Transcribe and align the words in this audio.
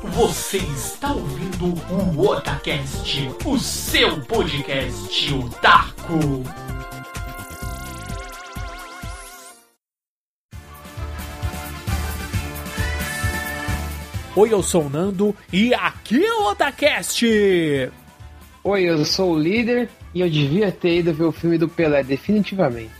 Você 0.00 0.58
está 0.58 1.12
ouvindo 1.12 1.74
o 2.16 2.28
Otacast, 2.28 3.28
o 3.44 3.58
seu 3.58 4.20
podcast 4.22 5.34
otaku. 5.34 6.44
Oi, 14.36 14.52
eu 14.52 14.62
sou 14.62 14.86
o 14.86 14.88
Nando 14.88 15.34
e 15.52 15.74
aqui 15.74 16.24
é 16.24 16.32
o 16.32 16.50
Otacast. 16.50 17.24
Oi, 18.62 18.82
eu 18.84 19.04
sou 19.04 19.32
o 19.32 19.38
líder 19.38 19.90
e 20.14 20.20
eu 20.20 20.30
devia 20.30 20.70
ter 20.70 20.98
ido 20.98 21.12
ver 21.12 21.24
o 21.24 21.32
filme 21.32 21.58
do 21.58 21.68
Pelé, 21.68 22.04
definitivamente. 22.04 22.92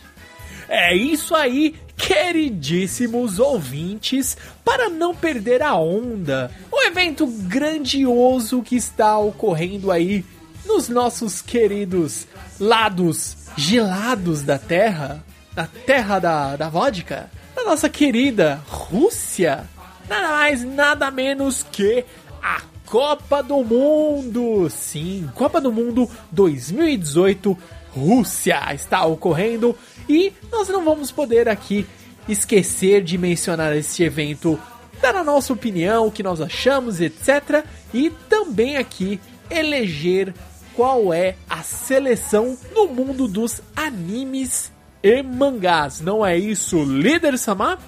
É 0.68 0.96
isso 0.96 1.36
aí, 1.36 1.76
queridíssimos 2.08 3.38
ouvintes, 3.38 4.34
para 4.64 4.88
não 4.88 5.14
perder 5.14 5.62
a 5.62 5.74
onda, 5.74 6.50
o 6.72 6.80
evento 6.80 7.26
grandioso 7.26 8.62
que 8.62 8.76
está 8.76 9.18
ocorrendo 9.18 9.92
aí 9.92 10.24
nos 10.64 10.88
nossos 10.88 11.42
queridos 11.42 12.26
lados 12.58 13.36
gelados 13.58 14.40
da 14.40 14.58
Terra, 14.58 15.22
da 15.54 15.66
Terra 15.66 16.18
da, 16.18 16.56
da 16.56 16.70
vodka, 16.70 17.30
da 17.54 17.64
nossa 17.64 17.90
querida 17.90 18.62
Rússia, 18.66 19.68
nada 20.08 20.28
mais, 20.28 20.64
nada 20.64 21.10
menos 21.10 21.62
que 21.70 22.06
a 22.42 22.62
Copa 22.86 23.42
do 23.42 23.62
Mundo. 23.62 24.70
Sim, 24.70 25.28
Copa 25.34 25.60
do 25.60 25.70
Mundo 25.70 26.10
2018 26.32 27.54
Rússia 27.94 28.74
está 28.74 29.04
ocorrendo 29.04 29.76
e 30.08 30.32
nós 30.50 30.68
não 30.68 30.82
vamos 30.84 31.10
poder 31.10 31.50
aqui 31.50 31.86
esquecer 32.28 33.02
de 33.02 33.16
mencionar 33.16 33.74
este 33.76 34.02
evento, 34.02 34.60
dar 35.00 35.16
a 35.16 35.24
nossa 35.24 35.52
opinião, 35.52 36.06
o 36.06 36.12
que 36.12 36.22
nós 36.22 36.40
achamos, 36.40 37.00
etc. 37.00 37.64
E 37.92 38.10
também 38.28 38.76
aqui 38.76 39.20
eleger 39.50 40.34
qual 40.74 41.12
é 41.12 41.34
a 41.48 41.62
seleção 41.62 42.56
no 42.74 42.86
mundo 42.88 43.26
dos 43.26 43.60
animes 43.74 44.70
e 45.02 45.22
mangás. 45.22 46.00
Não 46.00 46.24
é 46.24 46.36
isso, 46.36 46.84
líder 46.84 47.38
Samar? 47.38 47.78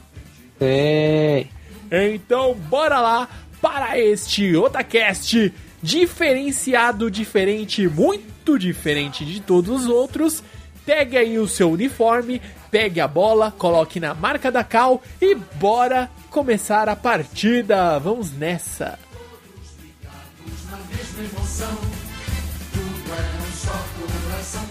É. 0.60 1.46
Então, 1.90 2.54
bora 2.54 3.00
lá 3.00 3.28
para 3.60 3.98
este 3.98 4.56
Otacast 4.56 5.52
diferenciado, 5.82 7.10
diferente, 7.10 7.88
muito 7.88 8.58
diferente 8.58 9.24
de 9.24 9.40
todos 9.40 9.82
os 9.82 9.88
outros. 9.88 10.42
Pegue 10.90 11.16
aí 11.16 11.38
o 11.38 11.46
seu 11.46 11.70
uniforme, 11.70 12.42
pegue 12.68 13.00
a 13.00 13.06
bola, 13.06 13.54
coloque 13.56 14.00
na 14.00 14.12
marca 14.12 14.50
da 14.50 14.64
Cal 14.64 15.00
e 15.20 15.36
bora 15.36 16.10
começar 16.28 16.88
a 16.88 16.96
partida. 16.96 17.96
Vamos 18.00 18.32
nessa. 18.32 18.98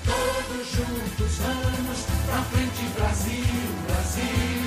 Todos 0.03 0.71
juntos 0.73 1.37
vamos 1.37 2.05
pra 2.25 2.41
frente, 2.43 2.83
Brasil, 2.97 3.45
Brasil. 3.87 4.58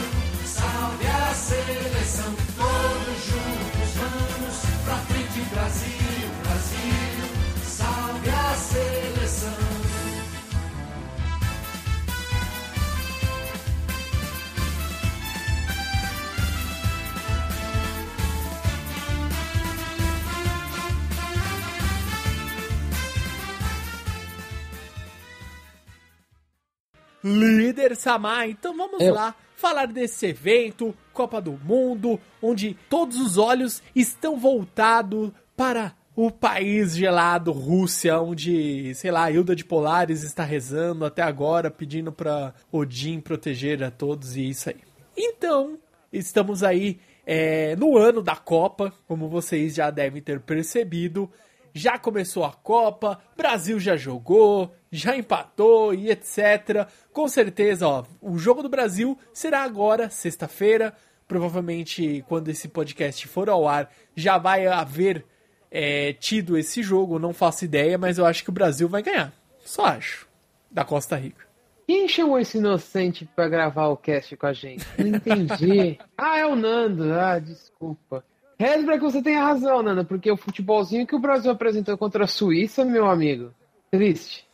Líder 27.23 27.97
Samar, 27.97 28.49
então 28.49 28.77
vamos 28.77 29.01
Eu. 29.01 29.15
lá 29.15 29.35
falar 29.55 29.87
desse 29.87 30.27
evento, 30.27 30.95
Copa 31.13 31.41
do 31.41 31.53
Mundo, 31.53 32.21
onde 32.43 32.77
todos 32.89 33.17
os 33.19 33.39
olhos 33.39 33.83
estão 33.95 34.37
voltados 34.37 35.31
para 35.57 35.95
o 36.15 36.31
país 36.31 36.97
gelado, 36.97 37.53
Rússia, 37.53 38.21
onde, 38.21 38.95
sei 38.95 39.11
lá, 39.11 39.25
a 39.25 39.31
Hilda 39.31 39.57
de 39.57 39.65
Polares 39.65 40.23
está 40.23 40.45
rezando 40.45 41.05
até 41.05 41.23
agora, 41.23 41.71
pedindo 41.71 42.13
para 42.13 42.53
Odin 42.71 43.21
proteger 43.21 43.83
a 43.83 43.91
todos 43.91 44.37
e 44.37 44.49
isso 44.49 44.69
aí. 44.69 44.77
Então, 45.17 45.79
estamos 46.13 46.63
aí 46.63 46.99
é, 47.27 47.77
no 47.77 47.97
ano 47.97 48.21
da 48.23 48.37
Copa, 48.37 48.93
como 49.07 49.29
vocês 49.29 49.75
já 49.75 49.91
devem 49.91 50.21
ter 50.21 50.41
percebido. 50.41 51.31
Já 51.75 51.99
começou 51.99 52.45
a 52.45 52.53
Copa, 52.53 53.19
Brasil 53.35 53.81
já 53.81 53.97
jogou, 53.97 54.75
já 54.91 55.17
empatou 55.17 55.95
e 55.95 56.11
etc. 56.11 56.87
Com 57.13 57.29
certeza, 57.29 57.87
ó, 57.87 58.05
o 58.21 58.39
jogo 58.39 58.63
do 58.63 58.69
Brasil 58.69 59.19
será 59.33 59.63
agora, 59.63 60.09
sexta-feira. 60.09 60.95
Provavelmente, 61.29 62.25
quando 62.29 62.49
esse 62.49 62.69
podcast 62.69 63.27
for 63.29 63.49
ao 63.49 63.69
ar, 63.69 63.91
já 64.15 64.39
vai 64.39 64.67
haver 64.67 65.25
é, 65.71 66.13
tido 66.15 66.57
esse 66.57 66.83
jogo. 66.83 67.19
Não 67.19 67.33
faço 67.33 67.65
ideia, 67.65 67.99
mas 67.99 68.19
eu 68.19 68.27
acho 68.27 68.43
que 68.43 68.51
o 68.51 68.53
Brasil 68.53 68.89
vai 68.89 69.03
ganhar. 69.03 69.33
Só 69.65 69.87
acho. 69.87 70.27
Da 70.71 70.85
Costa 70.85 71.17
Rica. 71.17 71.47
Quem 71.87 72.09
chamou 72.09 72.39
esse 72.39 72.59
inocente 72.59 73.29
pra 73.37 73.49
gravar 73.49 73.89
o 73.89 73.97
cast 73.97 74.35
com 74.37 74.47
a 74.47 74.53
gente? 74.53 74.87
Não 74.99 75.09
entendi. 75.09 75.99
ah, 76.17 76.39
é 76.39 76.47
o 76.47 76.57
Nando. 76.57 77.13
Ah, 77.13 77.39
desculpa. 77.39 78.25
Reze 78.59 78.85
pra 78.85 78.97
que 78.97 79.05
você 79.05 79.21
tenha 79.21 79.45
razão, 79.45 79.83
Nando, 79.83 80.05
porque 80.05 80.31
o 80.31 80.37
futebolzinho 80.37 81.07
que 81.07 81.17
o 81.17 81.21
Brasil 81.21 81.51
apresentou 81.51 81.99
contra 81.99 82.25
a 82.25 82.29
Suíça, 82.29 82.85
meu 82.85 83.07
amigo, 83.07 83.53
triste. 83.91 84.47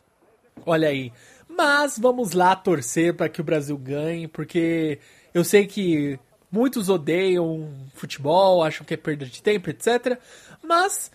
Olha 0.65 0.89
aí. 0.89 1.13
Mas 1.59 1.99
vamos 1.99 2.31
lá 2.31 2.55
torcer 2.55 3.13
para 3.13 3.27
que 3.27 3.41
o 3.41 3.43
Brasil 3.43 3.77
ganhe, 3.77 4.29
porque 4.29 4.97
eu 5.33 5.43
sei 5.43 5.67
que 5.67 6.17
muitos 6.49 6.87
odeiam 6.87 7.69
futebol, 7.95 8.63
acham 8.63 8.85
que 8.85 8.93
é 8.93 8.97
perda 8.97 9.25
de 9.25 9.43
tempo, 9.43 9.69
etc. 9.69 10.17
Mas 10.63 11.11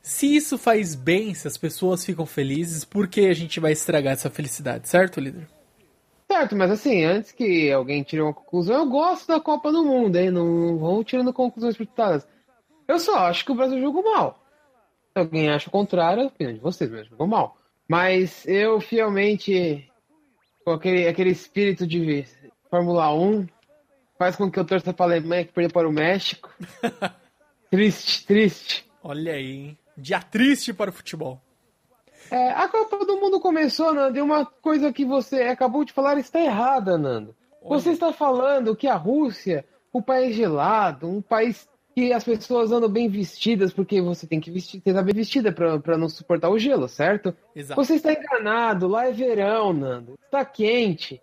se 0.00 0.34
isso 0.34 0.56
faz 0.56 0.94
bem, 0.94 1.34
se 1.34 1.46
as 1.46 1.58
pessoas 1.58 2.02
ficam 2.06 2.24
felizes, 2.24 2.86
por 2.86 3.06
que 3.06 3.26
a 3.26 3.34
gente 3.34 3.60
vai 3.60 3.72
estragar 3.72 4.14
essa 4.14 4.30
felicidade, 4.30 4.88
certo, 4.88 5.20
líder? 5.20 5.46
Certo, 6.26 6.56
mas 6.56 6.70
assim, 6.70 7.04
antes 7.04 7.30
que 7.30 7.70
alguém 7.70 8.02
tire 8.02 8.22
uma 8.22 8.32
conclusão, 8.32 8.76
eu 8.76 8.88
gosto 8.88 9.28
da 9.28 9.38
Copa 9.40 9.70
do 9.70 9.84
Mundo, 9.84 10.16
hein? 10.16 10.30
Não 10.30 10.78
vão 10.78 11.04
tirando 11.04 11.34
conclusões 11.34 11.76
precipitadas. 11.76 12.26
Eu 12.88 12.98
só 12.98 13.18
acho 13.26 13.44
que 13.44 13.52
o 13.52 13.54
Brasil 13.54 13.78
jogou 13.78 14.02
mal. 14.02 14.42
Se 15.12 15.18
alguém 15.18 15.50
acha 15.50 15.68
o 15.68 15.72
contrário, 15.72 16.22
é 16.22 16.26
opinião 16.28 16.54
de 16.54 16.60
vocês, 16.60 16.90
mas 16.90 17.06
jogou 17.06 17.26
mal. 17.26 17.58
Mas 17.92 18.48
eu 18.48 18.80
fielmente, 18.80 19.86
com 20.64 20.70
aquele, 20.70 21.06
aquele 21.06 21.28
espírito 21.28 21.86
de 21.86 22.24
Fórmula 22.70 23.14
1, 23.14 23.46
faz 24.18 24.34
com 24.34 24.50
que 24.50 24.58
eu 24.58 24.64
torça 24.64 24.94
para 24.94 25.04
a 25.04 25.08
Alemanha 25.08 25.44
que 25.44 25.52
perdeu 25.52 25.70
para 25.70 25.86
o 25.86 25.92
México. 25.92 26.48
triste, 27.70 28.26
triste. 28.26 28.90
Olha 29.02 29.34
aí, 29.34 29.50
hein? 29.50 29.78
Dia 29.94 30.22
triste 30.22 30.72
para 30.72 30.88
o 30.88 30.92
futebol. 30.92 31.38
É, 32.30 32.52
a 32.52 32.66
Copa 32.66 33.04
do 33.04 33.20
Mundo 33.20 33.38
começou, 33.38 33.92
Nando, 33.92 34.16
e 34.16 34.22
uma 34.22 34.46
coisa 34.46 34.90
que 34.90 35.04
você 35.04 35.42
acabou 35.42 35.84
de 35.84 35.92
falar 35.92 36.16
está 36.16 36.40
errada, 36.40 36.96
Nando. 36.96 37.36
Você 37.62 37.90
está 37.90 38.10
falando 38.10 38.74
que 38.74 38.88
a 38.88 38.96
Rússia, 38.96 39.66
um 39.92 40.00
país 40.00 40.34
gelado, 40.34 41.06
um 41.06 41.20
país 41.20 41.68
que 41.94 42.12
as 42.12 42.24
pessoas 42.24 42.72
andam 42.72 42.88
bem 42.88 43.08
vestidas, 43.08 43.72
porque 43.72 44.00
você 44.00 44.26
tem 44.26 44.40
que 44.40 44.50
vestir, 44.50 44.82
estar 44.84 45.02
bem 45.02 45.14
vestida 45.14 45.52
para 45.52 45.98
não 45.98 46.08
suportar 46.08 46.50
o 46.50 46.58
gelo, 46.58 46.88
certo? 46.88 47.34
Exato. 47.54 47.82
Você 47.82 47.94
está 47.94 48.12
enganado, 48.12 48.88
lá 48.88 49.06
é 49.06 49.12
verão, 49.12 49.72
Nando. 49.72 50.14
Está 50.24 50.44
quente. 50.44 51.20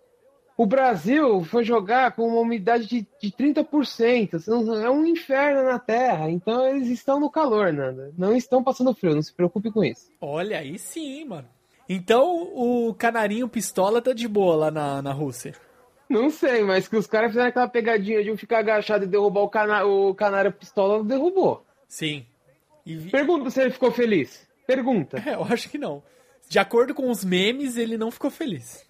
O 0.59 0.66
Brasil 0.66 1.41
foi 1.46 1.63
jogar 1.63 2.12
com 2.12 2.28
uma 2.28 2.41
umidade 2.41 2.85
de, 2.85 3.08
de 3.22 3.31
30%. 3.31 4.31
Então, 4.34 4.84
É 4.84 4.90
um 4.90 5.06
inferno 5.06 5.64
na 5.64 5.79
Terra. 5.79 6.29
Então 6.29 6.67
eles 6.67 6.90
estão 6.90 7.17
no 7.17 7.29
calor, 7.29 7.72
Nando. 7.72 8.14
Não 8.17 8.35
estão 8.35 8.61
passando 8.61 8.94
frio, 8.94 9.16
não 9.16 9.22
se 9.22 9.34
preocupe 9.34 9.72
com 9.72 9.84
isso. 9.85 10.11
Olha 10.20 10.59
aí 10.59 10.78
sim, 10.78 11.23
mano. 11.23 11.47
Então 11.88 12.52
o 12.53 12.94
canarinho 12.94 13.47
pistola 13.47 14.02
tá 14.02 14.11
de 14.11 14.28
boa 14.28 14.55
lá 14.55 14.72
na, 14.72 15.02
na 15.02 15.14
Rússia. 15.14 15.55
Não 16.09 16.29
sei, 16.32 16.64
mas 16.64 16.88
que 16.88 16.97
os 16.97 17.06
caras 17.06 17.29
fizeram 17.29 17.50
aquela 17.50 17.67
pegadinha 17.67 18.23
de 18.23 18.32
um 18.32 18.38
ficar 18.38 18.59
agachado 18.59 19.03
e 19.06 19.08
derrubar 19.08 19.41
o, 19.41 19.50
cana 19.50 19.85
o 19.85 20.16
canário 20.16 20.52
pistola, 20.52 21.03
derrubou. 21.03 21.64
Sim. 21.88 22.26
Vi- 22.85 23.11
Pergunta 23.11 23.50
se 23.52 23.61
ele 23.61 23.70
ficou 23.72 23.91
feliz. 23.91 24.47
Pergunta. 24.66 25.22
É, 25.26 25.35
eu 25.35 25.44
acho 25.44 25.70
que 25.70 25.78
não. 25.78 26.02
De 26.50 26.58
acordo 26.58 26.96
com 26.96 27.09
os 27.11 27.23
memes, 27.23 27.78
ele 27.78 27.96
não 27.97 28.09
ficou 28.09 28.32
feliz. 28.32 28.84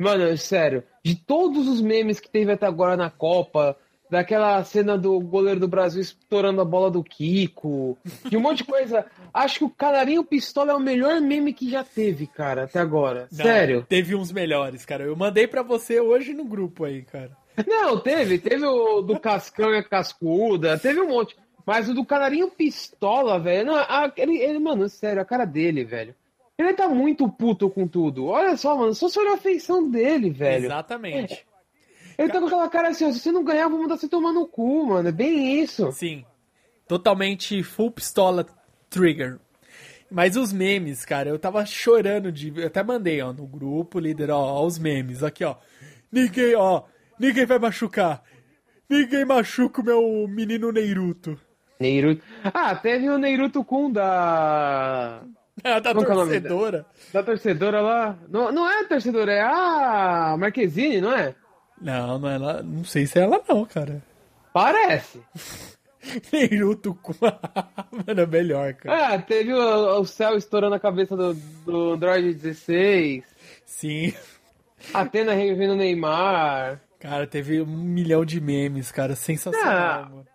Mano, 0.00 0.36
sério, 0.38 0.82
de 1.04 1.14
todos 1.14 1.68
os 1.68 1.80
memes 1.82 2.18
que 2.18 2.30
teve 2.30 2.50
até 2.52 2.64
agora 2.66 2.96
na 2.96 3.10
Copa, 3.10 3.76
daquela 4.12 4.62
cena 4.62 4.98
do 4.98 5.18
goleiro 5.18 5.58
do 5.58 5.66
Brasil 5.66 6.02
estourando 6.02 6.60
a 6.60 6.66
bola 6.66 6.90
do 6.90 7.02
Kiko, 7.02 7.96
de 8.28 8.36
um 8.36 8.40
monte 8.40 8.58
de 8.58 8.64
coisa, 8.64 9.06
acho 9.32 9.60
que 9.60 9.64
o 9.64 9.70
Canarinho 9.70 10.22
Pistola 10.22 10.72
é 10.72 10.74
o 10.74 10.80
melhor 10.80 11.18
meme 11.22 11.54
que 11.54 11.70
já 11.70 11.82
teve, 11.82 12.26
cara, 12.26 12.64
até 12.64 12.78
agora. 12.78 13.26
Não, 13.32 13.42
Sério. 13.42 13.86
Teve 13.88 14.14
uns 14.14 14.30
melhores, 14.30 14.84
cara. 14.84 15.04
Eu 15.04 15.16
mandei 15.16 15.46
pra 15.46 15.62
você 15.62 15.98
hoje 15.98 16.34
no 16.34 16.44
grupo 16.44 16.84
aí, 16.84 17.00
cara. 17.00 17.30
Não, 17.66 17.98
teve, 17.98 18.38
teve 18.38 18.66
o 18.66 19.00
do 19.00 19.18
Cascão 19.18 19.72
e 19.72 19.78
a 19.78 19.82
Cascuda, 19.82 20.78
teve 20.78 21.00
um 21.00 21.08
monte. 21.08 21.34
Mas 21.64 21.88
o 21.88 21.94
do 21.94 22.04
Canarinho 22.04 22.50
Pistola, 22.50 23.40
velho. 23.40 23.64
Não, 23.64 24.12
ele, 24.14 24.36
ele, 24.36 24.58
mano, 24.58 24.90
sério, 24.90 25.22
a 25.22 25.24
cara 25.24 25.46
dele, 25.46 25.84
velho. 25.84 26.14
Ele 26.58 26.74
tá 26.74 26.86
muito 26.86 27.26
puto 27.30 27.70
com 27.70 27.88
tudo. 27.88 28.26
Olha 28.26 28.58
só, 28.58 28.76
mano, 28.76 28.94
só 28.94 29.08
se 29.08 29.18
olhar 29.18 29.34
a 29.34 29.38
feição 29.38 29.88
dele, 29.90 30.28
velho. 30.28 30.66
Exatamente. 30.66 31.46
Ele 32.18 32.32
tá 32.32 32.40
com 32.40 32.46
aquela 32.46 32.68
cara 32.68 32.88
assim, 32.88 33.04
ó, 33.04 33.12
se 33.12 33.20
você 33.20 33.32
não 33.32 33.44
ganhar, 33.44 33.62
eu 33.62 33.70
vou 33.70 33.80
mandar 33.80 33.96
você 33.96 34.08
tomar 34.08 34.32
no 34.32 34.46
cu, 34.46 34.86
mano. 34.86 35.08
É 35.08 35.12
bem 35.12 35.60
isso. 35.60 35.90
Sim. 35.92 36.24
Totalmente 36.86 37.62
full 37.62 37.90
pistola 37.90 38.46
trigger. 38.90 39.38
Mas 40.10 40.36
os 40.36 40.52
memes, 40.52 41.06
cara, 41.06 41.30
eu 41.30 41.38
tava 41.38 41.64
chorando 41.64 42.30
de. 42.30 42.52
Eu 42.54 42.66
até 42.66 42.82
mandei, 42.82 43.22
ó, 43.22 43.32
no 43.32 43.46
grupo, 43.46 43.98
líder, 43.98 44.30
ó, 44.30 44.38
ó, 44.38 44.66
os 44.66 44.78
memes. 44.78 45.22
Aqui, 45.22 45.42
ó. 45.42 45.56
Ninguém, 46.10 46.54
ó. 46.54 46.82
Ninguém 47.18 47.46
vai 47.46 47.58
machucar. 47.58 48.22
Ninguém 48.88 49.24
machuca 49.24 49.80
o 49.80 49.84
meu 49.84 50.28
menino 50.28 50.70
Neiruto. 50.70 51.40
Neiruto. 51.80 52.22
Ah, 52.44 52.74
teve 52.74 53.08
o 53.08 53.16
Neiruto 53.16 53.64
Kun 53.64 53.90
da. 53.90 55.22
É, 55.64 55.80
da 55.80 55.94
que 55.94 55.98
é 55.98 56.00
o 56.00 56.14
nome 56.14 56.32
torcedora. 56.32 56.86
Da 57.12 57.22
torcedora 57.22 57.80
lá. 57.80 58.18
Não, 58.28 58.52
não 58.52 58.70
é 58.70 58.80
a 58.80 58.84
torcedora, 58.84 59.32
é 59.32 59.40
a 59.40 60.36
Marquezine, 60.38 61.00
não 61.00 61.12
é? 61.12 61.34
Não, 61.82 62.18
não 62.18 62.28
é 62.30 62.34
ela. 62.36 62.62
Não 62.62 62.84
sei 62.84 63.06
se 63.06 63.18
é 63.18 63.22
ela, 63.22 63.42
não, 63.48 63.64
cara. 63.64 64.02
Parece. 64.52 65.20
Neiruto 66.32 66.94
com. 67.00 67.12
Mano, 67.20 68.20
é 68.20 68.26
melhor, 68.26 68.74
cara. 68.74 69.14
Ah, 69.14 69.18
teve 69.18 69.52
o, 69.52 70.00
o 70.00 70.04
céu 70.04 70.36
estourando 70.36 70.74
a 70.74 70.80
cabeça 70.80 71.16
do, 71.16 71.34
do 71.64 71.92
Android 71.92 72.34
16. 72.34 73.24
Sim. 73.64 74.12
Atena 74.92 75.32
revivendo 75.32 75.74
o 75.74 75.76
Neymar. 75.76 76.80
Cara, 76.98 77.26
teve 77.26 77.60
um 77.62 77.66
milhão 77.66 78.24
de 78.24 78.40
memes, 78.40 78.90
cara. 78.90 79.14
Sensacional, 79.14 79.70
Ah. 79.72 80.08
mano. 80.10 80.26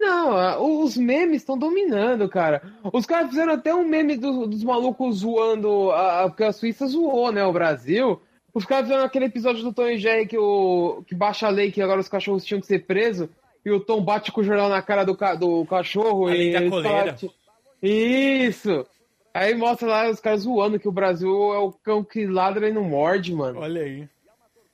Não, 0.00 0.82
os 0.84 0.96
memes 0.96 1.42
estão 1.42 1.56
dominando, 1.56 2.28
cara. 2.28 2.60
Os 2.92 3.06
caras 3.06 3.28
fizeram 3.30 3.52
até 3.52 3.72
um 3.72 3.86
meme 3.86 4.16
do- 4.16 4.48
dos 4.48 4.64
malucos 4.64 5.18
zoando, 5.18 5.92
a, 5.92 6.22
a- 6.24 6.28
porque 6.28 6.42
a 6.42 6.52
Suíça 6.52 6.88
zoou, 6.88 7.30
né, 7.30 7.44
o 7.44 7.52
Brasil. 7.52 8.20
Os 8.54 8.64
caras 8.66 8.84
fizeram 8.86 9.04
aquele 9.04 9.24
episódio 9.26 9.62
do 9.62 9.72
Tom 9.72 9.86
e 9.86 9.98
Jerry 9.98 10.26
que, 10.26 10.36
o, 10.38 11.02
que 11.06 11.14
baixa 11.14 11.46
a 11.46 11.50
lei 11.50 11.70
que 11.72 11.80
agora 11.80 12.00
os 12.00 12.08
cachorros 12.08 12.44
tinham 12.44 12.60
que 12.60 12.66
ser 12.66 12.80
presos 12.86 13.28
e 13.64 13.70
o 13.70 13.80
Tom 13.80 14.02
bate 14.02 14.30
com 14.30 14.40
o 14.40 14.44
jornal 14.44 14.68
na 14.68 14.82
cara 14.82 15.04
do, 15.04 15.16
ca- 15.16 15.34
do 15.34 15.64
cachorro 15.66 16.26
A 16.26 16.36
e 16.36 16.52
da 16.52 16.68
coleira. 16.68 17.16
falam, 17.16 17.32
Isso! 17.82 18.86
Aí 19.34 19.54
mostra 19.54 19.88
lá 19.88 20.10
os 20.10 20.20
caras 20.20 20.42
zoando 20.42 20.78
que 20.78 20.88
o 20.88 20.92
Brasil 20.92 21.30
é 21.54 21.58
o 21.58 21.72
cão 21.72 22.04
que 22.04 22.26
ladra 22.26 22.68
e 22.68 22.72
não 22.72 22.84
morde, 22.84 23.34
mano. 23.34 23.60
Olha 23.60 23.82
aí. 23.82 24.06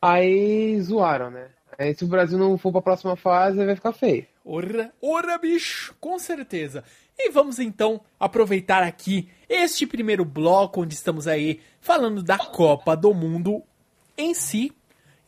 Aí 0.03 0.81
zoaram, 0.81 1.31
né? 1.31 1.49
Aí 1.79 1.95
se 1.95 2.05
o 2.05 2.09
Brasil 2.09 2.37
não 2.37 2.59
for 2.59 2.73
pra 2.73 2.83
próxima 2.83 3.15
fase, 3.15 3.65
vai 3.65 3.77
ficar 3.77 3.93
feio. 3.93 4.27
Ora, 4.45 4.93
ora, 5.01 5.39
bicho, 5.39 5.95
com 6.01 6.19
certeza. 6.19 6.83
E 7.17 7.31
vamos 7.31 7.61
então 7.61 8.01
aproveitar 8.19 8.83
aqui 8.83 9.29
este 9.49 9.87
primeiro 9.87 10.25
bloco 10.25 10.83
onde 10.83 10.95
estamos 10.95 11.29
aí 11.29 11.61
falando 11.81 12.21
da 12.21 12.37
Copa 12.37 12.97
do 12.97 13.15
Mundo 13.15 13.63
em 14.17 14.35
si 14.35 14.73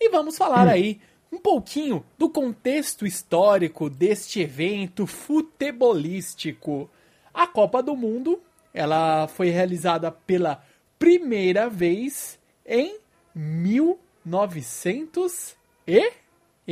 e 0.00 0.08
vamos 0.08 0.37
falar 0.37 0.67
aí 0.67 1.00
um 1.31 1.38
pouquinho 1.38 2.05
do 2.19 2.29
contexto 2.29 3.06
histórico 3.06 3.88
deste 3.88 4.41
evento 4.41 5.06
futebolístico. 5.06 6.91
A 7.32 7.47
Copa 7.47 7.81
do 7.81 7.94
Mundo, 7.94 8.43
ela 8.75 9.29
foi 9.29 9.50
realizada 9.50 10.11
pela 10.11 10.64
primeira 10.99 11.70
vez 11.70 12.41
em 12.67 12.99
1900 13.35 15.55
e 15.87 16.12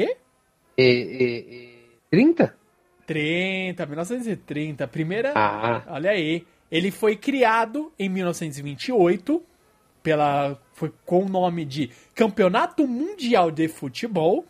e 0.02 0.16
E, 0.76 0.84
e, 0.84 1.54
e... 1.54 1.78
30? 2.10 2.56
30, 3.06 3.86
1930, 3.86 4.84
a 4.84 4.88
primeira. 4.88 5.32
Ah. 5.34 5.82
Olha 5.88 6.10
aí. 6.10 6.46
Ele 6.70 6.90
foi 6.90 7.16
criado 7.16 7.90
em 7.98 8.08
1928 8.10 9.42
pela 10.02 10.58
foi 10.74 10.92
com 11.04 11.24
o 11.24 11.28
nome 11.28 11.64
de 11.64 11.90
Campeonato 12.14 12.86
Mundial 12.86 13.50
de 13.50 13.66
Futebol 13.68 14.44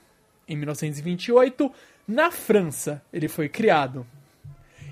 em 0.48 0.56
1928 0.56 1.72
na 2.06 2.30
França. 2.30 3.02
Ele 3.12 3.28
foi 3.28 3.48
criado. 3.48 4.04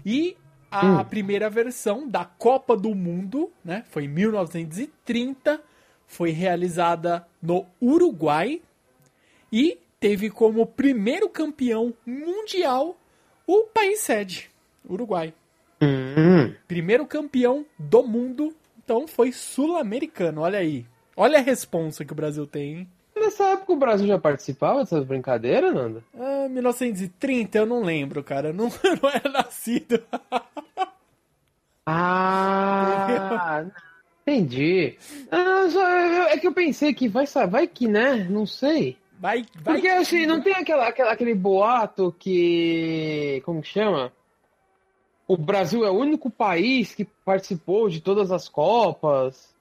E 0.04 0.36
a 0.70 1.04
primeira 1.04 1.50
versão 1.50 2.08
da 2.08 2.24
Copa 2.24 2.76
do 2.76 2.94
Mundo, 2.94 3.50
né, 3.64 3.84
foi 3.88 4.04
em 4.04 4.08
1930, 4.08 5.60
foi 6.06 6.30
realizada 6.30 7.26
no 7.42 7.66
Uruguai 7.80 8.60
e 9.52 9.78
teve 10.00 10.30
como 10.30 10.66
primeiro 10.66 11.28
campeão 11.28 11.94
mundial 12.04 12.96
o 13.46 13.62
país 13.62 14.00
sede, 14.00 14.50
Uruguai. 14.88 15.32
Hum. 15.80 16.54
Primeiro 16.66 17.06
campeão 17.06 17.64
do 17.78 18.02
mundo, 18.02 18.54
então 18.82 19.06
foi 19.06 19.32
sul-americano, 19.32 20.40
olha 20.40 20.58
aí. 20.58 20.86
Olha 21.16 21.38
a 21.38 21.42
responsa 21.42 22.04
que 22.04 22.12
o 22.12 22.16
Brasil 22.16 22.46
tem, 22.46 22.78
hein? 22.78 22.88
Nessa 23.16 23.44
época 23.44 23.72
o 23.72 23.76
Brasil 23.76 24.06
já 24.06 24.18
participava 24.18 24.80
dessas 24.80 25.04
brincadeiras, 25.04 25.74
Nanda? 25.74 26.04
Ah, 26.14 26.48
1930, 26.50 27.56
eu 27.56 27.66
não 27.66 27.82
lembro, 27.82 28.22
cara. 28.22 28.48
Eu 28.48 28.54
não, 28.54 28.66
eu 28.84 28.98
não 29.02 29.08
era 29.08 29.28
nascido. 29.30 30.02
Ah, 31.86 33.64
entendi. 34.22 34.98
Ah, 35.30 36.28
é 36.30 36.36
que 36.36 36.46
eu 36.46 36.52
pensei 36.52 36.92
que 36.92 37.08
vai, 37.08 37.24
vai 37.48 37.66
que, 37.66 37.88
né? 37.88 38.26
Não 38.28 38.44
sei. 38.44 38.98
Vai, 39.18 39.44
vai. 39.62 39.74
Porque 39.74 39.88
assim, 39.88 40.26
não 40.26 40.40
tem 40.42 40.52
aquela, 40.54 40.88
aquela- 40.88 41.12
aquele 41.12 41.34
boato 41.34 42.14
que. 42.18 43.42
Como 43.44 43.62
que 43.62 43.68
chama? 43.68 44.12
O 45.28 45.36
Brasil 45.36 45.84
é 45.84 45.90
o 45.90 45.94
único 45.98 46.30
país 46.30 46.94
que 46.94 47.04
participou 47.24 47.88
de 47.88 48.00
todas 48.00 48.30
as 48.30 48.48
Copas. 48.48 49.52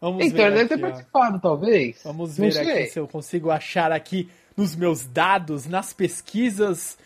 Vamos 0.00 0.24
então, 0.24 0.44
ver 0.44 0.52
deve 0.52 0.68
ter 0.68 0.74
aqui, 0.74 0.82
ó. 0.84 0.86
participado, 0.88 1.40
talvez. 1.40 2.00
Vamos 2.04 2.36
ver 2.36 2.56
aqui 2.58 2.86
se 2.86 2.98
eu 2.98 3.06
consigo 3.08 3.50
achar 3.50 3.92
aqui 3.92 4.28
nos 4.56 4.74
meus 4.76 5.04
dados, 5.06 5.66
nas 5.66 5.92
pesquisas. 5.92 6.96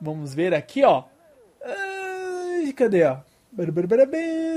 Vamos 0.00 0.34
ver 0.34 0.52
aqui, 0.54 0.84
ó. 0.84 1.04
Ai, 1.64 2.72
cadê, 2.72 3.04
ó? 3.04 3.18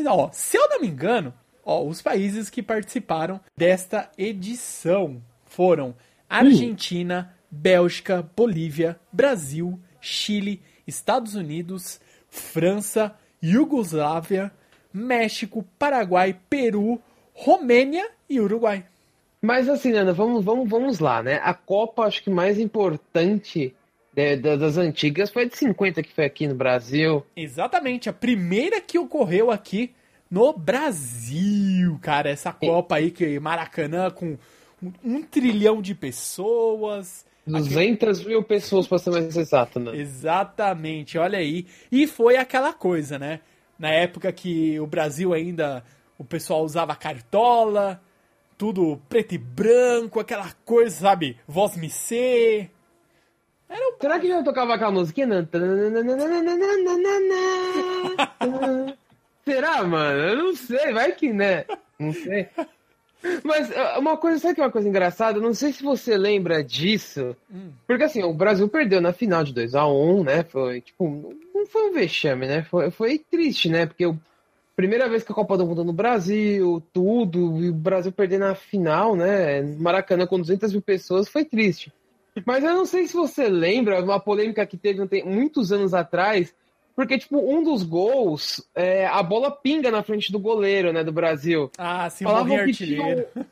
Ó, 0.07 0.29
se 0.33 0.57
eu 0.57 0.67
não 0.69 0.81
me 0.81 0.87
engano, 0.87 1.33
ó, 1.63 1.83
os 1.83 2.01
países 2.01 2.49
que 2.49 2.61
participaram 2.61 3.39
desta 3.55 4.09
edição 4.17 5.21
foram 5.55 5.93
Argentina, 6.29 7.35
Bélgica, 7.51 8.27
Bolívia, 8.35 8.97
Brasil, 9.11 9.77
Chile, 9.99 10.61
Estados 10.87 11.35
Unidos, 11.35 11.99
França, 12.29 13.13
Iugoslávia, 13.43 14.49
México, 14.93 15.65
Paraguai, 15.77 16.37
Peru, 16.49 17.01
Romênia 17.33 18.09
e 18.29 18.39
Uruguai. 18.39 18.85
Mas 19.41 19.67
assim, 19.67 19.91
Nanda, 19.91 20.13
vamos, 20.13 20.43
vamos, 20.45 20.69
vamos 20.69 20.99
lá, 20.99 21.21
né? 21.21 21.41
A 21.43 21.53
Copa, 21.53 22.03
acho 22.03 22.23
que 22.23 22.29
mais 22.29 22.57
importante 22.57 23.75
da- 24.15 24.55
das 24.55 24.77
antigas 24.77 25.29
foi 25.29 25.43
a 25.43 25.47
de 25.47 25.57
50 25.57 26.01
que 26.01 26.13
foi 26.13 26.25
aqui 26.25 26.47
no 26.47 26.55
Brasil. 26.55 27.25
Exatamente, 27.35 28.09
a 28.09 28.13
primeira 28.13 28.79
que 28.79 28.97
ocorreu 28.97 29.51
aqui 29.51 29.91
no 30.29 30.53
Brasil, 30.53 31.97
cara. 32.01 32.29
Essa 32.29 32.53
Copa 32.53 32.95
aí 32.95 33.11
que 33.11 33.37
Maracanã 33.39 34.09
com 34.11 34.37
um, 35.03 35.21
trilhão 35.21 35.81
de 35.81 35.95
pessoas. 35.95 37.25
200 37.45 38.23
mil 38.23 38.43
pessoas, 38.43 38.87
pra 38.87 38.97
ser 38.97 39.11
mais 39.11 39.35
exato, 39.35 39.79
né? 39.79 39.95
Exatamente, 39.95 41.17
olha 41.17 41.39
aí. 41.39 41.65
E 41.91 42.07
foi 42.07 42.37
aquela 42.37 42.73
coisa, 42.73 43.17
né? 43.17 43.41
Na 43.77 43.89
época 43.89 44.31
que 44.31 44.79
o 44.79 44.85
Brasil 44.85 45.33
ainda, 45.33 45.83
o 46.17 46.23
pessoal 46.23 46.63
usava 46.63 46.95
cartola, 46.95 47.99
tudo 48.57 49.01
preto 49.09 49.33
e 49.33 49.39
branco, 49.39 50.19
aquela 50.19 50.51
coisa, 50.63 50.95
sabe? 50.95 51.37
Voz 51.47 51.75
me 51.75 51.89
ser. 51.89 52.69
Um 53.69 53.97
Será 53.99 54.19
que 54.19 54.27
já 54.27 54.43
tocava 54.43 54.75
aquela 54.75 54.91
musiquinha? 54.91 55.27
Será, 59.43 59.83
mano? 59.83 60.19
Eu 60.19 60.37
não 60.37 60.55
sei, 60.55 60.93
vai 60.93 61.11
que 61.13 61.33
né? 61.33 61.65
Não 61.97 62.13
sei. 62.13 62.47
Mas 63.43 63.71
ah, 63.75 63.99
uma 63.99 64.17
coisa, 64.17 64.39
sabe 64.39 64.55
que 64.55 64.61
é 64.61 64.63
uma 64.63 64.71
coisa 64.71 64.87
engraçada? 64.89 65.37
Eu 65.37 65.41
Não 65.43 65.53
sei 65.53 65.71
se 65.71 65.83
você 65.83 66.17
lembra 66.17 66.63
disso. 66.63 67.35
Porque 67.87 68.03
assim, 68.03 68.23
o 68.23 68.33
Brasil 68.33 68.67
perdeu 68.67 68.99
na 69.01 69.13
final 69.13 69.43
de 69.43 69.53
2x1, 69.53 70.23
né? 70.23 70.43
Foi 70.43 70.81
tipo, 70.81 71.35
não 71.53 71.65
foi 71.67 71.89
um 71.89 71.93
vexame, 71.93 72.47
né? 72.47 72.63
Foi, 72.63 72.89
foi 72.91 73.19
triste, 73.19 73.69
né? 73.69 73.85
Porque 73.85 74.05
o 74.05 74.17
primeira 74.75 75.07
vez 75.07 75.21
que 75.23 75.31
a 75.31 75.35
Copa 75.35 75.57
do 75.57 75.65
Mundo 75.67 75.83
no 75.83 75.93
Brasil, 75.93 76.81
tudo, 76.91 77.63
e 77.63 77.69
o 77.69 77.73
Brasil 77.73 78.11
perder 78.11 78.39
na 78.39 78.55
final, 78.55 79.15
né? 79.15 79.61
Maracanã 79.61 80.25
com 80.25 80.39
200 80.39 80.71
mil 80.71 80.81
pessoas, 80.81 81.27
foi 81.29 81.45
triste. 81.45 81.93
Mas 82.45 82.63
eu 82.63 82.71
não 82.71 82.85
sei 82.85 83.05
se 83.07 83.13
você 83.13 83.47
lembra 83.47 84.01
uma 84.01 84.19
polêmica 84.19 84.65
que 84.65 84.77
teve 84.77 85.05
te- 85.07 85.23
muitos 85.23 85.71
anos 85.71 85.93
atrás, 85.93 86.55
porque, 86.95 87.17
tipo, 87.17 87.37
um 87.39 87.63
dos 87.63 87.83
gols, 87.83 88.63
é, 88.75 89.05
a 89.07 89.21
bola 89.23 89.49
pinga 89.51 89.89
na 89.91 90.03
frente 90.03 90.31
do 90.31 90.39
goleiro, 90.39 90.91
né, 90.93 91.03
do 91.03 91.11
Brasil. 91.11 91.71
Ah, 91.77 92.09
sim, 92.09 92.23
Falavam 92.23 92.55
que 92.55 92.61
artilheiro. 92.61 93.25
um- 93.35 93.43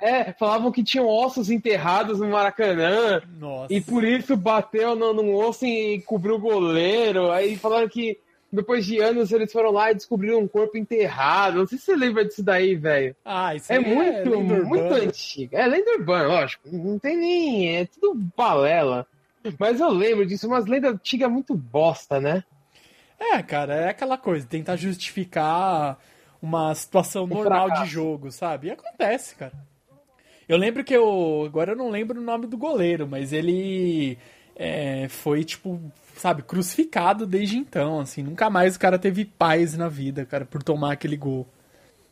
É, 0.00 0.32
falavam 0.34 0.70
que 0.70 0.84
tinham 0.84 1.06
ossos 1.08 1.50
enterrados 1.50 2.18
no 2.20 2.28
Maracanã. 2.28 3.22
Nossa. 3.38 3.72
E 3.72 3.80
por 3.80 4.04
isso 4.04 4.36
bateu 4.36 4.94
no, 4.94 5.14
num 5.14 5.34
osso 5.34 5.64
e 5.64 6.02
cobriu 6.02 6.34
o 6.34 6.38
goleiro. 6.38 7.30
Aí 7.30 7.56
falaram 7.56 7.88
que 7.88 8.18
depois 8.52 8.84
de 8.84 9.00
anos 9.00 9.32
eles 9.32 9.50
foram 9.50 9.70
lá 9.70 9.90
e 9.90 9.94
descobriram 9.94 10.40
um 10.40 10.48
corpo 10.48 10.76
enterrado. 10.76 11.58
Não 11.58 11.66
sei 11.66 11.78
se 11.78 11.84
você 11.86 11.96
lembra 11.96 12.24
disso 12.24 12.42
daí, 12.42 12.74
velho. 12.74 13.16
Ah, 13.24 13.54
isso 13.54 13.72
É 13.72 13.76
aí 13.78 13.84
muito, 13.94 14.40
muito 14.40 14.92
antigo. 14.94 15.56
É 15.56 15.66
lenda 15.66 15.92
urbana, 15.92 16.28
lógico. 16.28 16.68
Não 16.70 16.98
tem 16.98 17.16
nem. 17.16 17.76
É 17.78 17.86
tudo 17.86 18.20
balela. 18.36 19.06
Mas 19.58 19.80
eu 19.80 19.88
lembro 19.90 20.26
disso, 20.26 20.46
umas 20.46 20.66
lendas 20.66 20.92
antigas 20.94 21.30
muito 21.30 21.54
bosta, 21.54 22.20
né? 22.20 22.44
É, 23.18 23.42
cara, 23.42 23.74
é 23.74 23.88
aquela 23.88 24.18
coisa, 24.18 24.46
tentar 24.46 24.76
justificar 24.76 25.98
uma 26.40 26.74
situação 26.74 27.26
normal 27.26 27.68
fracasso. 27.68 27.84
de 27.84 27.90
jogo, 27.90 28.30
sabe? 28.30 28.68
E 28.68 28.70
acontece, 28.72 29.34
cara. 29.34 29.54
Eu 30.48 30.58
lembro 30.58 30.84
que 30.84 30.94
eu. 30.94 31.44
Agora 31.46 31.72
eu 31.72 31.76
não 31.76 31.88
lembro 31.88 32.20
o 32.20 32.24
nome 32.24 32.46
do 32.46 32.58
goleiro, 32.58 33.08
mas 33.08 33.32
ele 33.32 34.18
é, 34.54 35.08
foi, 35.08 35.42
tipo, 35.42 35.80
sabe, 36.16 36.42
crucificado 36.42 37.26
desde 37.26 37.56
então, 37.56 38.00
assim. 38.00 38.22
Nunca 38.22 38.50
mais 38.50 38.76
o 38.76 38.80
cara 38.80 38.98
teve 38.98 39.24
paz 39.24 39.76
na 39.76 39.88
vida, 39.88 40.26
cara, 40.26 40.44
por 40.44 40.62
tomar 40.62 40.92
aquele 40.92 41.16
gol. 41.16 41.46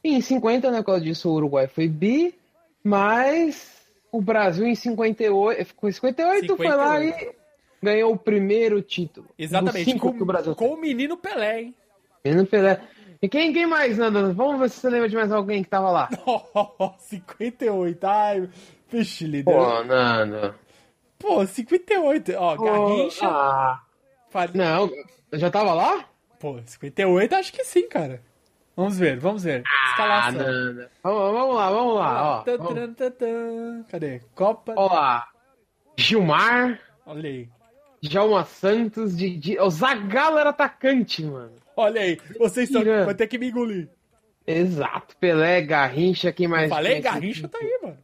E 0.03 0.17
em 0.17 0.21
50, 0.21 0.71
né, 0.71 0.83
quando 0.83 0.99
eu 0.99 1.05
disse, 1.05 1.29
o 1.29 1.33
Uruguai 1.33 1.69
foi 1.69 1.89
bi, 1.89 2.35
mas 2.83 3.83
o 4.11 4.21
Brasil 4.21 4.67
em 4.67 4.75
58, 4.75 5.65
ficou 5.67 5.89
em 5.89 5.93
58, 5.93 6.57
foi 6.57 6.69
lá 6.69 6.99
58. 6.99 7.23
e 7.23 7.42
ganhou 7.83 8.13
o 8.13 8.17
primeiro 8.19 8.81
título. 8.81 9.27
Exatamente, 9.39 9.99
com, 9.99 10.13
que 10.13 10.23
o 10.23 10.27
Brasil 10.27 10.55
com 10.55 10.69
o 10.75 10.77
menino 10.81 11.17
Pelé, 11.17 11.63
hein? 11.63 11.75
Menino 12.25 12.47
Pelé. 12.47 12.81
E 13.21 13.29
quem, 13.29 13.53
quem 13.53 13.67
mais, 13.67 13.99
Nando? 13.99 14.33
Vamos 14.35 14.59
ver 14.61 14.71
se 14.71 14.81
você 14.81 14.91
lembra 14.91 15.09
de 15.09 15.17
mais 15.17 15.31
alguém 15.31 15.63
que 15.63 15.71
tava 15.71 15.91
lá. 15.91 16.09
58, 16.99 18.05
ai, 18.07 18.49
vixe, 18.91 19.27
líder. 19.27 19.53
Pô, 19.55 19.85
Nando. 19.85 20.55
Pô, 21.19 21.47
58, 21.47 22.33
ó, 22.37 22.57
Pô, 22.57 22.65
Garrincha. 22.65 23.27
Ah, 23.29 23.83
Fale- 24.31 24.59
não, 24.59 24.91
já 25.33 25.51
tava 25.51 25.73
lá? 25.73 26.05
Pô, 26.41 26.59
58 26.65 27.35
acho 27.37 27.53
que 27.53 27.65
sim, 27.65 27.89
cara. 27.89 28.21
Vamos 28.75 28.99
ver, 28.99 29.19
vamos 29.21 29.45
ver. 29.45 29.63
Ah, 29.67 29.91
Escalação. 29.91 30.33
Nando. 30.43 30.89
Vamos, 31.03 31.33
vamos 31.33 31.55
lá, 31.57 31.71
vamos 31.71 31.95
lá, 31.95 32.39
ó. 32.41 32.45
Vamos. 32.59 33.87
Cadê? 33.89 34.21
Copa. 34.35 34.75
Ó 34.77 34.93
lá. 34.93 35.29
Gilmar, 35.97 36.81
Olha 37.07 37.29
aí. 37.29 37.49
Djalma 38.03 38.45
Santos, 38.45 39.17
Didi... 39.17 39.59
O 39.59 39.71
Zagallo 39.71 40.39
era 40.39 40.51
atacante, 40.51 41.25
mano. 41.25 41.53
Olha 41.77 42.01
aí. 42.03 42.19
Vocês 42.39 42.69
estão. 42.69 42.83
Tirando. 42.83 43.07
Vai 43.07 43.15
ter 43.15 43.27
que 43.29 43.39
me 43.39 43.49
engolir. 43.49 43.89
Exato. 44.47 45.17
Pelé, 45.19 45.63
Garrincha, 45.63 46.33
quem 46.33 46.49
mais? 46.49 46.69
Falei, 46.69 47.01
tinha? 47.01 47.13
Garrincha 47.13 47.49
tá 47.49 47.59
aí, 47.59 47.79
mano. 47.83 47.99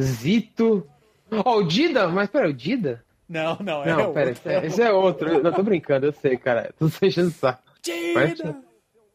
Zito. 0.00 0.86
Ó, 1.30 1.58
o 1.58 1.62
Dida? 1.64 2.08
Mas 2.08 2.30
pera, 2.30 2.48
o 2.48 2.52
Dida? 2.52 3.04
Não, 3.28 3.56
não, 3.60 3.82
é 3.82 3.88
Não, 3.88 4.12
pera, 4.12 4.30
outro. 4.30 4.50
esse 4.66 4.82
é, 4.82 4.92
outro. 4.92 5.28
Eu 5.28 5.52
tô 5.52 5.62
brincando, 5.62 6.06
eu 6.06 6.12
sei, 6.12 6.36
cara. 6.36 6.72
Tô 6.78 6.88
fechando 6.90 7.28
o 7.28 7.32
saco. 7.32 7.62
Tida! 7.82 8.56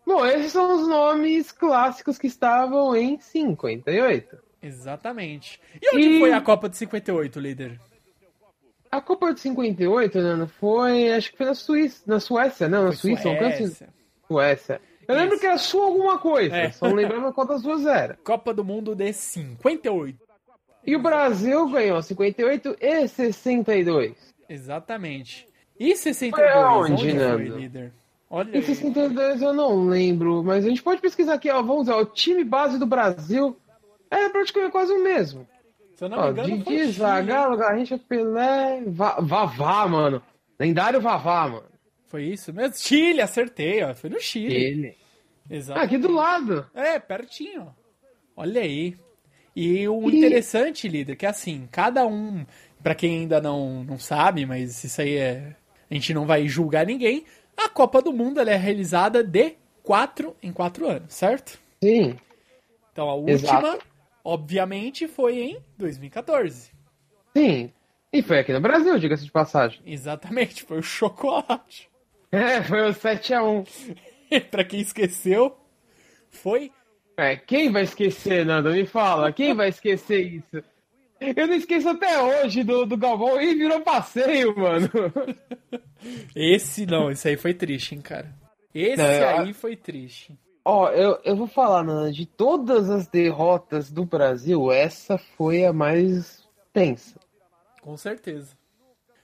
Bom, 0.06 0.26
esses 0.26 0.52
são 0.52 0.76
os 0.82 0.88
nomes 0.88 1.52
clássicos 1.52 2.18
que 2.18 2.28
estavam 2.28 2.96
em 2.96 3.20
58. 3.20 4.38
Exatamente. 4.62 5.60
E 5.82 5.96
onde 5.96 6.08
E- 6.10 6.20
foi 6.20 6.34
a 6.34 6.42
Copa 6.42 6.68
de 6.68 6.76
58, 6.78 7.40
líder? 7.40 7.80
A 8.92 9.00
Copa 9.02 9.34
de 9.34 9.40
58, 9.40 10.20
né, 10.22 10.36
não 10.36 10.48
foi, 10.48 11.12
acho 11.14 11.32
que 11.32 11.38
foi 11.38 11.46
na 11.46 11.54
Suíça, 11.54 12.02
na 12.08 12.20
Suécia, 12.20 12.68
não, 12.68 12.84
na 12.84 12.88
Foi 12.90 12.96
Suíça. 12.98 13.22
Suécia. 13.24 13.90
Suécia. 14.28 14.82
Eu 15.08 15.16
lembro 15.16 15.34
Isso. 15.34 15.42
que 15.42 15.48
era 15.48 15.58
Sul 15.58 15.82
alguma 15.84 16.18
coisa, 16.20 16.56
É. 16.56 16.72
só 16.72 16.88
não 16.88 16.96
lembrava 16.96 17.32
quantas 17.34 17.62
duas 17.62 17.86
era. 17.86 18.18
Copa 18.24 18.54
do 18.54 18.64
Mundo 18.64 18.96
de 18.96 19.12
58. 19.14 20.18
E 20.86 20.96
o 20.96 21.02
Brasil 21.02 21.68
ganhou 21.70 22.02
58 22.02 22.78
e 22.80 23.08
62. 23.08 24.16
Exatamente. 24.48 25.48
E 25.80 25.96
62? 25.96 26.52
Foi 26.52 26.62
aonde, 26.62 26.94
onde 26.94 27.04
foi, 27.04 27.14
Nando? 27.14 27.58
líder? 27.58 27.94
Olha 28.30 28.54
aí. 28.56 28.62
62 28.64 29.42
eu 29.42 29.54
não 29.54 29.88
lembro, 29.88 30.44
mas 30.44 30.66
a 30.66 30.70
gente 30.70 30.84
pode 30.84 31.02
pesquisar 31.02 31.34
aqui, 31.36 31.50
ó, 31.50 31.62
vamos 31.62 31.88
ó, 31.90 32.00
o 32.02 32.06
time 32.06 32.44
base 32.44 32.78
do 32.78 32.86
Brasil 32.86 33.58
é 34.12 34.30
praticamente 34.30 34.72
quase 34.72 34.92
o 34.92 35.04
mesmo. 35.04 35.48
Se 36.00 36.06
eu 36.06 36.10
não 36.10 36.24
me 36.24 36.30
engano, 36.32 36.48
foi 36.48 36.58
Didi, 36.58 36.70
Chile. 36.80 36.92
Zagallo, 36.94 37.58
Garrincha, 37.58 37.98
Pelé, 37.98 38.84
Va- 38.88 39.20
Vavá, 39.20 39.86
mano. 39.86 40.24
Lendário 40.58 41.02
Vavá, 41.02 41.48
mano. 41.50 41.66
Foi 42.08 42.24
isso 42.24 42.54
mesmo? 42.54 42.74
Chile, 42.78 43.22
acertei, 43.22 43.84
ó. 43.84 43.94
Foi 43.94 44.10
no 44.10 44.20
Chile. 44.20 44.56
Ele. 44.56 44.98
Exato. 45.50 45.78
Ah, 45.78 45.84
aqui 45.84 45.98
do 45.98 46.10
lado. 46.12 46.66
É, 46.74 46.98
pertinho. 47.00 47.76
Olha 48.36 48.62
aí. 48.62 48.96
E 49.54 49.86
o 49.90 50.10
E- 50.10 50.18
interessante, 50.18 50.88
líder, 50.88 51.18
que 51.18 51.26
assim, 51.26 51.68
cada 51.70 52.08
um, 52.08 52.46
pra 52.82 52.96
quem 52.96 53.20
ainda 53.20 53.42
não, 53.42 53.84
não 53.84 54.00
sabe, 54.00 54.46
mas 54.46 54.82
isso 54.84 55.02
aí 55.02 55.18
é. 55.18 55.54
A 55.92 55.94
gente 55.94 56.14
não 56.14 56.26
vai 56.26 56.48
julgar 56.48 56.86
ninguém. 56.86 57.26
A 57.58 57.68
Copa 57.68 58.02
do 58.02 58.14
Mundo 58.14 58.40
é 58.40 58.56
realizada 58.56 59.22
de 59.22 59.56
quatro 59.84 60.34
em 60.42 60.54
quatro 60.54 60.88
anos, 60.88 61.14
certo? 61.14 61.60
Sim. 61.84 62.16
Então 62.94 63.10
a 63.10 63.16
última, 63.16 63.34
Exato. 63.34 63.86
Obviamente, 64.24 65.08
foi 65.08 65.40
em 65.40 65.64
2014. 65.78 66.72
Sim. 67.36 67.72
E 68.12 68.22
foi 68.24 68.40
aqui 68.40 68.52
no 68.52 68.62
Brasil, 68.62 68.98
diga-se 68.98 69.26
de 69.26 69.32
passagem. 69.32 69.82
Exatamente, 69.86 70.64
foi 70.64 70.80
o 70.80 70.84
chocolate. 70.84 71.90
É, 72.32 72.62
foi 72.64 72.82
o 72.82 72.94
7x1. 72.94 73.96
pra 74.50 74.64
quem 74.64 74.82
esqueceu, 74.82 75.56
foi 76.30 76.72
É, 77.18 77.36
quem 77.36 77.72
vai 77.72 77.84
esquecer, 77.84 78.46
Nando? 78.46 78.72
Me 78.72 78.86
fala, 78.86 79.32
quem 79.32 79.54
vai 79.54 79.70
esquecer 79.70 80.22
isso? 80.22 80.64
Eu 81.20 81.48
não 81.48 81.56
esqueço 81.56 81.90
até 81.90 82.22
hoje 82.22 82.64
do, 82.64 82.86
do 82.86 82.96
Galvão 82.96 83.42
e 83.42 83.54
virou 83.54 83.82
passeio, 83.82 84.56
mano. 84.58 84.90
esse 86.34 86.86
não, 86.86 87.12
esse 87.12 87.28
aí 87.28 87.36
foi 87.36 87.54
triste, 87.54 87.94
hein, 87.94 88.02
cara. 88.02 88.34
Esse 88.74 89.02
É, 89.02 89.38
aí 89.38 89.54
foi 89.54 89.76
triste. 89.76 90.38
Ó, 90.72 90.88
eu, 90.92 91.18
eu 91.24 91.36
vou 91.36 91.48
falar, 91.48 91.84
Nando, 91.84 92.12
de 92.14 92.28
todas 92.28 92.92
as 92.92 93.08
derrotas 93.08 93.90
do 93.90 94.06
Brasil, 94.06 94.72
essa 94.72 95.18
foi 95.18 95.66
a 95.66 95.74
mais 95.74 96.48
tensa. 96.72 97.20
Com 97.82 97.98
certeza. 97.98 98.56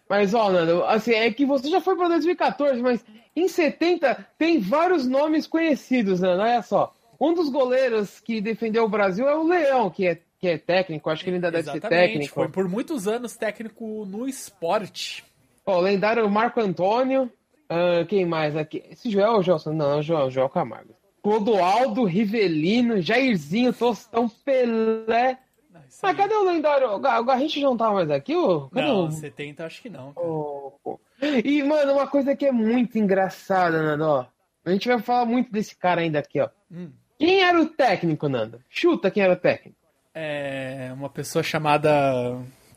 Mas, 0.09 0.33
ó, 0.33 0.49
Nando, 0.49 0.83
assim, 0.85 1.13
é 1.13 1.31
que 1.31 1.45
você 1.45 1.69
já 1.69 1.79
foi 1.79 1.95
pra 1.95 2.07
2014, 2.07 2.81
mas 2.81 3.05
em 3.35 3.47
70 3.47 4.27
tem 4.39 4.59
vários 4.59 5.05
nomes 5.07 5.45
conhecidos, 5.45 6.19
Nando, 6.19 6.41
olha 6.41 6.63
só. 6.63 6.91
Um 7.21 7.31
dos 7.35 7.49
goleiros 7.49 8.19
que 8.19 8.41
defendeu 8.41 8.83
o 8.83 8.89
Brasil 8.89 9.29
é 9.29 9.37
o 9.37 9.43
Leão, 9.43 9.91
que 9.91 10.07
é, 10.07 10.19
que 10.39 10.47
é 10.47 10.57
técnico, 10.57 11.11
acho 11.11 11.23
que 11.23 11.29
ele 11.29 11.37
ainda 11.37 11.51
deve 11.51 11.69
ser 11.69 11.79
técnico. 11.79 12.33
Foi 12.33 12.49
por 12.49 12.67
muitos 12.67 13.07
anos 13.07 13.37
técnico 13.37 14.03
no 14.07 14.27
esporte. 14.27 15.23
Ó, 15.63 15.77
o 15.77 15.81
lendário 15.81 16.27
Marco 16.27 16.59
Antônio. 16.59 17.31
ah, 17.69 18.03
quem 18.09 18.25
mais 18.25 18.57
aqui? 18.57 18.83
Esse 18.89 19.11
Joel 19.11 19.33
ou 19.33 19.43
Gelson? 19.43 19.73
Não, 19.73 20.01
Joel, 20.01 20.31
Joel 20.31 20.49
Camargo. 20.49 20.95
Clodoaldo, 21.25 22.03
Rivelino, 22.03 23.01
Jairzinho, 23.01 23.73
Tostão, 23.73 24.29
Pelé. 24.29 25.39
Não, 25.73 25.81
Ah, 26.03 26.09
aí- 26.09 26.15
cadê 26.15 26.35
o 26.35 26.43
lendário? 26.43 26.87
O 26.91 26.99
Ga- 26.99 27.19
o 27.19 27.25
Garrincha 27.25 27.59
já 27.59 27.65
não 27.65 27.75
tava 27.75 27.95
mais 27.95 28.11
aqui? 28.11 28.35
ô? 28.35 28.69
Cadê 28.69 28.85
Não, 28.87 29.05
o... 29.07 29.11
70 29.11 29.65
acho 29.65 29.81
que 29.81 29.89
não. 29.89 30.13
pô. 30.13 30.99
E, 31.43 31.63
mano, 31.63 31.93
uma 31.93 32.05
coisa 32.07 32.35
que 32.35 32.45
é 32.45 32.51
muito 32.51 32.99
engraçada, 32.99 33.81
Nando, 33.81 34.03
ó. 34.05 34.25
A 34.63 34.69
gente 34.71 34.87
vai 34.87 34.99
falar 34.99 35.25
muito 35.25 35.51
desse 35.51 35.75
cara 35.75 36.01
ainda 36.01 36.19
aqui, 36.19 36.39
ó. 36.39 36.49
Hum. 36.71 36.91
Quem 37.17 37.41
era 37.41 37.59
o 37.59 37.65
técnico, 37.67 38.29
Nando? 38.29 38.61
Chuta 38.69 39.09
quem 39.09 39.23
era 39.23 39.33
o 39.33 39.37
técnico. 39.37 39.77
É 40.13 40.91
uma 40.93 41.09
pessoa 41.09 41.41
chamada 41.41 41.89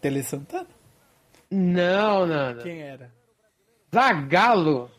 Tele 0.01 0.23
Santana? 0.23 0.67
Não, 1.51 2.25
Nando. 2.27 2.63
Quem 2.63 2.81
era? 2.81 3.13
Zagalo. 3.95 4.91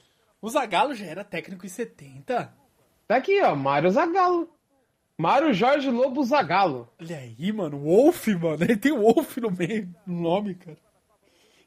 O 0.42 0.50
Zagallo 0.50 0.94
já 0.94 1.06
era 1.06 1.24
técnico 1.24 1.66
em 1.66 1.70
70? 1.70 2.54
Tá 3.10 3.16
aqui, 3.16 3.42
ó. 3.42 3.56
Mário 3.56 3.90
Zagalo. 3.90 4.48
Mário 5.18 5.52
Jorge 5.52 5.90
Lobo 5.90 6.24
Zagalo. 6.24 6.88
Olha 7.02 7.18
aí, 7.18 7.52
mano. 7.52 7.80
Wolf, 7.80 8.28
mano. 8.28 8.58
Ele 8.64 8.78
tem 8.78 8.92
Wolf 8.96 9.38
no 9.38 9.50
meio 9.50 9.90
no 10.06 10.22
nome, 10.22 10.54
cara. 10.54 10.78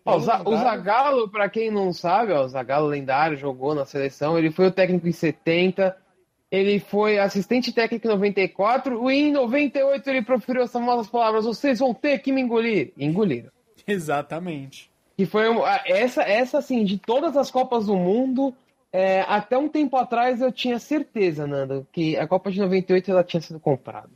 Ó, 0.06 0.12
o, 0.12 0.14
É 0.14 0.16
um 0.18 0.20
Za- 0.20 0.42
o. 0.48 0.56
Zagallo, 0.56 1.28
pra 1.28 1.48
quem 1.48 1.68
não 1.68 1.92
sabe, 1.92 2.32
ó, 2.32 2.44
o 2.44 2.48
Zagallo 2.48 2.86
lendário, 2.86 3.36
jogou 3.36 3.74
na 3.74 3.84
seleção. 3.84 4.38
Ele 4.38 4.52
foi 4.52 4.68
o 4.68 4.70
técnico 4.70 5.08
em 5.08 5.12
70. 5.12 5.96
Ele 6.48 6.78
foi 6.78 7.18
assistente 7.18 7.72
técnico 7.72 8.06
em 8.06 8.10
94. 8.10 9.10
E 9.10 9.14
em 9.14 9.32
98 9.32 10.08
ele 10.10 10.22
proferiu 10.22 10.62
as 10.62 10.70
famosas 10.70 11.08
palavras: 11.08 11.44
vocês 11.44 11.80
vão 11.80 11.92
ter 11.92 12.18
que 12.20 12.30
me 12.30 12.40
engolir. 12.40 12.92
E 12.96 13.04
engoliram. 13.04 13.50
Exatamente. 13.84 14.88
Que 15.16 15.26
foi 15.26 15.44
essa, 15.86 16.22
essa 16.22 16.58
assim, 16.58 16.84
de 16.84 16.98
todas 16.98 17.36
as 17.36 17.50
Copas 17.50 17.86
do 17.86 17.96
Mundo, 17.96 18.54
é, 18.92 19.22
até 19.22 19.56
um 19.56 19.68
tempo 19.68 19.96
atrás 19.96 20.42
eu 20.42 20.52
tinha 20.52 20.78
certeza, 20.78 21.46
Nando, 21.46 21.86
que 21.90 22.16
a 22.16 22.28
Copa 22.28 22.50
de 22.50 22.60
98 22.60 23.10
ela 23.10 23.24
tinha 23.24 23.40
sido 23.40 23.58
comprada. 23.58 24.10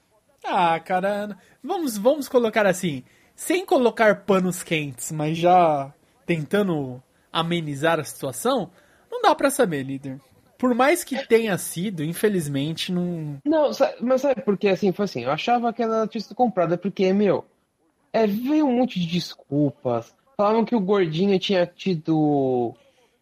Ah, 0.45 0.79
cara, 0.79 1.37
vamos, 1.65 1.97
vamos 1.97 2.29
colocar 2.29 2.67
assim, 2.67 3.03
sem 3.35 3.65
colocar 3.65 4.25
panos 4.25 4.63
quentes, 4.63 5.11
mas 5.11 5.39
já 5.39 5.93
tentando 6.27 7.03
amenizar 7.33 7.99
a 7.99 8.05
situação, 8.05 8.71
não 9.11 9.23
dá 9.23 9.35
pra 9.35 9.51
saber, 9.51 9.83
líder. 9.83 10.21
por 10.59 10.75
mais 10.75 11.05
que 11.05 11.27
tenha 11.27 11.57
sido, 11.59 12.05
infelizmente, 12.05 12.93
não. 12.93 13.39
Não, 13.45 13.71
mas 14.01 14.21
sabe 14.21 14.43
por 14.43 14.57
que 14.57 14.69
assim? 14.69 14.93
Foi 14.93 15.05
assim, 15.05 15.25
eu 15.25 15.31
achava 15.31 15.73
que 15.73 15.83
ela 15.83 16.07
tinha 16.07 16.21
sido 16.21 16.35
comprada 16.35 16.77
porque, 16.77 17.13
meu, 17.13 17.45
é, 18.13 18.27
veio 18.27 18.67
um 18.67 18.77
monte 18.77 19.01
de 19.01 19.07
desculpas. 19.07 20.15
Falavam 20.37 20.65
que 20.65 20.77
o 20.77 20.81
gordinho 20.81 21.39
tinha 21.39 21.67
tido 21.67 22.75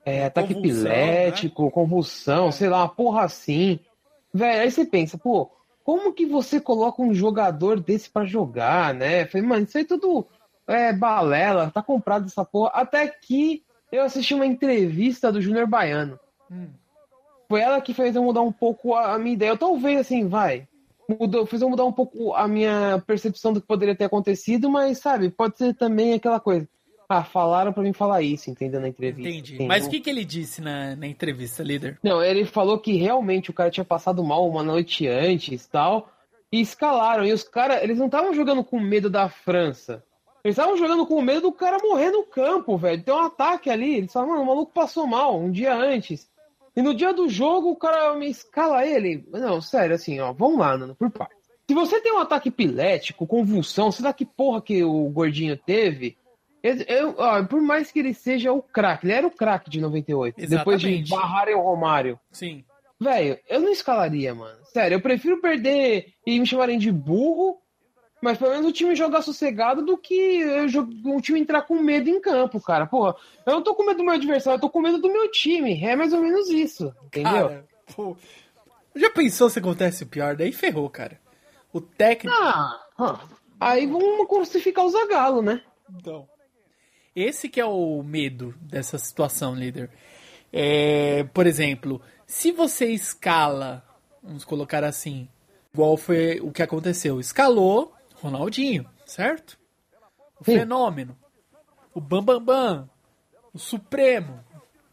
é, 0.05 0.27
ataque 0.27 0.55
Convulsão, 0.55 0.81
epilético, 0.87 1.71
convulsão, 1.71 2.53
sei 2.53 2.69
lá, 2.69 2.79
uma 2.79 2.89
porra 2.89 3.23
assim. 3.23 3.81
Velho, 4.33 4.63
aí 4.63 4.71
você 4.71 4.85
pensa, 4.85 5.17
pô, 5.17 5.51
como 5.83 6.13
que 6.13 6.27
você 6.27 6.61
coloca 6.61 7.03
um 7.03 7.15
jogador 7.15 7.81
desse 7.81 8.11
pra 8.11 8.25
jogar, 8.25 8.95
né? 8.95 9.27
Falei, 9.27 9.47
mano, 9.47 9.65
isso 9.65 9.79
aí 9.79 9.85
tudo 9.85 10.27
é 10.67 10.93
balela, 10.93 11.71
tá 11.71 11.83
comprado 11.83 12.27
essa 12.27 12.45
porra. 12.45 12.71
Até 12.75 13.07
que 13.07 13.63
eu 13.93 14.03
assisti 14.03 14.35
uma 14.35 14.47
entrevista 14.47 15.31
do 15.31 15.41
Júnior 15.41 15.67
Baiano. 15.67 16.19
Hum. 16.51 16.69
Foi 17.49 17.61
ela 17.61 17.81
que 17.81 17.95
fez 17.95 18.17
eu 18.17 18.23
mudar 18.23 18.43
um 18.43 18.53
pouco 18.53 18.95
a, 18.95 19.15
a 19.15 19.19
minha 19.19 19.35
ideia. 19.35 19.51
Eu 19.51 19.59
talvez, 19.59 20.01
assim, 20.01 20.27
vai. 20.27 20.67
Mudou, 21.09 21.45
fez 21.45 21.61
eu 21.61 21.69
mudar 21.69 21.85
um 21.85 21.93
pouco 21.93 22.33
a 22.35 22.49
minha 22.49 23.03
percepção 23.07 23.53
do 23.53 23.61
que 23.61 23.67
poderia 23.67 23.95
ter 23.95 24.05
acontecido, 24.05 24.71
mas, 24.71 24.99
sabe, 24.99 25.31
pode 25.31 25.59
ser 25.59 25.75
também 25.75 26.15
aquela 26.15 26.41
coisa. 26.41 26.67
Ah, 27.09 27.23
falaram 27.23 27.73
pra 27.73 27.83
mim 27.83 27.93
falar 27.93 28.23
isso, 28.23 28.51
entendeu? 28.51 28.81
Na 28.81 28.89
entrevista. 28.89 29.29
Entendi. 29.29 29.55
entendeu? 29.55 29.69
Mas 29.69 29.87
o 29.87 29.91
que, 29.91 30.01
que 30.01 30.11
ele 30.11 30.25
disse 30.25 30.61
na, 30.61 30.97
na 30.97 31.07
entrevista, 31.07 31.63
líder? 31.63 31.99
Não, 32.03 32.23
ele 32.23 32.45
falou 32.45 32.79
que 32.79 32.97
realmente 32.97 33.51
o 33.51 33.53
cara 33.53 33.71
tinha 33.71 33.85
passado 33.85 34.23
mal 34.25 34.49
uma 34.49 34.63
noite 34.63 35.07
antes 35.07 35.67
tal. 35.67 36.11
E 36.51 36.61
escalaram. 36.61 37.25
E 37.25 37.33
os 37.33 37.43
caras, 37.43 37.83
eles 37.83 37.99
não 37.99 38.07
estavam 38.07 38.33
jogando 38.33 38.63
com 38.65 38.79
medo 38.79 39.11
da 39.11 39.29
França. 39.29 40.05
Eles 40.45 40.57
estavam 40.57 40.77
jogando 40.77 41.07
com 41.07 41.21
medo 41.23 41.43
do 41.43 41.53
cara 41.53 41.79
morrer 41.83 42.11
no 42.11 42.23
campo, 42.23 42.77
velho. 42.77 43.03
Tem 43.03 43.15
um 43.15 43.19
ataque 43.19 43.71
ali. 43.71 43.97
Eles 43.97 44.13
falaram, 44.13 44.33
mano, 44.33 44.45
o 44.45 44.47
maluco 44.47 44.73
passou 44.73 45.07
mal 45.07 45.39
um 45.39 45.51
dia 45.51 45.75
antes. 45.75 46.29
E 46.77 46.83
no 46.83 46.95
dia 46.95 47.13
do 47.13 47.29
jogo, 47.29 47.71
o 47.71 47.77
cara 47.77 48.15
me 48.15 48.29
escala 48.29 48.87
ele. 48.87 49.25
Não, 49.31 49.61
sério, 49.61 49.95
assim, 49.95 50.21
ó, 50.21 50.33
vamos 50.33 50.59
lá, 50.59 50.77
Nando, 50.77 50.95
por 50.95 51.11
parte. 51.11 51.35
Se 51.67 51.75
você 51.75 52.01
tem 52.01 52.13
um 52.13 52.19
ataque 52.19 52.51
epilético, 52.51 53.27
convulsão, 53.27 53.91
sei 53.91 54.05
lá 54.05 54.13
que 54.13 54.27
porra 54.27 54.61
que 54.61 54.85
o 54.85 55.09
gordinho 55.09 55.57
teve. 55.57 56.17
Eu, 56.65 56.77
eu- 56.89 57.15
ó, 57.19 57.43
por 57.45 57.61
mais 57.61 57.93
que 57.93 57.99
ele 57.99 58.15
seja 58.15 58.51
o 58.51 58.63
craque, 58.63 59.05
ele 59.07 59.13
era 59.13 59.27
o 59.27 59.31
craque 59.31 59.69
de 59.69 59.81
98. 59.83 60.35
Depois 60.49 60.81
de 60.81 60.87
Exatamente. 60.89 61.11
barrarem 61.11 61.55
o 61.55 61.61
Romário. 61.61 62.19
Sim. 62.33 62.65
Velho, 62.99 63.39
eu 63.51 63.61
não 63.61 63.71
escalaria, 63.71 64.35
mano. 64.35 64.57
Sério, 64.73 64.95
eu 64.95 65.01
prefiro 65.01 65.41
perder 65.43 66.15
e 66.27 66.41
me 66.41 66.47
chamarem 66.47 66.79
de 66.79 66.91
burro, 66.91 67.59
mas 68.23 68.39
pelo 68.39 68.53
menos 68.53 68.67
o 68.67 68.73
time 68.73 68.97
jogar 68.97 69.21
sossegado 69.21 69.85
do 69.85 69.99
que 69.99 70.43
um 71.05 71.21
time 71.21 71.39
entrar 71.39 71.61
com 71.63 71.75
medo 71.83 72.09
em 72.09 72.19
campo, 72.19 72.59
cara. 72.63 72.87
Porra, 72.87 73.15
eu 73.45 73.53
não 73.53 73.63
tô 73.63 73.75
com 73.75 73.85
medo 73.85 73.99
do 73.99 74.05
meu 74.05 74.15
adversário, 74.15 74.57
eu 74.57 74.61
tô 74.63 74.71
com 74.71 74.81
medo 74.81 74.97
do 74.99 75.13
meu 75.13 75.31
time. 75.31 75.85
É 75.85 75.95
mais 75.95 76.15
ou 76.15 76.21
menos 76.23 76.49
isso, 76.49 76.95
entendeu? 77.05 77.31
Cara, 77.49 77.65
pô. 77.95 78.17
Já 78.97 79.11
pensou 79.11 79.51
se 79.51 79.59
acontece 79.59 80.05
o 80.05 80.07
pior? 80.07 80.35
Daí 80.35 80.51
ferrou, 80.53 80.89
cara. 80.89 81.21
O 81.75 81.81
técnico. 81.81 82.35
Ah, 82.41 82.81
ah, 82.99 83.21
aí 83.61 83.87
vamos 83.87 84.27
crucificar 84.29 84.87
o 84.87 84.91
Zagalo, 84.91 85.43
né? 85.43 85.61
Então. 85.95 86.27
Esse 87.15 87.49
que 87.49 87.61
é 87.61 87.65
o 87.65 88.03
medo 88.03 88.55
dessa 88.61 88.99
situação, 88.99 89.55
líder. 89.55 89.91
É, 90.53 91.25
por 91.33 91.47
exemplo, 91.47 92.01
se 92.27 92.53
você 92.53 92.87
escala, 92.87 93.85
vamos 94.23 94.45
colocar 94.45 94.85
assim, 94.85 95.29
igual 95.73 95.97
foi 95.97 96.41
o 96.41 96.51
que 96.51 96.63
aconteceu, 96.63 97.21
escalou 97.21 97.93
Ronaldinho, 98.17 98.89
certo? 99.05 99.59
O 100.41 100.45
Sim. 100.45 100.59
fenômeno, 100.59 101.17
o 101.93 102.01
Bambambam, 102.01 102.41
Bam 102.41 102.77
Bam, 102.77 102.91
o 103.53 103.59
Supremo, 103.59 104.41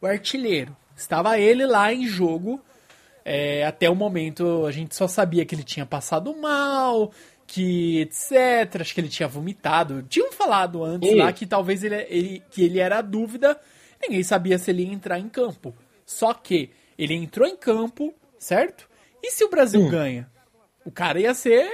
o 0.02 0.06
artilheiro. 0.06 0.76
Estava 0.96 1.40
ele 1.40 1.66
lá 1.66 1.94
em 1.94 2.06
jogo. 2.06 2.62
é, 3.24 3.66
até 3.66 3.90
o 3.90 3.96
momento 3.96 4.66
a 4.66 4.72
gente 4.72 4.96
só 4.96 5.08
sabia 5.08 5.46
que 5.46 5.54
ele 5.54 5.64
tinha 5.64 5.86
passado 5.86 6.36
mal, 6.36 7.12
que 7.54 8.00
etc. 8.02 8.80
Acho 8.82 8.94
que 8.94 9.02
ele 9.02 9.10
tinha 9.10 9.28
vomitado. 9.28 10.04
Tinham 10.04 10.32
falado 10.32 10.84
antes 10.84 11.10
lá 11.18 11.34
que 11.34 11.46
talvez 11.46 11.84
ele, 11.84 11.96
ele- 12.10 12.44
que 12.50 12.64
ele 12.64 12.80
era 12.80 13.00
a 13.00 13.02
dúvida. 13.02 13.60
Ninguém 14.02 14.24
sabia 14.24 14.58
se 14.58 14.72
ele 14.72 14.84
ia 14.86 14.94
entrar 14.94 15.20
em 15.20 15.28
campo. 15.28 15.76
Só 16.06 16.34
que 16.34 16.70
ele 16.98 17.14
entrou 17.14 17.48
em 17.48 17.58
campo, 17.58 18.14
certo? 18.40 18.88
E 19.22 19.32
se 19.32 19.44
o 19.44 19.50
Brasil 19.50 19.88
ganha? 19.90 20.30
O 20.86 20.92
cara 20.92 21.20
ia 21.20 21.34
ser 21.34 21.70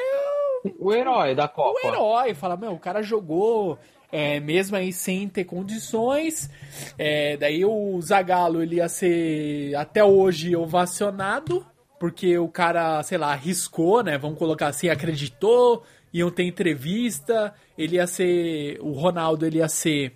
O 0.79 0.91
herói 0.93 1.35
da 1.35 1.47
Copa. 1.47 1.79
o 1.79 1.87
herói. 1.87 2.33
Fala, 2.33 2.57
meu, 2.57 2.71
o 2.73 2.79
cara 2.79 3.01
jogou 3.03 3.77
é, 4.11 4.39
mesmo 4.39 4.75
aí 4.75 4.91
sem 4.91 5.29
ter 5.29 5.43
condições. 5.45 6.49
É, 6.97 7.37
daí 7.37 7.63
o 7.63 8.01
Zagallo 8.01 8.61
ele 8.63 8.77
ia 8.77 8.89
ser 8.89 9.75
até 9.75 10.03
hoje 10.03 10.55
ovacionado, 10.55 11.65
porque 11.99 12.37
o 12.37 12.47
cara, 12.47 13.01
sei 13.03 13.17
lá, 13.17 13.31
arriscou, 13.31 14.03
né? 14.03 14.17
Vamos 14.17 14.37
colocar 14.37 14.67
assim, 14.67 14.89
acreditou, 14.89 15.83
iam 16.13 16.29
ter 16.29 16.43
entrevista, 16.43 17.53
ele 17.77 17.95
ia 17.95 18.07
ser. 18.07 18.79
O 18.81 18.91
Ronaldo 18.91 19.45
ele 19.45 19.57
ia 19.57 19.69
ser. 19.69 20.13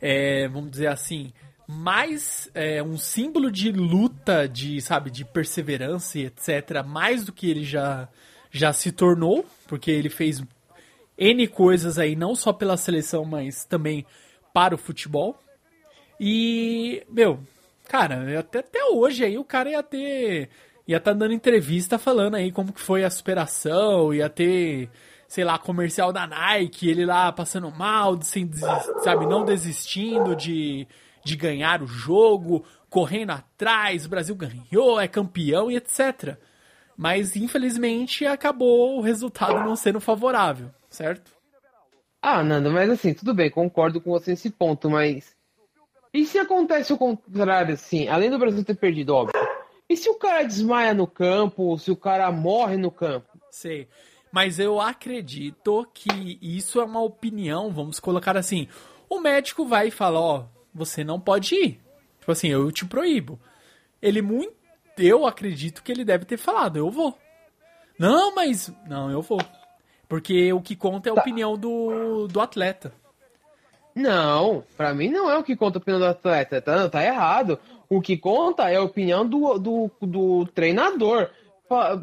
é, 0.00 0.48
vamos 0.48 0.70
dizer 0.70 0.88
assim. 0.88 1.32
Mais 1.66 2.50
é, 2.54 2.82
um 2.82 2.98
símbolo 2.98 3.50
de 3.50 3.72
luta, 3.72 4.46
de 4.46 4.80
sabe, 4.82 5.10
de 5.10 5.24
perseverança 5.24 6.18
e 6.18 6.26
etc. 6.26 6.84
Mais 6.86 7.24
do 7.24 7.32
que 7.32 7.50
ele 7.50 7.64
já, 7.64 8.06
já 8.50 8.72
se 8.72 8.92
tornou, 8.92 9.46
porque 9.66 9.90
ele 9.90 10.10
fez 10.10 10.42
N 11.16 11.46
coisas 11.48 11.98
aí, 11.98 12.14
não 12.14 12.34
só 12.34 12.52
pela 12.52 12.76
seleção, 12.76 13.24
mas 13.24 13.64
também 13.64 14.04
para 14.52 14.74
o 14.74 14.78
futebol. 14.78 15.38
E, 16.20 17.02
meu, 17.08 17.40
cara, 17.88 18.38
até, 18.38 18.60
até 18.60 18.84
hoje 18.84 19.24
aí 19.24 19.38
o 19.38 19.44
cara 19.44 19.70
ia 19.70 19.82
ter. 19.82 20.50
Ia 20.86 20.98
estar 20.98 21.14
dando 21.14 21.32
entrevista 21.32 21.98
falando 21.98 22.34
aí 22.34 22.52
como 22.52 22.72
que 22.72 22.80
foi 22.80 23.04
a 23.04 23.10
superação, 23.10 24.12
ia 24.12 24.28
ter, 24.28 24.90
sei 25.26 25.44
lá, 25.44 25.58
comercial 25.58 26.12
da 26.12 26.26
Nike, 26.26 26.88
ele 26.88 27.06
lá 27.06 27.32
passando 27.32 27.70
mal, 27.70 28.20
sem, 28.22 28.50
sabe, 29.02 29.26
não 29.26 29.44
desistindo 29.44 30.36
de, 30.36 30.86
de 31.24 31.36
ganhar 31.36 31.82
o 31.82 31.86
jogo, 31.86 32.64
correndo 32.90 33.30
atrás, 33.30 34.06
Brasil 34.06 34.34
ganhou, 34.36 35.00
é 35.00 35.08
campeão 35.08 35.70
e 35.70 35.76
etc. 35.76 36.36
Mas 36.96 37.34
infelizmente 37.34 38.24
acabou 38.24 38.98
o 38.98 39.00
resultado 39.00 39.60
não 39.60 39.74
sendo 39.74 40.00
favorável, 40.00 40.70
certo? 40.88 41.32
Ah, 42.22 42.42
Nando, 42.42 42.70
mas 42.70 42.88
assim, 42.88 43.12
tudo 43.12 43.34
bem, 43.34 43.50
concordo 43.50 44.00
com 44.00 44.10
você 44.10 44.30
nesse 44.30 44.48
ponto, 44.48 44.88
mas. 44.88 45.34
E 46.12 46.24
se 46.24 46.38
acontece 46.38 46.92
o 46.92 46.96
contrário, 46.96 47.74
assim, 47.74 48.08
além 48.08 48.30
do 48.30 48.38
Brasil 48.38 48.64
ter 48.64 48.76
perdido, 48.76 49.14
óbvio. 49.14 49.53
E 49.94 49.96
se 49.96 50.10
o 50.10 50.16
cara 50.16 50.42
desmaia 50.42 50.92
no 50.92 51.06
campo, 51.06 51.78
se 51.78 51.88
o 51.88 51.96
cara 51.96 52.32
morre 52.32 52.76
no 52.76 52.90
campo? 52.90 53.28
Sei. 53.48 53.86
Mas 54.32 54.58
eu 54.58 54.80
acredito 54.80 55.86
que 55.94 56.36
isso 56.42 56.80
é 56.80 56.84
uma 56.84 57.00
opinião, 57.00 57.70
vamos 57.70 58.00
colocar 58.00 58.36
assim. 58.36 58.66
O 59.08 59.20
médico 59.20 59.64
vai 59.64 59.86
e 59.86 59.92
fala, 59.92 60.18
ó, 60.18 60.44
você 60.74 61.04
não 61.04 61.20
pode 61.20 61.54
ir. 61.54 61.80
Tipo 62.18 62.32
assim, 62.32 62.48
eu 62.48 62.72
te 62.72 62.84
proíbo. 62.84 63.38
Ele 64.02 64.20
muito. 64.20 64.52
Eu 64.98 65.26
acredito 65.26 65.80
que 65.80 65.92
ele 65.92 66.04
deve 66.04 66.24
ter 66.24 66.38
falado, 66.38 66.76
eu 66.76 66.90
vou. 66.90 67.16
Não, 67.96 68.34
mas. 68.34 68.72
Não, 68.88 69.12
eu 69.12 69.22
vou. 69.22 69.38
Porque 70.08 70.52
o 70.52 70.60
que 70.60 70.74
conta 70.74 71.08
é 71.08 71.12
a 71.12 71.14
opinião 71.14 71.56
do, 71.56 72.26
do 72.26 72.40
atleta. 72.40 72.92
Não, 73.94 74.64
pra 74.76 74.92
mim 74.92 75.08
não 75.08 75.30
é 75.30 75.38
o 75.38 75.44
que 75.44 75.54
conta 75.54 75.78
a 75.78 75.80
opinião 75.80 76.00
do 76.00 76.06
atleta, 76.06 76.60
tá, 76.60 76.88
tá 76.88 77.04
errado. 77.04 77.60
O 77.96 78.00
que 78.00 78.16
conta 78.16 78.70
é 78.70 78.76
a 78.76 78.82
opinião 78.82 79.26
do, 79.26 79.58
do, 79.58 79.90
do 80.00 80.46
treinador. 80.46 81.30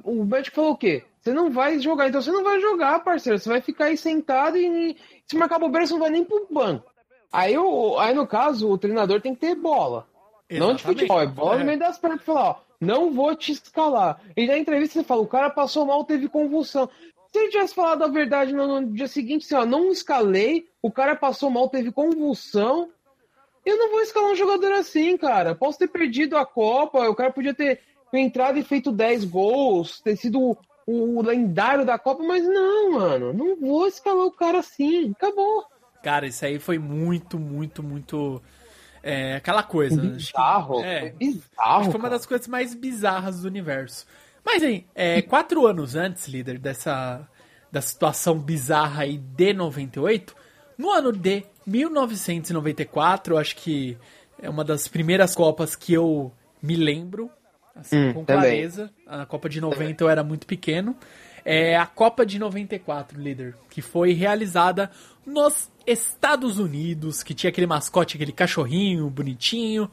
O 0.04 0.24
médico 0.26 0.56
falou 0.56 0.72
o 0.72 0.78
quê? 0.78 1.04
Você 1.20 1.34
não 1.34 1.52
vai 1.52 1.80
jogar, 1.80 2.08
então 2.10 2.22
você 2.22 2.32
não 2.32 2.44
vai 2.44 2.60
jogar, 2.60 3.04
parceiro. 3.04 3.38
Você 3.38 3.48
vai 3.48 3.62
ficar 3.62 3.86
aí 3.86 3.98
sentado 3.98 4.58
e 4.58 4.98
se 5.28 5.36
marcar 5.38 5.60
bobeira, 5.60 5.86
você 5.86 5.94
não 5.94 6.00
vai 6.00 6.10
nem 6.10 6.24
pro 6.24 6.48
banco. 6.50 6.92
Aí, 7.32 7.58
o, 7.58 7.98
aí 8.00 8.14
no 8.14 8.26
caso, 8.26 8.70
o 8.70 8.78
treinador 8.78 9.22
tem 9.22 9.34
que 9.36 9.42
ter 9.42 9.56
bola. 9.56 10.08
Não 10.50 10.74
de 10.74 10.82
Exatamente. 10.82 10.84
futebol, 10.84 11.22
é 11.22 11.28
bola 11.28 11.56
no 11.56 11.62
É. 11.62 11.64
meio 11.64 11.80
das 11.80 11.98
pernas 11.98 12.22
pra 12.22 12.34
falar, 12.34 12.50
ó, 12.50 12.56
não 12.82 13.14
vou 13.14 13.36
te 13.36 13.52
escalar. 13.54 14.20
E 14.36 14.48
na 14.48 14.58
entrevista 14.58 15.00
você 15.00 15.06
fala, 15.06 15.22
o 15.22 15.28
cara 15.28 15.50
passou 15.50 15.86
mal, 15.86 16.04
teve 16.04 16.28
convulsão. 16.28 16.90
Se 17.32 17.40
ele 17.40 17.50
tivesse 17.52 17.74
falado 17.74 18.04
a 18.04 18.08
verdade 18.10 18.52
no, 18.54 18.82
no 18.82 18.88
dia 18.94 19.08
seguinte, 19.08 19.46
assim, 19.46 19.56
ó, 19.56 19.66
não 19.66 19.92
escalei, 19.92 20.68
o 20.82 20.92
cara 20.92 21.16
passou 21.16 21.50
mal, 21.50 21.70
teve 21.70 21.92
convulsão. 21.92 22.90
Eu 23.66 23.78
não 23.78 23.92
vou 23.92 24.02
escalar 24.02 24.32
um 24.32 24.36
jogador 24.36 24.72
assim, 24.74 25.18
cara. 25.18 25.54
Posso 25.56 25.78
ter 25.80 25.88
perdido 25.88 26.36
a 26.38 26.46
Copa, 26.46 27.08
o 27.10 27.16
cara 27.16 27.32
podia 27.32 27.54
ter 27.54 27.80
entrado 28.14 28.58
e 28.58 28.64
feito 28.64 28.92
10 28.92 29.26
gols, 29.26 30.02
ter 30.02 30.16
sido 30.16 30.58
o, 30.86 31.22
lendário 31.22 31.86
da 31.86 31.98
Copa, 32.00 32.24
mas 32.24 32.44
não, 32.44 32.92
mano. 32.94 33.34
Não 33.34 33.56
vou 33.56 33.88
escalar 33.88 34.26
o 34.26 34.32
cara 34.32 34.60
assim. 34.60 35.12
Acabou. 35.12 35.64
Cara, 36.04 36.26
isso 36.28 36.44
aí 36.44 36.58
foi 36.60 36.80
muito, 36.80 37.38
muito, 37.40 37.84
muito. 37.84 38.42
É, 39.04 39.36
aquela 39.36 39.64
coisa. 39.64 40.00
acho 40.02 40.10
que- 40.10 40.16
Bizarro. 40.18 40.84
é. 40.84 41.00
Foi 41.00 41.08
Acho 41.10 41.18
bizarro. 41.18 41.86
que 41.86 41.92
foi 41.92 42.00
uma 42.00 42.10
das 42.10 42.26
coisas 42.26 42.48
mais 42.48 42.74
bizarras 42.74 43.42
do 43.42 43.48
universo. 43.48 44.06
Mas, 44.44 44.64
hein, 44.64 44.88
é, 44.96 45.22
quatro 45.22 45.68
anos 45.68 45.96
antes, 45.96 46.28
líder, 46.28 46.58
dessa 46.58 47.28
da 47.72 47.80
situação 47.82 48.38
bizarra 48.38 49.04
aí 49.04 49.18
de 49.18 49.54
98, 49.54 50.36
no 50.78 50.90
ano 50.90 51.12
de 51.14 51.46
1994, 51.66 53.34
eu 53.34 53.38
acho 53.38 53.56
que 53.56 53.98
é 54.42 54.50
uma 54.50 54.64
das 54.64 54.88
primeiras 54.88 55.36
Copas 55.36 55.76
que 55.76 55.94
eu 55.94 56.32
me 56.62 56.76
lembro, 56.76 57.30
assim, 57.76 58.10
Hum, 58.10 58.14
com 58.14 58.26
também. 58.26 58.42
clareza. 58.44 58.92
A 59.08 59.26
Copa 59.26 59.48
de 59.50 59.62
90 59.62 60.04
eu 60.04 60.10
era 60.10 60.24
muito 60.24 60.46
pequeno. 60.48 60.96
É 61.44 61.76
a 61.76 61.86
Copa 61.88 62.24
de 62.26 62.38
94, 62.38 63.20
líder, 63.20 63.56
que 63.70 63.82
foi 63.82 64.14
realizada 64.14 64.92
nos 65.26 65.70
Estados 65.88 66.60
Unidos, 66.60 67.24
que 67.24 67.34
tinha 67.34 67.50
aquele 67.50 67.66
mascote, 67.66 68.16
aquele 68.16 68.32
cachorrinho 68.32 69.10
bonitinho, 69.10 69.90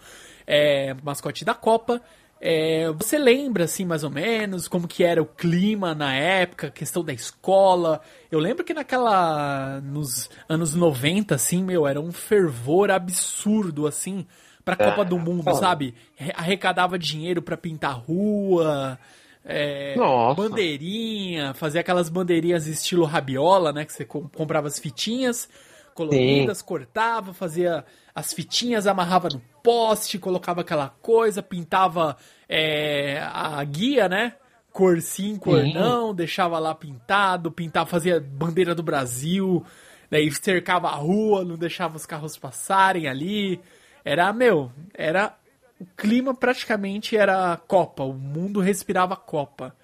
é, 0.46 0.94
mascote 1.02 1.44
da 1.44 1.54
Copa. 1.54 2.02
É, 2.40 2.88
você 2.92 3.18
lembra, 3.18 3.64
assim, 3.64 3.84
mais 3.84 4.04
ou 4.04 4.10
menos, 4.10 4.68
como 4.68 4.86
que 4.86 5.02
era 5.02 5.20
o 5.20 5.26
clima 5.26 5.94
na 5.94 6.14
época, 6.14 6.70
questão 6.70 7.02
da 7.02 7.12
escola? 7.12 8.00
Eu 8.30 8.38
lembro 8.38 8.64
que 8.64 8.72
naquela... 8.74 9.80
nos 9.80 10.30
anos 10.48 10.74
90, 10.74 11.34
assim, 11.34 11.62
meu, 11.64 11.86
era 11.86 12.00
um 12.00 12.12
fervor 12.12 12.90
absurdo, 12.90 13.86
assim, 13.86 14.24
pra 14.64 14.76
Copa 14.76 15.04
do 15.04 15.18
Mundo, 15.18 15.44
foda. 15.44 15.56
sabe? 15.56 15.94
Re- 16.14 16.32
Arrecadava 16.36 16.96
dinheiro 16.98 17.42
pra 17.42 17.56
pintar 17.56 17.94
rua, 17.98 18.98
é, 19.44 19.94
bandeirinha, 20.36 21.54
fazia 21.54 21.80
aquelas 21.80 22.08
bandeirinhas 22.08 22.66
estilo 22.66 23.04
rabiola, 23.04 23.72
né? 23.72 23.84
Que 23.84 23.92
você 23.92 24.04
com- 24.04 24.28
comprava 24.28 24.68
as 24.68 24.78
fitinhas 24.78 25.48
coloridas, 25.94 26.62
cortava, 26.62 27.32
fazia 27.34 27.84
as 28.18 28.32
fitinhas, 28.32 28.86
amarrava 28.86 29.28
no 29.28 29.40
poste, 29.62 30.18
colocava 30.18 30.62
aquela 30.62 30.88
coisa, 31.00 31.40
pintava 31.42 32.16
é, 32.48 33.20
a 33.32 33.62
guia, 33.62 34.08
né? 34.08 34.34
Cor 34.72 35.00
sim, 35.00 35.36
cor 35.36 35.64
não, 35.64 36.12
deixava 36.12 36.58
lá 36.58 36.74
pintado, 36.74 37.50
pintava, 37.50 37.88
fazia 37.88 38.20
bandeira 38.20 38.74
do 38.74 38.82
Brasil, 38.82 39.64
daí 40.10 40.30
cercava 40.32 40.88
a 40.88 40.94
rua, 40.94 41.44
não 41.44 41.56
deixava 41.56 41.96
os 41.96 42.04
carros 42.04 42.36
passarem 42.36 43.06
ali. 43.06 43.60
Era, 44.04 44.32
meu, 44.32 44.72
era 44.94 45.34
o 45.80 45.86
clima 45.96 46.34
praticamente 46.34 47.16
era 47.16 47.56
Copa, 47.68 48.02
o 48.02 48.12
mundo 48.12 48.60
respirava 48.60 49.14
Copa. 49.14 49.74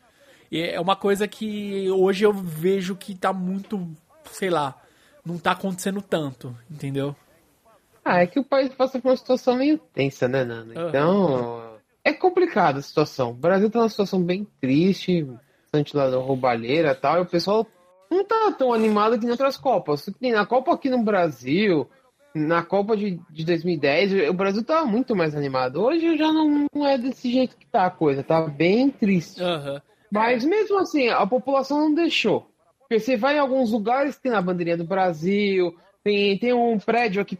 E 0.50 0.60
é 0.60 0.80
uma 0.80 0.96
coisa 0.96 1.28
que 1.28 1.88
hoje 1.90 2.24
eu 2.24 2.32
vejo 2.32 2.96
que 2.96 3.14
tá 3.14 3.32
muito, 3.32 3.88
sei 4.32 4.50
lá, 4.50 4.74
não 5.24 5.38
tá 5.38 5.52
acontecendo 5.52 6.02
tanto, 6.02 6.56
entendeu? 6.70 7.14
Ah, 8.04 8.22
é 8.22 8.26
que 8.26 8.38
o 8.38 8.44
país 8.44 8.68
passa 8.74 9.00
por 9.00 9.08
uma 9.08 9.16
situação 9.16 9.56
meio 9.56 9.78
tensa, 9.78 10.28
né? 10.28 10.42
Aham. 10.42 10.88
Então, 10.88 11.74
é 12.04 12.12
complicada 12.12 12.78
a 12.78 12.82
situação. 12.82 13.30
O 13.30 13.34
Brasil 13.34 13.70
tá 13.70 13.78
numa 13.78 13.88
situação 13.88 14.22
bem 14.22 14.46
triste, 14.60 15.26
bastante 15.62 15.96
lá 15.96 16.10
da 16.10 16.18
roubalheira 16.18 16.90
e 16.90 16.94
tal, 16.94 17.18
e 17.18 17.22
o 17.22 17.26
pessoal 17.26 17.66
não 18.10 18.24
tá 18.24 18.54
tão 18.56 18.72
animado 18.72 19.18
que 19.18 19.26
em 19.26 19.30
outras 19.30 19.56
Copas. 19.56 20.08
Na 20.20 20.44
Copa 20.44 20.72
aqui 20.72 20.90
no 20.90 21.02
Brasil, 21.02 21.88
na 22.34 22.62
Copa 22.62 22.96
de, 22.96 23.18
de 23.30 23.44
2010, 23.44 24.28
o 24.28 24.34
Brasil 24.34 24.62
tava 24.64 24.84
muito 24.86 25.16
mais 25.16 25.34
animado. 25.34 25.82
Hoje 25.82 26.16
já 26.16 26.32
não, 26.32 26.66
não 26.74 26.86
é 26.86 26.98
desse 26.98 27.32
jeito 27.32 27.56
que 27.56 27.66
tá 27.66 27.86
a 27.86 27.90
coisa, 27.90 28.22
tá 28.22 28.42
bem 28.42 28.90
triste. 28.90 29.42
Aham. 29.42 29.80
Mas 30.10 30.44
mesmo 30.44 30.78
assim, 30.78 31.08
a 31.08 31.26
população 31.26 31.80
não 31.80 31.94
deixou. 31.94 32.46
Porque 32.80 33.00
você 33.00 33.16
vai 33.16 33.36
em 33.36 33.40
alguns 33.40 33.72
lugares, 33.72 34.16
tem 34.16 34.32
a 34.32 34.42
bandeirinha 34.42 34.76
do 34.76 34.84
Brasil, 34.84 35.74
tem, 36.04 36.38
tem 36.38 36.52
um 36.52 36.78
prédio 36.78 37.22
aqui, 37.22 37.38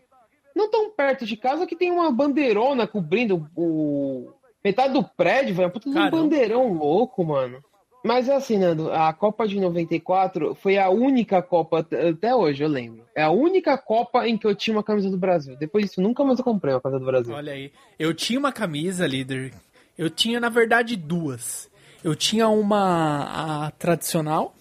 não 0.54 0.70
tão 0.70 0.90
perto 0.90 1.24
de 1.26 1.36
casa, 1.36 1.66
que 1.66 1.76
tem 1.76 1.90
uma 1.90 2.10
bandeirona 2.12 2.86
cobrindo 2.86 3.48
o. 3.56 4.32
Metade 4.64 4.94
do 4.94 5.04
prédio, 5.04 5.54
velho. 5.54 5.70
Puta 5.70 5.88
um 5.88 6.10
bandeirão 6.10 6.72
louco, 6.72 7.22
mano. 7.24 7.62
Mas 8.02 8.28
é 8.28 8.34
assim, 8.34 8.58
Nando, 8.58 8.90
a 8.92 9.12
Copa 9.14 9.46
de 9.48 9.58
94 9.58 10.54
foi 10.54 10.76
a 10.78 10.88
única 10.90 11.40
Copa, 11.42 11.78
até- 11.80 12.08
até 12.10 12.34
hoje 12.34 12.62
eu 12.62 12.68
lembro. 12.68 13.04
É 13.14 13.22
a 13.22 13.30
única 13.30 13.76
Copa 13.78 14.26
em 14.28 14.36
que 14.36 14.46
eu 14.46 14.54
tinha 14.54 14.76
uma 14.76 14.82
camisa 14.82 15.10
do 15.10 15.16
Brasil. 15.16 15.56
Depois 15.56 15.86
disso, 15.86 16.02
nunca 16.02 16.22
mais 16.24 16.38
eu 16.38 16.44
comprei 16.44 16.74
uma 16.74 16.80
camisa 16.82 16.98
do 17.00 17.06
Brasil. 17.06 17.34
Olha 17.34 17.52
aí. 17.52 17.72
Eu 17.98 18.12
tinha 18.14 18.38
uma 18.38 18.52
camisa, 18.52 19.06
líder. 19.06 19.54
Eu 19.96 20.10
tinha, 20.10 20.38
na 20.38 20.48
verdade, 20.50 20.96
duas. 20.96 21.70
Eu 22.02 22.14
tinha 22.14 22.46
uma 22.48 23.64
a 23.66 23.70
tradicional, 23.72 24.54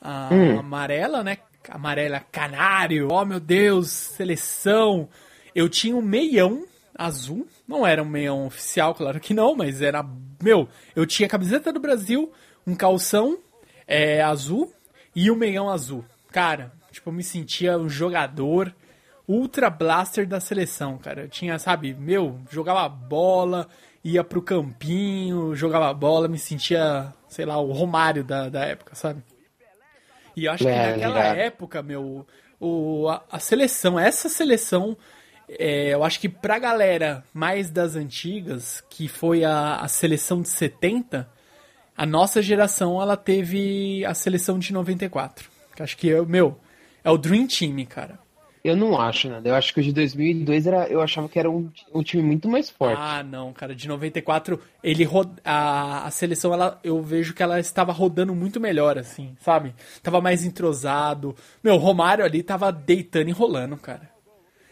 a 0.00 0.30
Hum. 0.32 0.58
amarela, 0.58 1.22
né? 1.22 1.38
Amarela 1.68 2.20
canário. 2.32 3.08
Oh, 3.10 3.24
meu 3.24 3.40
Deus, 3.40 3.88
seleção. 3.88 5.08
Eu 5.54 5.68
tinha 5.68 5.96
um 5.96 6.02
meião 6.02 6.64
azul. 6.94 7.46
Não 7.66 7.86
era 7.86 8.02
um 8.02 8.08
meião 8.08 8.46
oficial, 8.46 8.94
claro 8.94 9.20
que 9.20 9.34
não, 9.34 9.54
mas 9.54 9.82
era. 9.82 10.04
Meu, 10.42 10.68
eu 10.94 11.06
tinha 11.06 11.26
a 11.26 11.30
camiseta 11.30 11.72
do 11.72 11.80
Brasil, 11.80 12.32
um 12.66 12.74
calção 12.74 13.38
é, 13.86 14.22
azul 14.22 14.72
e 15.14 15.30
um 15.30 15.36
meião 15.36 15.70
azul. 15.70 16.04
Cara, 16.30 16.72
tipo, 16.90 17.10
eu 17.10 17.14
me 17.14 17.22
sentia 17.22 17.78
um 17.78 17.88
jogador 17.88 18.74
ultra 19.26 19.70
blaster 19.70 20.26
da 20.26 20.40
seleção, 20.40 20.98
cara. 20.98 21.22
Eu 21.22 21.28
tinha, 21.28 21.58
sabe, 21.58 21.94
meu, 21.94 22.38
jogava 22.50 22.88
bola, 22.88 23.68
ia 24.02 24.22
pro 24.22 24.42
campinho, 24.42 25.54
jogava 25.54 25.92
bola, 25.94 26.28
me 26.28 26.38
sentia, 26.38 27.12
sei 27.28 27.46
lá, 27.46 27.58
o 27.58 27.72
Romário 27.72 28.22
da, 28.22 28.48
da 28.48 28.64
época, 28.64 28.94
sabe? 28.94 29.22
E 30.36 30.46
eu 30.46 30.52
acho 30.52 30.64
que 30.64 30.70
É, 30.70 30.90
naquela 30.92 31.18
ligado. 31.18 31.36
época, 31.38 31.82
meu, 31.82 32.26
o, 32.60 33.08
a, 33.08 33.22
a 33.30 33.38
seleção, 33.38 33.98
essa 33.98 34.28
seleção, 34.28 34.96
é, 35.48 35.94
eu 35.94 36.02
acho 36.04 36.18
que 36.20 36.28
pra 36.28 36.58
galera 36.58 37.24
mais 37.32 37.70
das 37.70 37.94
antigas, 37.96 38.82
que 38.88 39.06
foi 39.08 39.44
a, 39.44 39.76
a 39.76 39.88
seleção 39.88 40.40
de 40.42 40.48
70, 40.48 41.28
a 41.96 42.06
nossa 42.06 42.42
geração, 42.42 43.00
ela 43.00 43.16
teve 43.16 44.04
a 44.04 44.14
seleção 44.14 44.58
de 44.58 44.72
94. 44.72 45.48
Que 45.76 45.82
acho 45.82 45.96
que, 45.96 46.10
é, 46.10 46.20
o 46.20 46.26
meu, 46.26 46.58
é 47.04 47.10
o 47.10 47.18
Dream 47.18 47.46
Team, 47.46 47.84
cara. 47.86 48.18
Eu 48.64 48.74
não 48.74 48.98
acho, 48.98 49.28
Nando. 49.28 49.46
Eu 49.46 49.54
acho 49.54 49.74
que 49.74 49.80
o 49.80 49.82
de 49.82 49.92
2002 49.92 50.66
era, 50.66 50.86
eu 50.88 51.02
achava 51.02 51.28
que 51.28 51.38
era 51.38 51.50
um, 51.50 51.70
um 51.92 52.02
time 52.02 52.22
muito 52.22 52.48
mais 52.48 52.70
forte. 52.70 52.96
Ah, 52.98 53.22
não, 53.22 53.52
cara, 53.52 53.74
de 53.74 53.86
94, 53.86 54.58
ele 54.82 55.06
a, 55.44 56.06
a 56.06 56.10
seleção, 56.10 56.50
ela, 56.54 56.80
eu 56.82 57.02
vejo 57.02 57.34
que 57.34 57.42
ela 57.42 57.60
estava 57.60 57.92
rodando 57.92 58.34
muito 58.34 58.58
melhor, 58.58 58.96
assim, 58.96 59.36
sabe? 59.38 59.74
Tava 60.02 60.18
mais 60.22 60.46
entrosado. 60.46 61.36
Meu, 61.62 61.74
o 61.74 61.78
Romário 61.78 62.24
ali 62.24 62.42
tava 62.42 62.72
deitando 62.72 63.28
e 63.28 63.32
rolando, 63.32 63.76
cara. 63.76 64.08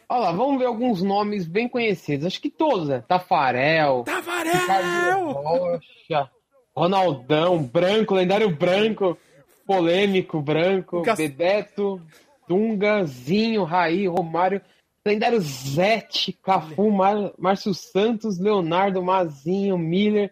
Olha 0.08 0.20
lá, 0.20 0.32
vamos 0.32 0.58
ver 0.58 0.66
alguns 0.66 1.02
nomes 1.02 1.46
bem 1.46 1.68
conhecidos. 1.68 2.26
Acho 2.26 2.40
que 2.40 2.48
todos, 2.50 2.88
né? 2.88 3.04
Tafarel, 3.06 4.04
Ricardo 4.06 4.24
Tavarel! 4.66 5.32
Rocha, 5.32 6.30
Ronaldão, 6.74 7.62
Branco, 7.62 8.14
lendário 8.14 8.50
Branco, 8.56 9.18
polêmico 9.66 10.40
Branco, 10.40 11.02
Gas- 11.02 11.18
Bebeto, 11.18 12.00
Dunga, 12.52 13.04
Zinho, 13.06 13.64
Raí, 13.64 14.06
Romário, 14.06 14.60
lendário 15.06 15.40
Zete, 15.40 16.32
Cafu, 16.42 16.90
Mar- 16.90 17.32
Márcio 17.38 17.72
Santos, 17.72 18.38
Leonardo, 18.38 19.02
Mazinho, 19.02 19.78
Miller, 19.78 20.30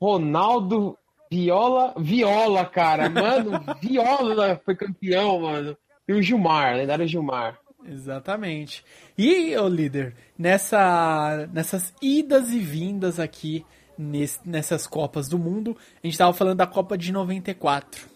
Ronaldo, 0.00 0.98
Viola, 1.30 1.94
Viola, 1.96 2.64
cara, 2.66 3.08
mano, 3.08 3.52
Viola 3.80 4.60
foi 4.64 4.74
campeão, 4.74 5.40
mano. 5.40 5.76
E 6.08 6.12
o 6.12 6.20
Gilmar, 6.20 6.74
lendário 6.76 7.06
Gilmar. 7.06 7.58
Exatamente. 7.86 8.84
E, 9.16 9.56
ô 9.56 9.68
líder, 9.68 10.14
nessa, 10.38 11.48
nessas 11.52 11.94
idas 12.02 12.50
e 12.50 12.58
vindas 12.58 13.20
aqui 13.20 13.64
nesse- 13.96 14.40
nessas 14.44 14.86
Copas 14.86 15.28
do 15.28 15.38
Mundo, 15.38 15.76
a 16.02 16.06
gente 16.06 16.18
tava 16.18 16.32
falando 16.32 16.56
da 16.58 16.66
Copa 16.66 16.98
de 16.98 17.12
94. 17.12 18.06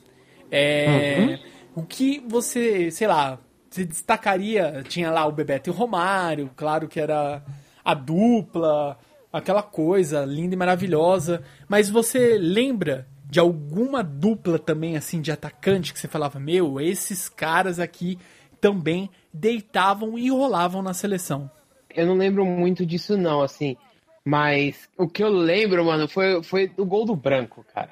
É, 0.51 1.39
O 1.75 1.83
que 1.83 2.23
você, 2.27 2.91
sei 2.91 3.07
lá, 3.07 3.39
se 3.71 3.85
destacaria? 3.85 4.83
Tinha 4.89 5.11
lá 5.11 5.27
o 5.27 5.33
Bebeto 5.33 5.71
e 5.71 5.73
o 5.73 5.75
Romário, 5.75 6.51
claro 6.57 6.89
que 6.89 7.01
era 7.01 7.43
a 7.85 7.95
dupla, 7.95 8.99
aquela 9.33 9.63
coisa 9.63 10.25
linda 10.25 10.55
e 10.55 10.59
maravilhosa. 10.59 11.43
Mas 11.69 11.89
você 11.89 12.37
lembra 12.39 13.07
de 13.25 13.39
alguma 13.39 14.03
dupla 14.03 14.59
também, 14.59 14.97
assim, 14.97 15.21
de 15.21 15.31
atacante 15.31 15.93
que 15.93 15.99
você 16.01 16.09
falava, 16.09 16.41
meu, 16.41 16.81
esses 16.81 17.29
caras 17.29 17.79
aqui 17.79 18.19
também 18.61 19.11
deitavam 19.33 20.19
e 20.19 20.31
rolavam 20.31 20.83
na 20.83 20.95
seleção. 20.95 21.51
Eu 21.95 22.07
não 22.07 22.15
lembro 22.15 22.45
muito 22.45 22.85
disso, 22.87 23.17
não, 23.17 23.43
assim. 23.43 23.77
Mas 24.25 24.89
o 24.97 25.09
que 25.09 25.23
eu 25.23 25.29
lembro, 25.29 25.85
mano, 25.85 26.09
foi, 26.09 26.43
foi 26.43 26.73
o 26.77 26.85
gol 26.85 27.05
do 27.05 27.17
Branco, 27.17 27.65
cara. 27.73 27.91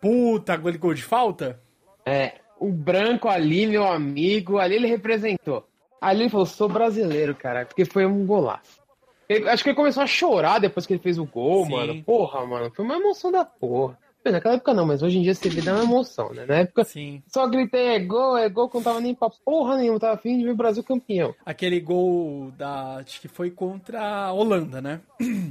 Puta, 0.00 0.56
gol 0.56 0.72
gol 0.78 0.94
de 0.94 1.02
falta? 1.02 1.60
É, 2.04 2.34
o 2.66 2.72
Branco 2.72 3.28
ali, 3.28 3.66
meu 3.66 3.84
amigo, 3.86 4.58
ali 4.58 4.76
ele 4.76 4.86
representou. 4.88 5.64
Ali 6.00 6.22
ele 6.22 6.30
falou, 6.30 6.46
sou 6.46 6.68
brasileiro, 6.68 7.34
cara, 7.34 7.64
porque 7.66 7.84
foi 7.84 8.04
um 8.06 8.26
golaço. 8.26 8.82
Ele- 9.28 9.48
acho 9.48 9.62
que 9.62 9.70
ele 9.70 9.76
começou 9.76 10.02
a 10.02 10.06
chorar 10.06 10.58
depois 10.58 10.86
que 10.86 10.92
ele 10.92 11.02
fez 11.02 11.18
o 11.18 11.24
gol, 11.24 11.64
Sim. 11.64 11.72
mano. 11.72 12.02
Porra, 12.04 12.44
mano, 12.46 12.70
foi 12.74 12.84
uma 12.84 12.96
emoção 12.96 13.32
da 13.32 13.44
porra. 13.44 13.98
Bem, 14.22 14.32
Naquela 14.32 14.54
época 14.54 14.72
não, 14.72 14.86
mas 14.86 15.02
hoje 15.02 15.18
em 15.18 15.22
dia 15.22 15.34
você 15.34 15.50
vê 15.50 15.60
dá 15.60 15.74
uma 15.74 15.82
emoção, 15.84 16.32
né? 16.32 16.46
Na 16.46 16.54
época 16.60 16.82
Sim. 16.84 17.22
só 17.26 17.46
gritei 17.46 17.88
é 17.88 17.98
gol, 17.98 18.36
é 18.38 18.48
gol, 18.48 18.68
que 18.70 18.76
não 18.76 18.82
tava 18.82 19.00
nem 19.00 19.14
pra 19.14 19.28
porra 19.44 19.76
nenhuma, 19.76 20.00
tava 20.00 20.14
afim 20.14 20.38
de 20.38 20.44
ver 20.44 20.50
o 20.52 20.56
Brasil 20.56 20.82
campeão. 20.82 21.34
Aquele 21.44 21.78
gol 21.80 22.50
da. 22.52 22.96
Acho 23.04 23.20
que 23.20 23.28
foi 23.28 23.50
contra 23.50 24.00
a 24.02 24.32
Holanda, 24.32 24.80
né? 24.80 25.00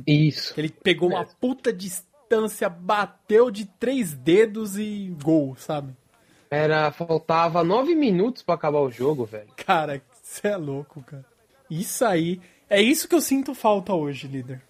Isso. 0.07 0.53
Ele 0.57 0.69
pegou 0.69 1.09
uma 1.09 1.19
Mesmo. 1.19 1.35
puta 1.39 1.71
distância, 1.71 2.67
bateu 2.67 3.51
de 3.51 3.65
três 3.65 4.13
dedos 4.13 4.75
e 4.77 5.15
gol, 5.23 5.55
sabe? 5.55 5.93
Era, 6.53 6.91
faltava 6.91 7.63
nove 7.63 7.95
minutos 7.95 8.43
pra 8.43 8.55
acabar 8.55 8.79
o 8.79 8.91
jogo, 8.91 9.25
velho. 9.25 9.47
Cara, 9.55 10.01
você 10.21 10.49
é 10.49 10.55
louco, 10.57 11.01
cara. 11.01 11.25
Isso 11.69 12.05
aí. 12.05 12.39
É 12.69 12.81
isso 12.81 13.07
que 13.07 13.15
eu 13.15 13.21
sinto 13.21 13.55
falta 13.55 13.93
hoje, 13.93 14.27
líder. 14.27 14.61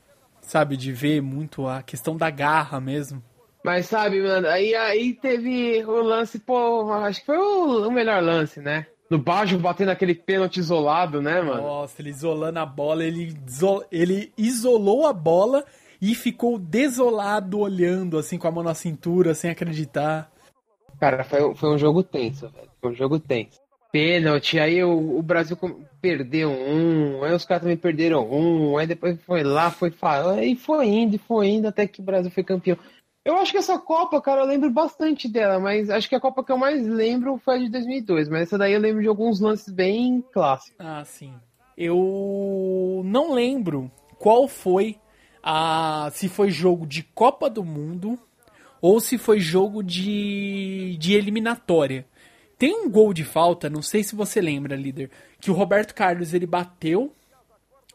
sabe? 0.42 0.78
De 0.78 0.92
ver 0.92 1.22
muito 1.22 1.68
a 1.68 1.82
questão 1.84 2.16
da 2.16 2.30
garra 2.30 2.80
mesmo. 2.80 3.22
Mas 3.64 3.86
sabe, 3.86 4.22
mano, 4.22 4.48
aí, 4.48 4.76
aí 4.76 5.14
teve 5.14 5.84
o 5.86 6.02
lance, 6.02 6.38
pô, 6.40 6.92
acho 6.92 7.22
que 7.22 7.26
foi 7.26 7.38
o, 7.38 7.88
o 7.88 7.92
melhor 7.92 8.22
lance, 8.22 8.60
né? 8.60 8.88
No 9.10 9.18
Baggio 9.18 9.60
batendo 9.60 9.90
aquele 9.90 10.16
pênalti 10.16 10.58
isolado, 10.58 11.22
né, 11.22 11.42
mano? 11.42 11.62
Nossa, 11.62 12.02
ele 12.02 12.10
isolando 12.10 12.60
a 12.60 12.66
bola, 12.66 13.04
ele, 13.04 13.38
ele 13.92 14.34
isolou 14.38 15.06
a 15.06 15.14
bola 15.14 15.64
e 16.02 16.16
ficou 16.16 16.58
desolado 16.58 17.60
olhando, 17.60 18.18
assim, 18.18 18.38
com 18.38 18.48
a 18.48 18.52
mão 18.52 18.64
na 18.64 18.74
cintura, 18.74 19.34
sem 19.34 19.50
acreditar. 19.52 20.33
Cara, 21.00 21.24
foi, 21.24 21.56
foi 21.56 21.70
um 21.70 21.78
jogo 21.78 22.04
tenso, 22.04 22.50
velho. 22.50 22.70
Foi 22.82 22.92
um 22.92 22.96
jogo 22.96 23.20
tenso. 23.20 23.62
Pênalti, 23.92 24.60
aí 24.60 24.84
o, 24.84 25.20
o 25.20 25.22
Brasil 25.22 25.56
perdeu 26.02 26.50
um, 26.50 27.24
aí 27.24 27.32
os 27.32 27.46
caras 27.46 27.62
também 27.62 27.78
perderam 27.78 28.28
um, 28.28 28.76
aí 28.76 28.88
depois 28.88 29.22
foi 29.22 29.44
lá, 29.44 29.70
foi 29.70 29.92
falando, 29.92 30.40
aí 30.40 30.56
foi 30.56 30.88
indo, 30.88 31.16
e 31.16 31.20
foi 31.20 31.48
indo, 31.48 31.68
até 31.68 31.86
que 31.86 32.02
o 32.02 32.04
Brasil 32.04 32.32
foi 32.32 32.44
campeão. 32.44 32.76
Eu 33.24 33.38
acho 33.38 33.52
que 33.52 33.58
essa 33.58 33.78
Copa, 33.78 34.20
cara, 34.20 34.42
eu 34.42 34.48
lembro 34.48 34.70
bastante 34.70 35.30
dela, 35.30 35.60
mas 35.60 35.90
acho 35.90 36.10
que 36.10 36.16
a 36.16 36.20
Copa 36.20 36.44
que 36.44 36.52
eu 36.52 36.58
mais 36.58 36.86
lembro 36.86 37.38
foi 37.38 37.56
a 37.56 37.60
de 37.60 37.70
2002, 37.70 38.28
mas 38.30 38.42
essa 38.42 38.58
daí 38.58 38.74
eu 38.74 38.82
lembro 38.82 39.02
de 39.02 39.08
alguns 39.08 39.40
lances 39.40 39.72
bem 39.72 40.24
clássicos. 40.34 40.76
Ah, 40.80 41.06
sim. 41.06 41.34
Eu 41.78 43.02
não 43.06 43.32
lembro 43.34 43.90
qual 44.18 44.48
foi 44.48 44.98
a. 45.42 46.10
Se 46.12 46.28
foi 46.28 46.52
jogo 46.52 46.86
de 46.86 47.04
Copa 47.04 47.50
do 47.50 47.64
Mundo 47.64 48.20
ou 48.84 49.00
se 49.00 49.18
foi 49.18 49.40
jogo 49.40 49.82
de, 49.82 50.98
de 51.00 51.14
eliminatória. 51.14 52.06
Tem 52.60 52.76
um 52.86 52.90
gol 52.90 53.14
de 53.14 53.24
falta, 53.24 53.70
não 53.70 53.82
sei 53.82 54.04
se 54.04 54.14
você 54.14 54.42
lembra, 54.42 54.76
líder, 54.76 55.10
que 55.40 55.50
o 55.50 55.54
Roberto 55.54 55.96
Carlos 55.96 56.34
ele 56.34 56.46
bateu 56.46 57.16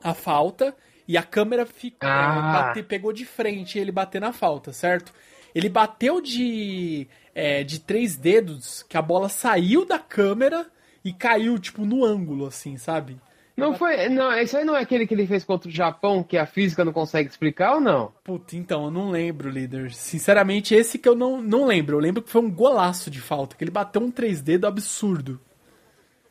a 0.03 0.14
falta 0.14 0.74
e 1.07 1.18
a 1.18 1.22
câmera 1.22 1.66
ficou, 1.66 2.09
Ah. 2.09 2.53
bate- 2.68 2.83
pegou 2.83 3.12
de 3.12 3.27
frente 3.27 3.79
ele 3.79 3.92
bater 3.92 4.18
na 4.18 4.33
falta, 4.33 4.72
certo? 4.72 5.12
Ele 5.55 5.68
bateu 5.68 6.22
de, 6.22 7.07
é, 7.35 7.62
de 7.62 7.81
três 7.81 8.16
dedos, 8.16 8.83
que 8.88 8.96
a 8.96 9.03
bola 9.03 9.29
saiu 9.29 9.85
da 9.85 9.98
câmera 9.98 10.66
e 11.05 11.12
caiu, 11.12 11.59
tipo, 11.59 11.85
no 11.85 12.03
ângulo, 12.03 12.46
assim, 12.46 12.79
sabe? 12.79 13.18
Não 13.58 13.74
foi, 13.74 14.08
não, 14.08 14.32
esse 14.32 14.56
aí 14.56 14.64
não 14.64 14.76
é 14.76 14.82
aquele 14.82 15.04
que 15.04 15.12
ele 15.12 15.26
fez 15.26 15.42
contra 15.42 15.68
o 15.68 15.72
Japão, 15.72 16.22
que 16.22 16.38
a 16.38 16.46
física 16.46 16.84
não 16.84 16.92
consegue 16.92 17.28
explicar 17.28 17.74
ou 17.74 17.80
não? 17.80 18.12
Puta, 18.22 18.56
então, 18.56 18.84
eu 18.84 18.90
não 18.90 19.10
lembro, 19.10 19.50
líder. 19.50 19.92
Sinceramente, 19.92 20.76
esse 20.76 20.96
que 20.96 21.08
eu 21.08 21.16
não, 21.16 21.42
não 21.42 21.64
lembro. 21.66 21.96
Eu 21.96 22.00
lembro 22.00 22.22
que 22.22 22.30
foi 22.30 22.40
um 22.40 22.50
golaço 22.50 23.10
de 23.10 23.20
falta, 23.20 23.56
que 23.56 23.64
ele 23.64 23.72
bateu 23.72 24.00
um 24.00 24.12
três 24.12 24.40
dedos 24.40 24.68
absurdo. 24.68 25.40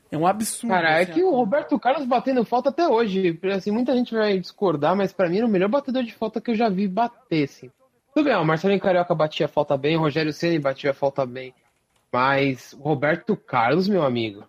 É 0.10 0.18
um 0.18 0.26
absurdo. 0.26 0.74
Cara, 0.74 1.00
é 1.00 1.04
assim, 1.04 1.12
que 1.12 1.24
o 1.24 1.32
Roberto 1.32 1.78
Carlos 1.78 2.06
batendo 2.06 2.46
falta 2.46 2.70
até 2.70 2.88
hoje. 2.88 3.38
Assim, 3.54 3.72
muita 3.72 3.94
gente 3.94 4.16
vai 4.16 4.40
discordar, 4.40 4.96
mas 4.96 5.12
pra 5.12 5.28
mim 5.28 5.40
era 5.40 5.46
o 5.46 5.50
melhor 5.50 5.68
batedor 5.68 6.04
de 6.04 6.14
falta 6.14 6.40
que 6.40 6.52
eu 6.52 6.56
já 6.56 6.70
vi 6.70 6.88
bater, 6.88 7.44
assim. 7.44 7.70
Tudo 8.14 8.24
bem, 8.24 8.36
o 8.36 8.46
Marcelinho 8.46 8.80
Carioca 8.80 9.14
batia 9.14 9.50
falta 9.50 9.78
bem, 9.78 9.98
o 9.98 10.00
Rogério 10.00 10.32
Ceni 10.32 10.58
batia 10.60 10.94
falta 10.94 11.26
bem. 11.26 11.54
Mas 12.12 12.74
o 12.74 12.84
Roberto 12.84 13.36
Carlos, 13.36 13.90
meu 13.90 14.02
amigo. 14.02 14.46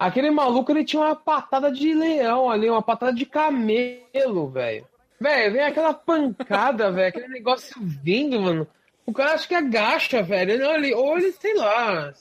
Aquele 0.00 0.30
maluco, 0.30 0.72
ele 0.72 0.82
tinha 0.82 1.02
uma 1.02 1.14
patada 1.14 1.70
de 1.70 1.92
leão 1.92 2.50
ali, 2.50 2.70
uma 2.70 2.80
patada 2.80 3.12
de 3.12 3.26
camelo, 3.26 4.48
velho. 4.48 4.86
Velho, 5.20 5.52
vem 5.52 5.62
aquela 5.62 5.92
pancada, 5.92 6.88
velho, 6.90 7.08
aquele 7.08 7.28
negócio 7.28 7.78
vindo, 7.78 8.40
mano. 8.40 8.66
O 9.04 9.12
cara 9.12 9.34
acho 9.34 9.46
que 9.46 9.54
agacha, 9.54 10.22
velho. 10.22 10.58
Não, 10.58 10.74
ele, 10.74 10.94
ou 10.94 11.18
ele, 11.18 11.30
sei 11.32 11.54
lá, 11.54 12.14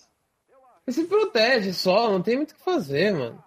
ele 0.86 0.94
se 0.94 1.06
protege 1.06 1.72
só, 1.72 2.12
não 2.12 2.22
tem 2.22 2.36
muito 2.36 2.52
o 2.52 2.56
que 2.56 2.62
fazer, 2.62 3.14
mano. 3.14 3.42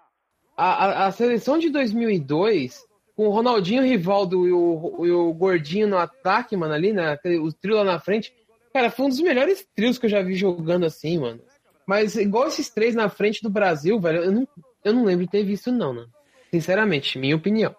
A, 0.57 0.85
a, 0.85 1.05
a 1.05 1.11
seleção 1.11 1.59
de 1.59 1.69
2002, 1.69 2.83
com 3.15 3.27
o 3.27 3.31
Ronaldinho, 3.31 3.83
o 3.83 3.85
Rivaldo 3.85 4.47
e 4.47 4.51
o, 4.51 5.05
e 5.05 5.11
o 5.11 5.31
Gordinho 5.31 5.87
no 5.87 5.97
ataque, 5.99 6.57
mano, 6.57 6.73
ali, 6.73 6.91
né? 6.91 7.19
O 7.39 7.53
trio 7.53 7.75
lá 7.75 7.83
na 7.83 7.99
frente. 7.99 8.33
Cara, 8.73 8.89
foi 8.89 9.05
um 9.05 9.09
dos 9.09 9.21
melhores 9.21 9.63
trios 9.75 9.99
que 9.99 10.07
eu 10.07 10.09
já 10.09 10.23
vi 10.23 10.33
jogando 10.33 10.87
assim, 10.87 11.19
mano. 11.19 11.39
Mas 11.85 12.15
igual 12.15 12.47
esses 12.47 12.69
três 12.69 12.95
na 12.95 13.09
frente 13.09 13.41
do 13.41 13.49
Brasil, 13.49 13.99
velho, 13.99 14.23
eu 14.23 14.31
não, 14.31 14.47
eu 14.83 14.93
não 14.93 15.03
lembro 15.03 15.25
de 15.25 15.31
ter 15.31 15.43
visto, 15.43 15.71
não, 15.71 15.93
né? 15.93 16.05
Sinceramente, 16.51 17.17
minha 17.17 17.35
opinião. 17.35 17.75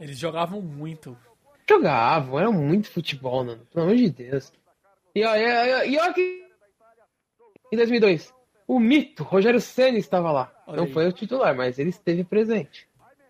Eles 0.00 0.18
jogavam 0.18 0.60
muito. 0.60 1.16
Jogavam, 1.68 2.38
era 2.38 2.50
muito 2.50 2.90
futebol, 2.90 3.44
mano. 3.44 3.66
Pelo 3.72 3.86
amor 3.86 3.96
de 3.96 4.10
Deus. 4.10 4.52
E 5.14 5.24
ó, 5.24 5.34
e, 5.34 5.90
e 5.90 5.98
olha 5.98 6.12
que. 6.12 6.46
Em 7.72 7.76
2002, 7.76 8.32
o 8.66 8.78
mito, 8.78 9.22
Rogério 9.22 9.60
Ceni 9.60 9.98
estava 9.98 10.30
lá. 10.30 10.52
Olha 10.66 10.76
não 10.76 10.84
aí. 10.84 10.92
foi 10.92 11.08
o 11.08 11.12
titular, 11.12 11.54
mas 11.54 11.78
ele 11.78 11.90
esteve 11.90 12.22
presente. 12.24 12.86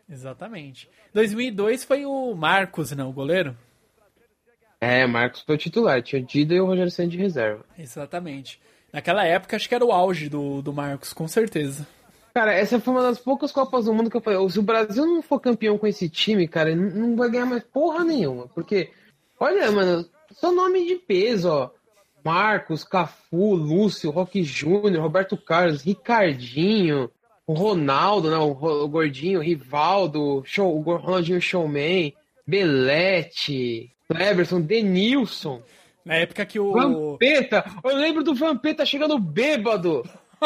Exatamente. 0.08 0.88
2002 1.14 1.84
foi 1.84 2.04
o 2.04 2.34
Marcos, 2.34 2.92
não, 2.92 3.10
o 3.10 3.12
goleiro? 3.12 3.56
É, 4.80 5.06
Marcos 5.06 5.42
foi 5.42 5.54
o 5.54 5.58
titular. 5.58 6.02
Tinha 6.02 6.22
o 6.22 6.24
Dida 6.24 6.54
e 6.54 6.60
o 6.60 6.66
Rogério 6.66 6.90
Ceni 6.90 7.10
de 7.10 7.18
reserva. 7.18 7.64
Exatamente. 7.78 8.60
Naquela 8.92 9.24
época, 9.24 9.56
acho 9.56 9.68
que 9.68 9.74
era 9.74 9.84
o 9.84 9.92
auge 9.92 10.28
do, 10.28 10.62
do 10.62 10.72
Marcos, 10.72 11.12
com 11.12 11.28
certeza. 11.28 11.86
Cara, 12.34 12.54
essa 12.54 12.78
foi 12.80 12.94
uma 12.94 13.02
das 13.02 13.18
poucas 13.18 13.52
Copas 13.52 13.86
do 13.86 13.92
Mundo 13.92 14.10
que 14.10 14.16
eu 14.16 14.20
falei. 14.20 14.48
Se 14.48 14.58
o 14.58 14.62
Brasil 14.62 15.04
não 15.04 15.22
for 15.22 15.40
campeão 15.40 15.76
com 15.76 15.86
esse 15.86 16.08
time, 16.08 16.46
cara, 16.46 16.74
não 16.74 17.16
vai 17.16 17.30
ganhar 17.30 17.46
mais 17.46 17.64
porra 17.64 18.04
nenhuma. 18.04 18.46
Porque, 18.48 18.90
olha, 19.38 19.70
mano, 19.72 20.08
só 20.32 20.52
nome 20.52 20.86
de 20.86 20.96
peso, 20.96 21.48
ó. 21.48 21.70
Marcos, 22.24 22.84
Cafu, 22.84 23.54
Lúcio, 23.54 24.10
Roque 24.10 24.42
Júnior, 24.42 25.02
Roberto 25.02 25.36
Carlos, 25.36 25.82
Ricardinho, 25.82 27.10
Ronaldo, 27.48 28.30
né, 28.30 28.36
o, 28.36 28.54
Gordinho, 28.88 29.40
Rivaldo, 29.40 30.42
show, 30.44 30.76
o 30.76 30.82
Ronaldinho 30.82 31.40
Showman, 31.40 32.12
Belete, 32.46 33.90
Cleberson, 34.06 34.60
Denilson, 34.60 35.62
Na 36.08 36.14
época 36.16 36.44
que 36.46 36.58
o. 36.58 36.72
Vampeta. 36.72 37.64
Eu 37.84 37.96
lembro 37.96 38.24
do 38.24 38.34
Vampeta 38.34 38.84
chegando 38.86 39.18
bêbado 39.18 40.02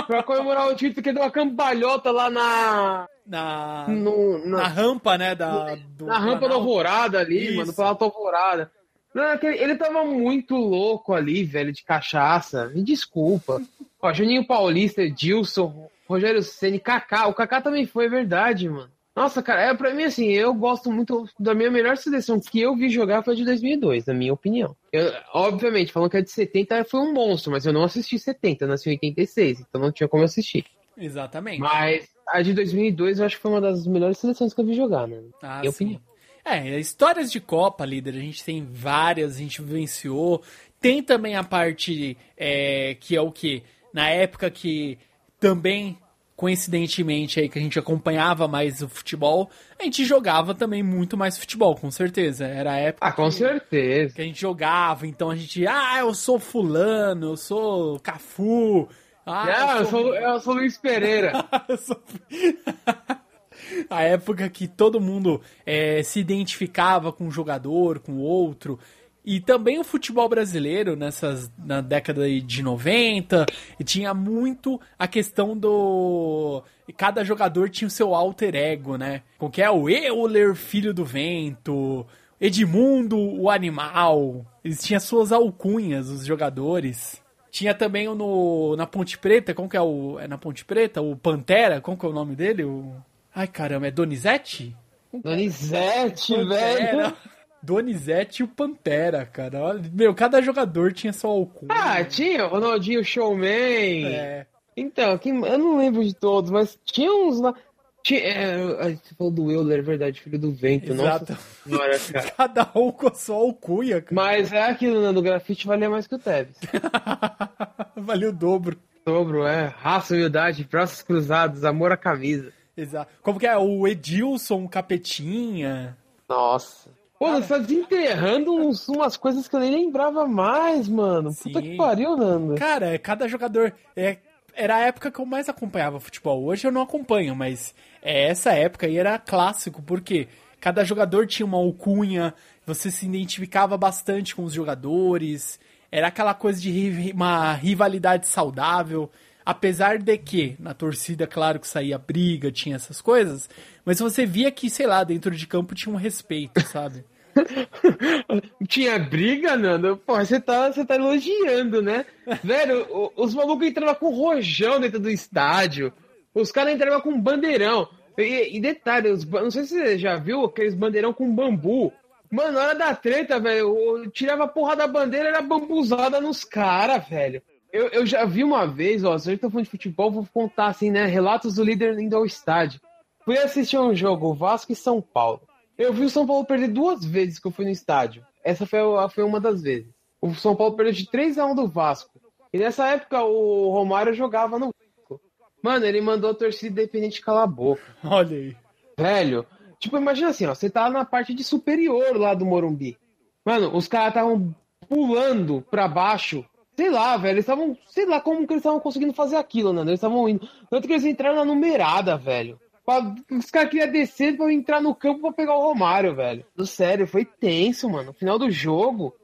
pra 0.06 0.22
comemorar 0.22 0.68
o 0.68 0.74
título 0.74 1.02
que 1.02 1.12
deu 1.12 1.22
uma 1.22 1.30
cambalhota 1.30 2.10
lá 2.10 2.28
na, 2.28 3.06
Na, 3.26 3.86
no- 3.88 4.38
na 4.46 4.56
na, 4.58 4.66
rampa, 4.68 5.16
né? 5.16 5.34
Da, 5.34 5.76
do 5.96 6.06
na 6.06 6.18
rampa 6.18 6.48
da. 6.48 6.54
Alvorada 6.54 7.18
ali, 7.20 7.46
Isso. 7.48 7.56
mano, 7.56 7.72
Planalto 7.74 8.04
Alvorada. 8.04 8.70
Não, 9.14 9.24
aquele- 9.24 9.58
ele 9.58 9.76
tava 9.76 10.04
muito 10.04 10.56
louco 10.56 11.12
ali, 11.12 11.44
velho, 11.44 11.72
de 11.72 11.84
cachaça. 11.84 12.68
Me 12.74 12.82
desculpa. 12.82 13.60
Ó, 14.00 14.12
Juninho 14.12 14.46
Paulista, 14.46 15.02
Edilson, 15.02 15.88
Rogério 16.08 16.42
Ceni, 16.42 16.80
Kaká. 16.80 17.26
O 17.28 17.34
Kaká 17.34 17.60
também 17.60 17.86
foi, 17.86 18.06
é 18.06 18.08
verdade, 18.08 18.68
mano. 18.68 18.90
Nossa, 19.14 19.42
cara, 19.42 19.62
é 19.62 19.74
pra 19.74 19.94
mim 19.94 20.04
assim, 20.04 20.30
eu 20.30 20.54
gosto 20.54 20.90
muito 20.90 21.28
da 21.38 21.54
minha 21.54 21.70
melhor 21.70 21.98
seleção 21.98 22.40
que 22.40 22.60
eu 22.60 22.74
vi 22.74 22.88
jogar 22.88 23.22
foi 23.22 23.34
a 23.34 23.36
de 23.36 23.44
2002, 23.44 24.06
na 24.06 24.14
minha 24.14 24.32
opinião. 24.32 24.74
Eu, 24.90 25.12
obviamente, 25.34 25.92
falando 25.92 26.10
que 26.10 26.16
a 26.16 26.22
de 26.22 26.30
70 26.30 26.84
foi 26.84 27.00
um 27.00 27.12
monstro, 27.12 27.52
mas 27.52 27.66
eu 27.66 27.72
não 27.72 27.84
assisti 27.84 28.18
70, 28.18 28.64
eu 28.64 28.68
nasci 28.68 28.88
em 28.88 28.92
86, 28.92 29.60
então 29.60 29.80
não 29.80 29.92
tinha 29.92 30.08
como 30.08 30.24
assistir. 30.24 30.64
Exatamente. 30.96 31.60
Mas 31.60 32.08
a 32.26 32.40
de 32.40 32.54
2002 32.54 33.18
eu 33.18 33.26
acho 33.26 33.36
que 33.36 33.42
foi 33.42 33.50
uma 33.50 33.60
das 33.60 33.86
melhores 33.86 34.18
seleções 34.18 34.54
que 34.54 34.60
eu 34.60 34.64
vi 34.64 34.74
jogar, 34.74 35.06
né? 35.06 35.22
Ah, 35.42 35.60
minha 35.60 35.72
sim. 35.72 35.84
opinião. 35.84 36.02
É, 36.44 36.78
histórias 36.78 37.30
de 37.30 37.40
Copa, 37.40 37.84
líder, 37.84 38.14
a 38.14 38.20
gente 38.20 38.44
tem 38.44 38.64
várias, 38.64 39.36
a 39.36 39.38
gente 39.38 39.62
vivenciou. 39.62 40.42
Tem 40.80 41.02
também 41.02 41.36
a 41.36 41.44
parte 41.44 42.16
é, 42.36 42.96
que 42.98 43.14
é 43.14 43.20
o 43.20 43.30
que? 43.30 43.62
Na 43.92 44.08
época 44.08 44.50
que 44.50 44.98
também, 45.38 45.98
coincidentemente, 46.42 47.38
aí 47.38 47.48
que 47.48 47.56
a 47.56 47.62
gente 47.62 47.78
acompanhava 47.78 48.48
mais 48.48 48.82
o 48.82 48.88
futebol, 48.88 49.48
a 49.78 49.84
gente 49.84 50.04
jogava 50.04 50.52
também 50.56 50.82
muito 50.82 51.16
mais 51.16 51.38
futebol, 51.38 51.76
com 51.76 51.88
certeza. 51.88 52.44
Era 52.44 52.72
a 52.72 52.76
época 52.78 53.06
Ah, 53.06 53.12
com 53.12 53.26
que, 53.28 53.36
certeza. 53.36 54.12
que 54.16 54.20
a 54.20 54.24
gente 54.24 54.40
jogava, 54.40 55.06
então 55.06 55.30
a 55.30 55.36
gente, 55.36 55.64
ah, 55.68 55.98
eu 56.00 56.12
sou 56.12 56.40
fulano, 56.40 57.26
eu 57.28 57.36
sou 57.36 58.00
Cafu. 58.00 58.88
Ah, 59.24 59.46
Não, 59.46 59.78
eu 59.78 59.86
sou, 59.86 60.14
eu 60.16 60.40
sou 60.40 60.54
Luiz 60.54 60.76
Pereira. 60.76 61.32
Sou- 61.78 62.02
a 63.88 64.02
época 64.02 64.48
que 64.48 64.66
todo 64.66 65.00
mundo 65.00 65.40
é, 65.64 66.02
se 66.02 66.18
identificava 66.18 67.12
com 67.12 67.26
um 67.26 67.30
jogador, 67.30 68.00
com 68.00 68.18
outro. 68.18 68.80
E 69.24 69.40
também 69.40 69.78
o 69.78 69.84
futebol 69.84 70.28
brasileiro, 70.28 70.96
nessas, 70.96 71.50
na 71.56 71.80
década 71.80 72.28
de 72.28 72.62
90, 72.62 73.46
e 73.78 73.84
tinha 73.84 74.12
muito 74.12 74.80
a 74.98 75.06
questão 75.06 75.56
do. 75.56 76.62
Cada 76.96 77.24
jogador 77.24 77.70
tinha 77.70 77.86
o 77.86 77.90
seu 77.90 78.14
alter 78.14 78.56
ego, 78.56 78.96
né? 78.96 79.22
Com 79.38 79.48
que 79.48 79.62
é 79.62 79.70
o 79.70 79.88
Euler, 79.88 80.54
filho 80.56 80.92
do 80.92 81.04
vento, 81.04 82.04
Edmundo, 82.40 83.16
o 83.16 83.48
animal. 83.48 84.44
Eles 84.64 84.82
tinham 84.82 84.98
suas 84.98 85.30
alcunhas, 85.30 86.08
os 86.08 86.26
jogadores. 86.26 87.22
Tinha 87.52 87.72
também 87.72 88.08
o 88.08 88.16
no, 88.16 88.74
na 88.76 88.86
Ponte 88.86 89.16
Preta, 89.16 89.54
como 89.54 89.68
que 89.68 89.76
é 89.76 89.80
o. 89.80 90.18
É 90.18 90.26
na 90.26 90.36
Ponte 90.36 90.64
Preta? 90.64 91.00
O 91.00 91.14
Pantera, 91.14 91.80
como 91.80 91.96
que 91.96 92.04
é 92.04 92.08
o 92.08 92.12
nome 92.12 92.34
dele? 92.34 92.64
O... 92.64 92.96
Ai 93.32 93.46
caramba, 93.46 93.86
é 93.86 93.90
Donizete? 93.92 94.74
Donizete, 95.12 96.34
velho. 96.44 97.14
Donizete 97.62 98.42
e 98.42 98.44
o 98.44 98.48
Pantera, 98.48 99.24
cara. 99.24 99.80
Meu, 99.92 100.14
cada 100.14 100.40
jogador 100.42 100.92
tinha 100.92 101.12
sua 101.12 101.30
alcunha. 101.30 101.72
Ah, 101.72 102.04
tinha 102.04 102.44
o 102.46 102.48
Ronaldinho 102.48 103.04
Showman. 103.04 104.06
é. 104.06 104.46
Então, 104.76 105.16
quem- 105.18 105.44
eu 105.46 105.58
não 105.58 105.76
lembro 105.76 106.02
de 106.02 106.14
todos, 106.14 106.50
mas 106.50 106.78
tinha 106.84 107.12
uns 107.12 107.40
lá. 107.40 107.54
Ti- 108.02 108.16
é, 108.16 108.88
gente 108.88 109.14
falou 109.16 109.32
do 109.32 109.50
Euler, 109.52 109.78
é 109.78 109.82
verdade, 109.82 110.20
filho 110.20 110.38
do 110.38 110.50
vento. 110.50 110.90
Exato. 110.92 111.32
Nossa 111.32 111.42
senhora, 111.64 111.98
cara. 111.98 112.30
Cada 112.36 112.70
um 112.74 112.90
com 112.90 113.06
a 113.08 113.14
sua 113.14 113.36
alcunha, 113.36 114.00
cara. 114.00 114.14
Mas 114.14 114.52
é 114.52 114.62
aquilo, 114.62 115.00
né? 115.00 115.12
No 115.12 115.22
grafite 115.22 115.66
valia 115.68 115.88
mais 115.88 116.06
que 116.08 116.14
o 116.16 116.18
Tevez. 116.18 116.56
Valeu 117.96 118.30
o 118.30 118.32
dobro. 118.32 118.76
Dobro, 119.06 119.46
é. 119.46 119.66
Raça, 119.76 120.14
humildade, 120.14 120.64
braços 120.68 121.02
cruzados, 121.02 121.64
amor 121.64 121.92
à 121.92 121.96
camisa. 121.96 122.52
Exato. 122.76 123.12
Como 123.22 123.38
que 123.38 123.46
é? 123.46 123.56
O 123.56 123.86
Edilson 123.86 124.66
Capetinha. 124.66 125.96
Nossa. 126.28 126.90
Pô, 127.24 127.32
você 127.40 127.48
tá 127.48 127.58
desenterrando 127.58 128.52
uns- 128.54 128.88
umas 128.88 129.16
coisas 129.16 129.46
que 129.48 129.54
eu 129.56 129.60
nem 129.60 129.70
lembrava 129.70 130.26
mais, 130.26 130.88
mano. 130.88 131.32
Puta 131.34 131.60
Sim. 131.60 131.70
que 131.70 131.76
pariu, 131.76 132.16
Nando. 132.16 132.54
Cara, 132.56 132.98
cada 132.98 133.28
jogador. 133.28 133.72
É, 133.96 134.18
era 134.54 134.76
a 134.76 134.80
época 134.80 135.10
que 135.10 135.18
eu 135.20 135.26
mais 135.26 135.48
acompanhava 135.48 136.00
futebol. 136.00 136.44
Hoje 136.44 136.66
eu 136.66 136.72
não 136.72 136.82
acompanho, 136.82 137.34
mas 137.36 137.74
é, 138.02 138.28
essa 138.28 138.52
época 138.52 138.86
aí 138.86 138.96
era 138.96 139.18
clássico, 139.18 139.80
porque 139.82 140.28
cada 140.60 140.84
jogador 140.84 141.26
tinha 141.26 141.46
uma 141.46 141.58
alcunha, 141.58 142.34
você 142.66 142.90
se 142.90 143.06
identificava 143.06 143.76
bastante 143.76 144.34
com 144.34 144.44
os 144.44 144.52
jogadores, 144.52 145.58
era 145.90 146.08
aquela 146.08 146.34
coisa 146.34 146.60
de 146.60 146.70
ri- 146.70 147.12
uma 147.12 147.52
rivalidade 147.54 148.26
saudável. 148.26 149.10
Apesar 149.44 149.98
de 149.98 150.16
que, 150.18 150.54
na 150.60 150.72
torcida, 150.72 151.26
claro 151.26 151.58
que 151.58 151.66
saía 151.66 151.98
briga, 151.98 152.52
tinha 152.52 152.76
essas 152.76 153.00
coisas, 153.00 153.50
mas 153.84 153.98
você 153.98 154.24
via 154.24 154.52
que, 154.52 154.70
sei 154.70 154.86
lá, 154.86 155.02
dentro 155.02 155.32
de 155.34 155.48
campo 155.48 155.74
tinha 155.74 155.92
um 155.92 155.98
respeito, 155.98 156.60
sabe? 156.68 157.04
Tinha 158.68 158.98
briga, 158.98 159.56
Nando? 159.56 159.96
Porra, 159.96 160.24
você 160.24 160.40
tá, 160.40 160.72
você 160.72 160.84
tá 160.84 160.96
elogiando, 160.96 161.82
né? 161.82 162.04
Velho, 162.42 163.12
os 163.16 163.34
malucos 163.34 163.66
entravam 163.66 163.94
com 163.94 164.14
rojão 164.14 164.80
dentro 164.80 165.00
do 165.00 165.10
estádio. 165.10 165.92
Os 166.34 166.50
caras 166.50 166.74
entravam 166.74 167.00
com 167.00 167.20
bandeirão. 167.20 167.88
E, 168.16 168.56
e 168.56 168.60
detalhe, 168.60 169.10
os 169.10 169.24
não 169.24 169.50
sei 169.50 169.64
se 169.64 169.78
você 169.78 169.98
já 169.98 170.16
viu 170.16 170.44
aqueles 170.44 170.74
bandeirão 170.74 171.12
com 171.12 171.34
bambu. 171.34 171.92
Mano, 172.30 172.52
na 172.52 172.60
hora 172.60 172.74
da 172.74 172.94
treta, 172.94 173.38
velho, 173.38 173.76
eu 173.76 174.10
tirava 174.10 174.44
a 174.44 174.48
porra 174.48 174.74
da 174.74 174.86
bandeira 174.86 175.28
era 175.28 175.42
bambuzada 175.42 176.20
nos 176.20 176.44
caras, 176.44 177.06
velho. 177.06 177.42
Eu, 177.72 177.88
eu 177.88 178.06
já 178.06 178.24
vi 178.24 178.44
uma 178.44 178.66
vez, 178.66 179.02
ó, 179.02 179.16
se 179.16 179.28
a 179.28 179.32
gente 179.32 179.40
tá 179.40 179.50
falando 179.50 179.64
de 179.64 179.70
futebol, 179.70 180.10
vou 180.10 180.26
contar 180.32 180.66
assim, 180.66 180.90
né? 180.90 181.06
Relatos 181.06 181.54
do 181.54 181.64
líder 181.64 181.98
indo 181.98 182.16
ao 182.16 182.26
estádio. 182.26 182.80
Fui 183.24 183.38
assistir 183.38 183.78
um 183.78 183.94
jogo, 183.94 184.34
Vasco 184.34 184.72
e 184.72 184.76
São 184.76 185.00
Paulo. 185.00 185.40
Eu 185.82 185.92
vi 185.92 186.04
o 186.04 186.10
São 186.10 186.24
Paulo 186.24 186.44
perder 186.44 186.68
duas 186.68 187.04
vezes 187.04 187.40
que 187.40 187.46
eu 187.48 187.50
fui 187.50 187.64
no 187.64 187.70
estádio. 187.72 188.24
Essa 188.44 188.64
foi, 188.64 188.78
foi 189.12 189.24
uma 189.24 189.40
das 189.40 189.62
vezes. 189.62 189.92
O 190.20 190.32
São 190.32 190.54
Paulo 190.54 190.76
perdeu 190.76 190.92
de 190.92 191.10
3 191.10 191.36
a 191.38 191.44
1 191.44 191.56
do 191.56 191.66
Vasco. 191.66 192.20
E 192.52 192.58
nessa 192.58 192.86
época 192.86 193.20
o 193.24 193.68
Romário 193.70 194.14
jogava 194.14 194.60
no 194.60 194.66
Vasco. 194.66 195.20
Mano, 195.60 195.84
ele 195.84 196.00
mandou 196.00 196.30
a 196.30 196.34
torcida 196.34 196.80
independente 196.80 197.20
calar 197.20 197.42
a 197.42 197.48
boca. 197.48 197.82
Olha 198.04 198.36
aí. 198.36 198.56
Velho, 198.96 199.44
tipo, 199.80 199.96
imagina 199.96 200.28
assim, 200.28 200.46
ó, 200.46 200.54
você 200.54 200.70
tá 200.70 200.88
na 200.88 201.04
parte 201.04 201.34
de 201.34 201.42
superior 201.42 202.16
lá 202.16 202.32
do 202.32 202.46
Morumbi. 202.46 202.96
Mano, 203.44 203.76
os 203.76 203.88
caras 203.88 204.10
estavam 204.10 204.54
pulando 204.88 205.66
pra 205.68 205.88
baixo. 205.88 206.44
Sei 206.76 206.90
lá, 206.90 207.16
velho, 207.16 207.34
eles 207.34 207.42
estavam, 207.42 207.76
sei 207.88 208.06
lá 208.06 208.20
como 208.20 208.46
que 208.46 208.52
eles 208.52 208.60
estavam 208.60 208.78
conseguindo 208.78 209.12
fazer 209.12 209.34
aquilo, 209.34 209.72
né? 209.72 209.82
Eles 209.82 209.94
estavam 209.94 210.28
indo. 210.28 210.48
Tanto 210.70 210.86
que 210.86 210.92
eles 210.92 211.04
entraram 211.04 211.38
na 211.38 211.44
numerada, 211.44 212.16
velho. 212.16 212.60
Pra- 212.84 213.14
Os 213.30 213.50
caras 213.50 213.70
queriam 213.70 213.90
descer 213.92 214.36
pra 214.36 214.52
entrar 214.52 214.80
no 214.80 214.94
campo 214.94 215.20
pra 215.20 215.32
pegar 215.32 215.54
o 215.56 215.62
Romário, 215.62 216.14
velho. 216.14 216.44
Do 216.56 216.66
sério, 216.66 217.06
foi 217.06 217.24
tenso, 217.24 217.88
mano. 217.88 218.06
No 218.08 218.12
final 218.12 218.38
do 218.38 218.50
jogo, 218.50 219.14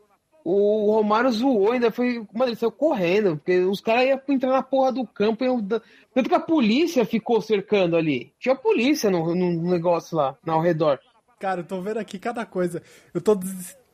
o 0.45 0.93
Romário 0.93 1.31
zoou, 1.33 1.73
ainda 1.73 1.91
foi. 1.91 2.25
Mano, 2.33 2.51
ele 2.51 2.57
saiu 2.57 2.71
correndo, 2.73 3.37
porque 3.37 3.59
os 3.61 3.81
caras 3.81 4.05
iam 4.07 4.21
entrar 4.29 4.51
na 4.51 4.63
porra 4.63 4.93
do 4.93 5.07
campo. 5.07 5.45
iam 5.45 5.61
Tanto 5.61 6.29
que 6.29 6.35
a 6.35 6.41
polícia 6.41 7.05
ficou 7.05 7.41
cercando 7.41 7.97
ali. 7.97 8.33
Tinha 8.39 8.55
polícia 8.57 9.11
no, 9.11 9.35
no 9.35 9.71
negócio 9.71 10.17
lá, 10.17 10.37
ao 10.47 10.61
redor. 10.61 10.99
Cara, 11.39 11.61
eu 11.61 11.65
tô 11.67 11.81
vendo 11.81 11.99
aqui 11.99 12.19
cada 12.19 12.45
coisa. 12.47 12.83
Eu 13.13 13.21
tô. 13.21 13.39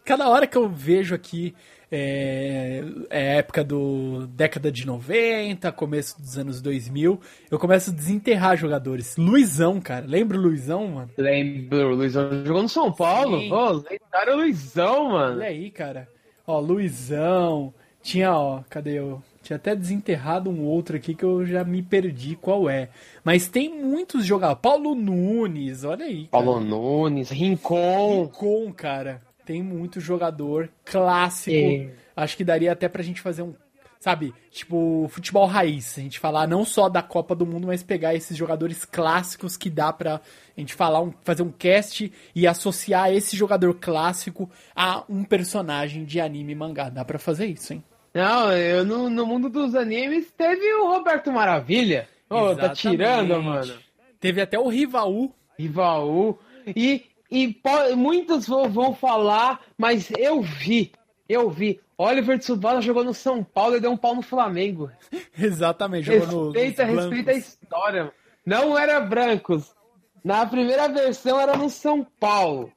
Cada 0.04 0.28
hora 0.28 0.46
que 0.46 0.56
eu 0.56 0.68
vejo 0.68 1.14
aqui 1.14 1.54
é, 1.90 2.84
é 3.08 3.36
época 3.38 3.64
do 3.64 4.26
década 4.26 4.70
de 4.70 4.86
90, 4.86 5.72
começo 5.72 6.20
dos 6.20 6.36
anos 6.36 6.60
2000, 6.60 7.18
eu 7.50 7.58
começo 7.58 7.90
a 7.90 7.94
desenterrar 7.94 8.54
jogadores. 8.56 9.16
Luizão, 9.16 9.80
cara. 9.80 10.04
Lembra 10.06 10.36
o 10.36 10.40
Luizão, 10.42 10.88
mano? 10.88 11.10
Lembro, 11.16 11.92
o 11.92 11.94
Luizão 11.94 12.44
jogou 12.44 12.62
no 12.62 12.68
São 12.68 12.92
Paulo. 12.92 13.38
Sim. 13.38 13.50
Ô, 13.50 13.70
lendário 13.70 14.36
Luizão, 14.36 15.10
mano. 15.10 15.36
Olha 15.36 15.46
aí, 15.46 15.70
cara. 15.70 16.06
Ó, 16.46 16.60
Luizão. 16.60 17.72
Tinha, 18.02 18.36
ó, 18.36 18.62
cadê 18.68 18.98
eu? 18.98 19.22
Tinha 19.42 19.56
até 19.56 19.74
desenterrado 19.74 20.50
um 20.50 20.64
outro 20.64 20.96
aqui 20.96 21.14
que 21.14 21.24
eu 21.24 21.46
já 21.46 21.64
me 21.64 21.82
perdi 21.82 22.36
qual 22.36 22.68
é. 22.68 22.90
Mas 23.24 23.48
tem 23.48 23.70
muitos 23.70 24.26
jogadores. 24.26 24.60
Paulo 24.60 24.94
Nunes, 24.94 25.84
olha 25.84 26.04
aí. 26.04 26.26
Cara. 26.26 26.44
Paulo 26.44 26.60
Nunes, 26.60 27.30
Rincon. 27.30 28.28
com, 28.28 28.70
cara. 28.70 29.22
Tem 29.44 29.62
muito 29.62 30.00
jogador 30.00 30.70
clássico. 30.84 31.56
É. 31.56 31.90
Acho 32.16 32.36
que 32.36 32.44
daria 32.44 32.72
até 32.72 32.88
pra 32.88 33.02
gente 33.02 33.20
fazer 33.20 33.42
um. 33.42 33.54
Sabe, 34.00 34.34
tipo, 34.50 35.08
futebol 35.08 35.46
raiz. 35.46 35.96
A 35.96 36.02
gente 36.02 36.18
falar 36.18 36.46
não 36.46 36.62
só 36.64 36.90
da 36.90 37.02
Copa 37.02 37.34
do 37.34 37.46
Mundo, 37.46 37.66
mas 37.66 37.82
pegar 37.82 38.14
esses 38.14 38.36
jogadores 38.36 38.84
clássicos 38.84 39.56
que 39.56 39.70
dá 39.70 39.92
pra 39.92 40.20
a 40.56 40.60
gente 40.60 40.74
falar, 40.74 41.00
um, 41.00 41.12
fazer 41.24 41.42
um 41.42 41.50
cast 41.50 42.12
e 42.34 42.46
associar 42.46 43.10
esse 43.10 43.34
jogador 43.34 43.74
clássico 43.80 44.50
a 44.76 45.04
um 45.08 45.24
personagem 45.24 46.04
de 46.04 46.20
anime 46.20 46.52
e 46.52 46.54
mangá. 46.54 46.90
Dá 46.90 47.02
pra 47.02 47.18
fazer 47.18 47.46
isso, 47.46 47.72
hein? 47.72 47.82
Não, 48.12 48.52
eu 48.52 48.84
no, 48.84 49.08
no 49.08 49.26
mundo 49.26 49.48
dos 49.48 49.74
animes 49.74 50.30
teve 50.36 50.72
o 50.74 50.86
Roberto 50.86 51.32
Maravilha. 51.32 52.06
Ô, 52.28 52.34
tá 52.34 52.50
Exatamente. 52.52 52.80
tirando, 52.80 53.42
mano. 53.42 53.74
Teve 54.20 54.40
até 54.40 54.58
o 54.58 54.68
Rivaú. 54.68 55.34
Rivaú. 55.58 56.38
E, 56.66 57.04
e 57.34 57.96
muitos 57.96 58.46
vão, 58.46 58.94
falar, 58.94 59.60
mas 59.76 60.08
eu 60.16 60.40
vi. 60.40 60.92
Eu 61.28 61.50
vi. 61.50 61.80
Oliver 61.98 62.38
Tsubasa 62.38 62.80
jogou 62.80 63.02
no 63.02 63.12
São 63.12 63.42
Paulo 63.42 63.76
e 63.76 63.80
deu 63.80 63.90
um 63.90 63.96
pau 63.96 64.14
no 64.14 64.22
Flamengo. 64.22 64.90
Exatamente, 65.36 66.04
jogou 66.04 66.26
no. 66.26 66.50
Respeita, 66.52 66.86
nos 66.86 67.04
respeita 67.04 67.30
a 67.32 67.34
história. 67.34 68.12
Não 68.46 68.78
era 68.78 69.00
brancos. 69.00 69.74
Na 70.22 70.46
primeira 70.46 70.88
versão 70.88 71.40
era 71.40 71.56
no 71.56 71.68
São 71.68 72.06
Paulo. 72.20 72.72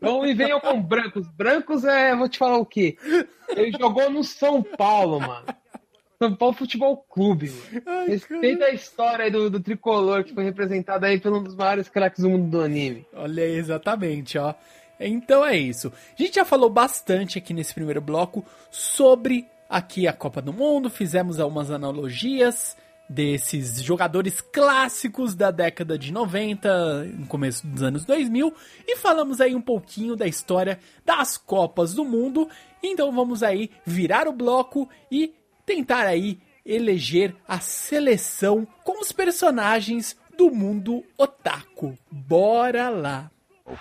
Não 0.00 0.22
me 0.22 0.34
venham 0.34 0.60
com 0.60 0.82
brancos. 0.82 1.28
Brancos 1.28 1.84
é, 1.84 2.16
vou 2.16 2.28
te 2.28 2.38
falar 2.38 2.58
o 2.58 2.66
quê? 2.66 2.96
Ele 3.48 3.72
jogou 3.78 4.10
no 4.10 4.24
São 4.24 4.62
Paulo, 4.62 5.20
mano. 5.20 5.46
São 6.24 6.34
Paulo 6.34 6.54
Futebol 6.54 6.96
Clube. 6.96 7.52
Ai, 7.84 8.08
Respeita 8.08 8.64
a 8.64 8.70
história 8.70 9.30
do, 9.30 9.50
do 9.50 9.60
tricolor 9.60 10.24
que 10.24 10.32
foi 10.32 10.44
representado 10.44 11.04
aí 11.04 11.20
por 11.20 11.30
um 11.34 11.42
dos 11.42 11.54
maiores 11.54 11.86
craques 11.86 12.22
do 12.22 12.30
mundo 12.30 12.50
do 12.50 12.62
anime. 12.62 13.06
Olha 13.12 13.44
aí, 13.44 13.56
exatamente, 13.56 14.38
ó. 14.38 14.54
Então 14.98 15.44
é 15.44 15.54
isso. 15.54 15.92
A 16.18 16.22
gente 16.22 16.36
já 16.36 16.44
falou 16.44 16.70
bastante 16.70 17.36
aqui 17.36 17.52
nesse 17.52 17.74
primeiro 17.74 18.00
bloco 18.00 18.42
sobre 18.70 19.46
aqui 19.68 20.08
a 20.08 20.14
Copa 20.14 20.40
do 20.40 20.52
Mundo, 20.52 20.88
fizemos 20.88 21.38
algumas 21.38 21.70
analogias 21.70 22.74
desses 23.06 23.82
jogadores 23.82 24.40
clássicos 24.40 25.34
da 25.34 25.50
década 25.50 25.98
de 25.98 26.10
90, 26.10 27.04
no 27.04 27.26
começo 27.26 27.66
dos 27.66 27.82
anos 27.82 28.06
2000, 28.06 28.54
e 28.86 28.96
falamos 28.96 29.42
aí 29.42 29.54
um 29.54 29.60
pouquinho 29.60 30.16
da 30.16 30.26
história 30.26 30.78
das 31.04 31.36
Copas 31.36 31.92
do 31.92 32.02
Mundo. 32.02 32.48
Então 32.82 33.12
vamos 33.12 33.42
aí 33.42 33.70
virar 33.84 34.26
o 34.26 34.32
bloco 34.32 34.88
e 35.10 35.34
tentar 35.64 36.06
aí 36.06 36.38
eleger 36.64 37.34
a 37.46 37.60
seleção 37.60 38.66
com 38.82 39.00
os 39.00 39.12
personagens 39.12 40.16
do 40.36 40.50
mundo 40.50 41.04
otaku. 41.16 41.96
Bora 42.10 42.88
lá! 42.88 43.30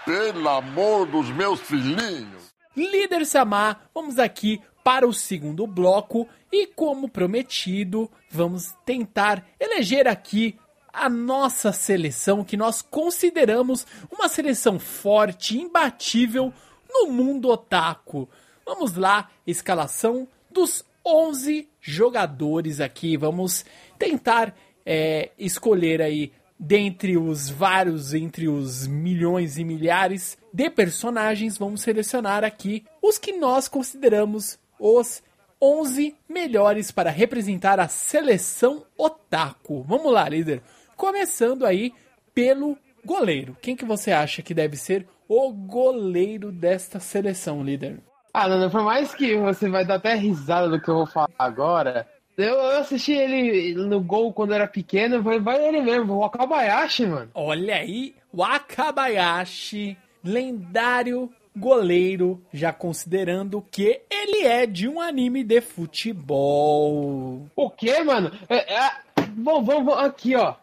Pelo 0.06 0.50
amor 0.50 1.06
dos 1.06 1.30
meus 1.30 1.60
filhinhos. 1.62 2.54
Líder 2.76 3.26
Samar, 3.26 3.90
vamos 3.94 4.18
aqui 4.18 4.62
para 4.84 5.08
o 5.08 5.14
segundo 5.14 5.66
bloco 5.68 6.28
e, 6.52 6.68
como 6.68 7.10
prometido, 7.10 8.10
vamos 8.30 8.74
tentar 8.86 9.46
eleger 9.60 10.08
aqui 10.08 10.58
a 10.92 11.10
nossa 11.10 11.72
seleção 11.72 12.44
que 12.44 12.56
nós 12.56 12.82
consideramos 12.82 13.86
uma 14.12 14.30
seleção 14.30 14.80
forte, 14.80 15.58
imbatível 15.58 16.54
no 16.90 17.08
mundo 17.08 17.50
otaku. 17.50 18.30
Vamos 18.66 18.96
lá, 18.96 19.30
escalação 19.46 20.28
dos 20.52 20.86
11 21.06 21.68
jogadores 21.80 22.80
aqui. 22.80 23.18
Vamos 23.18 23.66
tentar 23.98 24.56
é, 24.86 25.32
escolher 25.38 26.02
aí 26.02 26.32
dentre 26.58 27.18
os 27.18 27.50
vários, 27.50 28.14
entre 28.14 28.48
os 28.48 28.88
milhões 28.88 29.58
e 29.58 29.64
milhares 29.64 30.38
de 30.54 30.70
personagens, 30.70 31.58
vamos 31.58 31.82
selecionar 31.82 32.44
aqui 32.44 32.86
os 33.02 33.18
que 33.18 33.34
nós 33.34 33.68
consideramos 33.68 34.58
os 34.80 35.22
11 35.62 36.16
melhores 36.28 36.92
para 36.92 37.10
representar 37.10 37.80
a 37.80 37.88
seleção 37.88 38.86
otaku. 38.98 39.84
Vamos 39.84 40.12
lá, 40.12 40.28
líder. 40.30 40.62
Começando 40.96 41.66
aí 41.66 41.94
pelo 42.34 42.78
goleiro. 43.04 43.58
Quem 43.62 43.76
que 43.76 43.86
você 43.86 44.12
acha 44.12 44.42
que 44.42 44.54
deve 44.54 44.78
ser 44.78 45.08
o 45.28 45.52
goleiro 45.52 46.52
desta 46.52 47.00
seleção, 47.00 47.64
líder? 47.64 48.02
Ah, 48.34 48.48
Nando, 48.48 48.70
por 48.72 48.82
mais 48.84 49.14
que 49.14 49.36
você 49.38 49.70
vai 49.70 49.86
dar 49.86 49.96
até 49.96 50.16
risada 50.16 50.68
do 50.68 50.82
que 50.82 50.90
eu 50.90 50.96
vou 50.96 51.06
falar 51.06 51.30
agora, 51.38 52.08
Eu, 52.36 52.46
eu 52.56 52.80
assisti 52.80 53.12
ele 53.14 53.76
no 53.76 54.02
gol 54.02 54.34
quando 54.34 54.54
era 54.56 54.66
pequeno, 54.68 55.22
vai, 55.22 55.40
vai 55.40 55.64
ele 55.68 55.82
mesmo, 55.82 56.16
o 56.16 56.24
Akabayashi, 56.26 57.06
mano. 57.06 57.30
Olha 57.36 57.76
aí, 57.76 58.16
Wakabayashi, 58.36 59.96
lendário 60.24 61.30
goleiro, 61.56 62.42
já 62.52 62.74
considerando 62.74 63.64
que 63.70 64.02
ele 64.10 64.48
é 64.48 64.66
de 64.66 64.88
um 64.90 65.00
anime 65.00 65.44
de 65.44 65.62
futebol. 65.62 67.46
O 67.56 67.70
quê, 67.70 68.02
mano? 68.04 68.32
É, 68.50 68.74
é, 68.74 68.92
bom, 69.30 69.64
vamos, 69.64 69.86
vamos- 69.86 70.04
aqui, 70.04 70.36
ó. 70.36 70.56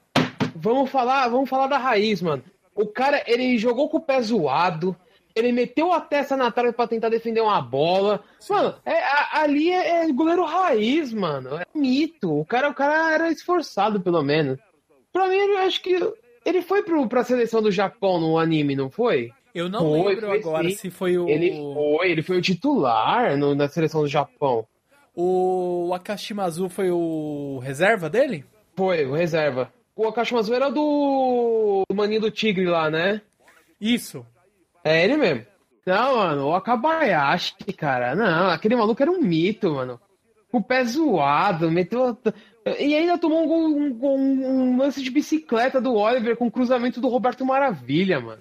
Vamos 0.57 0.91
falar, 0.91 1.29
vamos 1.29 1.49
falar 1.49 1.69
da 1.69 1.79
raiz, 1.79 2.21
mano. 2.21 2.43
O 2.75 2.87
cara, 2.87 3.23
ele 3.29 3.57
jogou 3.57 3.89
com 3.89 3.99
o 3.99 4.01
pé 4.01 4.21
zoado, 4.21 4.97
ele 5.35 5.53
meteu 5.53 5.93
a 5.93 6.01
testa 6.01 6.37
na 6.37 6.51
trave 6.51 6.73
pra 6.73 6.87
tentar 6.87 7.09
defender 7.09 7.41
uma 7.41 7.61
bola. 7.61 8.23
Mano, 8.49 8.75
é, 8.85 8.99
a- 9.03 9.41
ali 9.43 9.71
é, 9.71 10.05
é 10.05 10.13
goleiro 10.13 10.45
raiz, 10.45 11.13
mano. 11.13 11.57
É 11.57 11.65
mito. 11.75 12.41
O 12.41 12.45
cara, 12.45 12.69
o 12.69 12.75
cara 12.75 13.13
era 13.15 13.31
esforçado, 13.31 14.01
pelo 14.01 14.23
menos. 14.23 14.59
Pra 15.13 15.29
mim, 15.29 15.37
eu 15.37 15.59
acho 15.59 15.83
que 15.83 15.99
ele 16.45 16.63
foi 16.63 16.83
pro, 16.83 17.07
pra 17.09 17.25
seleção 17.25 17.61
do 17.63 17.71
Japão 17.71 18.21
no 18.21 18.39
anime, 18.39 18.75
não 18.77 18.89
foi? 18.91 19.33
Eu 19.55 19.69
não 19.69 19.81
Foi, 19.81 20.15
lembro 20.15 20.27
foi 20.29 20.39
agora 20.39 20.71
sim. 20.71 20.77
se 20.77 20.91
foi 20.91 21.19
o 21.19 21.29
Ele 21.29 21.51
foi, 21.75 22.11
ele 22.13 22.23
foi 22.23 22.37
o 22.39 22.43
titular 22.43 23.37
no- 23.37 23.55
na 23.55 23.67
seleção 23.69 24.03
do 24.03 24.07
Japão. 24.09 24.65
o 25.15 25.91
Akashimazu 25.95 26.69
foi 26.69 26.91
o 26.91 27.59
reserva 27.63 28.09
dele? 28.09 28.45
Foi, 28.77 29.05
o 29.05 29.13
reserva. 29.15 29.73
O 29.97 30.07
Akashimazu 30.07 30.55
era 30.55 30.71
do... 30.71 31.83
do 31.91 31.95
maninho 31.97 32.21
do 32.21 32.31
Tigre 32.31 32.65
lá, 32.65 32.89
né? 32.89 33.21
Isso. 33.81 34.25
É 34.85 35.05
ele 35.05 35.17
mesmo. 35.17 35.47
Não, 35.87 36.17
mano, 36.17 36.47
o 36.49 36.55
Akabayashi, 36.55 37.55
cara. 37.77 38.15
Não, 38.15 38.51
aquele 38.51 38.77
maluco 38.77 39.03
era 39.03 39.11
um 39.11 39.21
mito, 39.21 39.73
mano. 39.75 40.01
Com 40.51 40.59
o 40.59 40.63
pé 40.65 40.85
zoado, 40.85 41.71
meteu. 41.71 42.17
E 42.79 42.95
ainda 42.95 43.17
tomou 43.19 43.45
um, 43.45 43.47
gol- 43.49 43.67
um, 43.79 43.93
gol- 43.95 44.19
um 44.19 44.77
lance 44.77 45.03
de 45.03 45.11
bicicleta 45.11 45.81
do 45.81 45.95
Oliver 45.95 46.37
com 46.37 46.51
cruzamento 46.51 47.01
do 47.01 47.09
Roberto 47.09 47.45
Maravilha, 47.45 48.21
mano. 48.21 48.41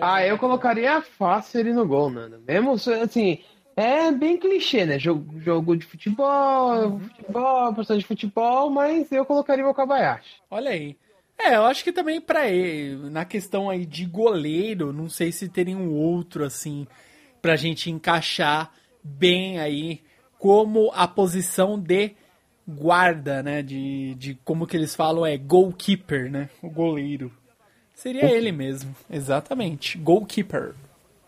Ah, 0.00 0.24
eu 0.24 0.38
colocaria 0.38 1.00
fácil 1.02 1.60
ele 1.60 1.72
no 1.72 1.86
gol, 1.86 2.10
mano. 2.10 2.38
Mesmo 2.46 2.72
assim, 3.02 3.38
é 3.76 4.10
bem 4.12 4.36
clichê, 4.36 4.84
né? 4.86 4.98
Jogo, 4.98 5.40
jogo 5.40 5.76
de 5.76 5.84
futebol, 5.86 7.00
futebol, 7.00 7.74
personagem 7.74 8.00
de 8.02 8.06
futebol, 8.06 8.70
mas 8.70 9.10
eu 9.12 9.24
colocaria 9.24 9.66
o 9.66 9.70
Akabayashi. 9.70 10.36
Olha 10.50 10.70
aí. 10.70 10.96
É, 11.42 11.56
eu 11.56 11.64
acho 11.64 11.82
que 11.82 11.92
também 11.92 12.20
pra 12.20 12.48
ele, 12.48 13.08
na 13.10 13.24
questão 13.24 13.70
aí 13.70 13.86
de 13.86 14.04
goleiro, 14.04 14.92
não 14.92 15.08
sei 15.08 15.32
se 15.32 15.48
teria 15.48 15.76
um 15.76 15.90
outro 15.90 16.44
assim 16.44 16.86
pra 17.40 17.56
gente 17.56 17.90
encaixar 17.90 18.70
bem 19.02 19.58
aí 19.58 20.02
como 20.38 20.90
a 20.94 21.08
posição 21.08 21.78
de 21.78 22.12
guarda, 22.68 23.42
né, 23.42 23.62
de, 23.62 24.14
de 24.16 24.34
como 24.44 24.66
que 24.66 24.76
eles 24.76 24.94
falam 24.94 25.24
é 25.24 25.36
goalkeeper, 25.36 26.30
né, 26.30 26.50
o 26.62 26.68
goleiro. 26.68 27.32
Seria 27.94 28.30
ele 28.30 28.52
mesmo, 28.52 28.94
exatamente, 29.10 29.98
goalkeeper. 29.98 30.74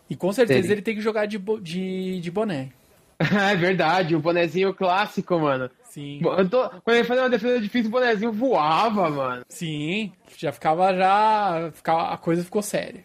E 0.08 0.16
com 0.16 0.32
certeza 0.32 0.60
Seria. 0.60 0.74
ele 0.74 0.82
tem 0.82 0.94
que 0.94 1.00
jogar 1.00 1.26
de, 1.26 1.38
de, 1.60 2.20
de 2.20 2.30
boné. 2.30 2.68
é 3.18 3.56
verdade, 3.56 4.14
o 4.14 4.20
bonezinho 4.20 4.74
clássico, 4.74 5.38
mano. 5.38 5.70
Sim. 5.92 6.20
Eu 6.24 6.48
tô- 6.48 6.70
quando 6.70 6.96
ele 6.96 7.04
fazia 7.04 7.22
uma 7.24 7.28
defesa 7.28 7.60
difícil, 7.60 7.88
o 7.88 7.92
bonezinho 7.92 8.32
voava, 8.32 9.10
mano. 9.10 9.44
Sim, 9.46 10.10
já 10.38 10.50
ficava 10.50 10.94
já, 10.94 11.70
ficava, 11.74 12.14
a 12.14 12.16
coisa 12.16 12.42
ficou 12.42 12.62
séria. 12.62 13.04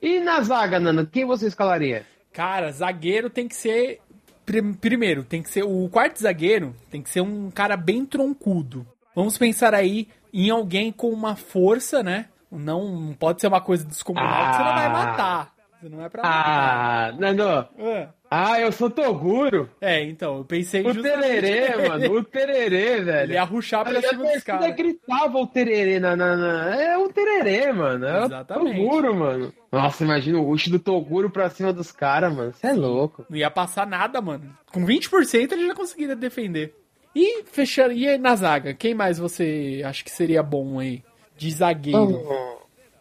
E 0.00 0.18
na 0.18 0.40
zaga, 0.40 0.80
Nana, 0.80 1.04
quem 1.04 1.26
você 1.26 1.46
escalaria? 1.46 2.06
Cara, 2.32 2.72
zagueiro 2.72 3.28
tem 3.28 3.46
que 3.46 3.54
ser. 3.54 4.00
prim- 4.46 4.72
Primeiro, 4.72 5.22
tem 5.24 5.42
que 5.42 5.50
ser. 5.50 5.62
O 5.62 5.88
quarto 5.90 6.16
zagueiro 6.20 6.74
tem 6.90 7.02
que 7.02 7.10
ser 7.10 7.20
um 7.20 7.50
cara 7.50 7.76
bem 7.76 8.04
troncudo. 8.06 8.86
Vamos 9.14 9.36
pensar 9.36 9.74
aí 9.74 10.08
em 10.32 10.48
alguém 10.50 10.90
com 10.90 11.10
uma 11.10 11.36
força, 11.36 12.02
né? 12.02 12.26
Não, 12.50 12.88
não 13.00 13.12
pode 13.14 13.42
ser 13.42 13.46
uma 13.48 13.60
coisa 13.60 13.84
descomunal 13.84 14.50
que 14.50 14.56
você 14.56 14.62
não 14.64 14.74
vai 14.74 14.86
Ah. 14.86 14.90
matar. 14.90 15.52
Você 15.80 15.88
não 15.90 16.02
é 16.02 16.08
pra 16.08 16.22
matar. 16.22 17.08
Ah, 17.08 17.12
Nando. 17.18 17.68
É. 17.78 18.08
Ah, 18.34 18.58
eu 18.58 18.72
sou 18.72 18.88
Toguro. 18.88 19.68
É, 19.78 20.02
então, 20.02 20.38
eu 20.38 20.44
pensei 20.44 20.80
O 20.86 20.94
justamente 20.94 21.22
tererê, 21.42 21.76
mano. 21.86 22.12
O 22.14 22.24
tererê, 22.24 23.00
velho. 23.02 23.24
Ele 23.26 23.32
ia 23.34 23.44
ruxar 23.44 23.84
pra 23.84 24.00
cima 24.00 24.24
dos 24.24 24.42
caras. 24.42 24.74
gritava 24.74 25.38
o 25.38 25.46
tererê 25.46 26.00
na, 26.00 26.16
na, 26.16 26.34
na- 26.34 26.74
É 26.82 26.96
o 26.96 27.10
tererê, 27.10 27.70
mano. 27.72 28.06
É 28.06 28.24
Exatamente. 28.24 28.80
o 28.80 28.84
Toguro, 28.84 29.14
mano. 29.14 29.52
Nossa, 29.70 30.02
imagina 30.02 30.38
o 30.38 30.44
rush 30.44 30.68
do 30.68 30.78
Toguro 30.78 31.28
pra 31.28 31.50
cima 31.50 31.74
dos 31.74 31.92
caras, 31.92 32.34
mano. 32.34 32.52
Você 32.54 32.68
é 32.68 32.72
louco. 32.72 33.26
Não 33.28 33.36
ia 33.36 33.50
passar 33.50 33.86
nada, 33.86 34.18
mano. 34.22 34.56
Com 34.72 34.84
20% 34.86 35.52
ele 35.52 35.66
já 35.66 35.74
conseguiria 35.74 36.16
defender. 36.16 36.74
E 37.14 37.42
fechando. 37.44 37.92
E 37.92 38.08
aí 38.08 38.16
na 38.16 38.34
zaga? 38.34 38.72
Quem 38.72 38.94
mais 38.94 39.18
você 39.18 39.82
acha 39.84 40.02
que 40.02 40.10
seria 40.10 40.42
bom 40.42 40.78
aí? 40.78 41.02
De 41.36 41.50
zagueiro. 41.50 41.98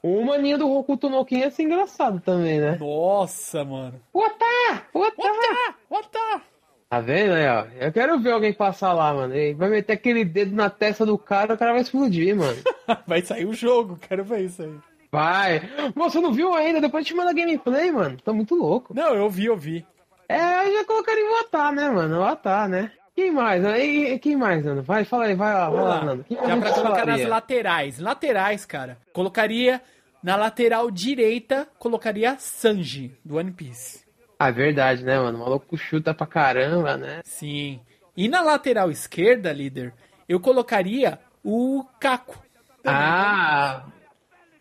O 0.03 0.23
maninho 0.25 0.57
do 0.57 0.69
Hokuto 0.69 1.09
no 1.09 1.23
Ken 1.23 1.39
ia 1.39 1.51
ser 1.51 1.63
engraçado 1.63 2.19
também, 2.19 2.59
né? 2.59 2.77
Nossa, 2.79 3.63
mano. 3.63 4.01
Ota! 4.13 4.83
Ota! 4.93 5.75
Ota! 5.89 6.41
Tá 6.89 6.99
vendo 6.99 7.33
aí, 7.33 7.47
ó? 7.47 7.65
Eu 7.79 7.91
quero 7.93 8.19
ver 8.19 8.31
alguém 8.31 8.51
passar 8.51 8.93
lá, 8.93 9.13
mano. 9.13 9.33
Ele 9.33 9.53
vai 9.53 9.69
meter 9.69 9.93
aquele 9.93 10.25
dedo 10.25 10.55
na 10.55 10.69
testa 10.69 11.05
do 11.05 11.17
cara, 11.17 11.53
o 11.53 11.57
cara 11.57 11.71
vai 11.71 11.81
explodir, 11.81 12.35
mano. 12.35 12.57
Vai 13.07 13.21
sair 13.21 13.45
o 13.45 13.53
jogo, 13.53 13.97
quero 13.97 14.25
ver 14.25 14.41
isso 14.41 14.61
aí. 14.61 14.73
Vai. 15.09 15.61
Você 15.95 16.19
não 16.19 16.33
viu 16.33 16.53
ainda? 16.53 16.81
Depois 16.81 17.05
te 17.05 17.13
manda 17.13 17.31
gameplay, 17.31 17.91
mano. 17.91 18.17
Tá 18.17 18.33
muito 18.33 18.55
louco. 18.55 18.93
Não, 18.93 19.15
eu 19.15 19.29
vi, 19.29 19.45
eu 19.45 19.55
vi. 19.55 19.85
É, 20.27 20.67
eu 20.67 20.73
já 20.73 20.85
colocaria 20.85 21.23
o 21.23 21.35
Atar, 21.41 21.73
né, 21.73 21.89
mano? 21.89 22.21
O 22.21 22.67
né? 22.67 22.91
Quem 23.21 23.31
mais? 23.31 23.63
E, 23.63 24.13
e- 24.13 24.19
quem 24.19 24.35
mais, 24.35 24.65
Nando? 24.65 24.81
Vai, 24.81 25.05
fala 25.05 25.25
aí, 25.25 25.35
vai 25.35 25.53
lá, 25.53 25.69
vai 25.69 25.75
Vamos 25.79 25.89
lá. 25.95 26.03
Nando. 26.05 26.23
Quem 26.23 26.37
Já 26.37 26.57
pra 26.57 26.71
colocar 26.73 27.05
nas 27.05 27.23
laterais. 27.27 27.99
Laterais, 27.99 28.65
cara. 28.65 28.97
Colocaria 29.13 29.79
na 30.23 30.35
lateral 30.35 30.89
direita, 30.89 31.67
colocaria 31.77 32.35
Sanji, 32.39 33.15
do 33.23 33.37
One 33.37 33.51
Piece. 33.51 34.03
Ah, 34.39 34.49
verdade, 34.49 35.03
né, 35.03 35.19
mano? 35.19 35.37
O 35.37 35.41
maluco 35.41 35.77
chuta 35.77 36.15
pra 36.15 36.25
caramba, 36.25 36.97
né? 36.97 37.21
Sim. 37.23 37.79
E 38.17 38.27
na 38.27 38.41
lateral 38.41 38.89
esquerda, 38.89 39.53
líder, 39.53 39.93
eu 40.27 40.39
colocaria 40.39 41.19
o 41.43 41.85
Caco. 41.99 42.43
Ah, 42.83 43.83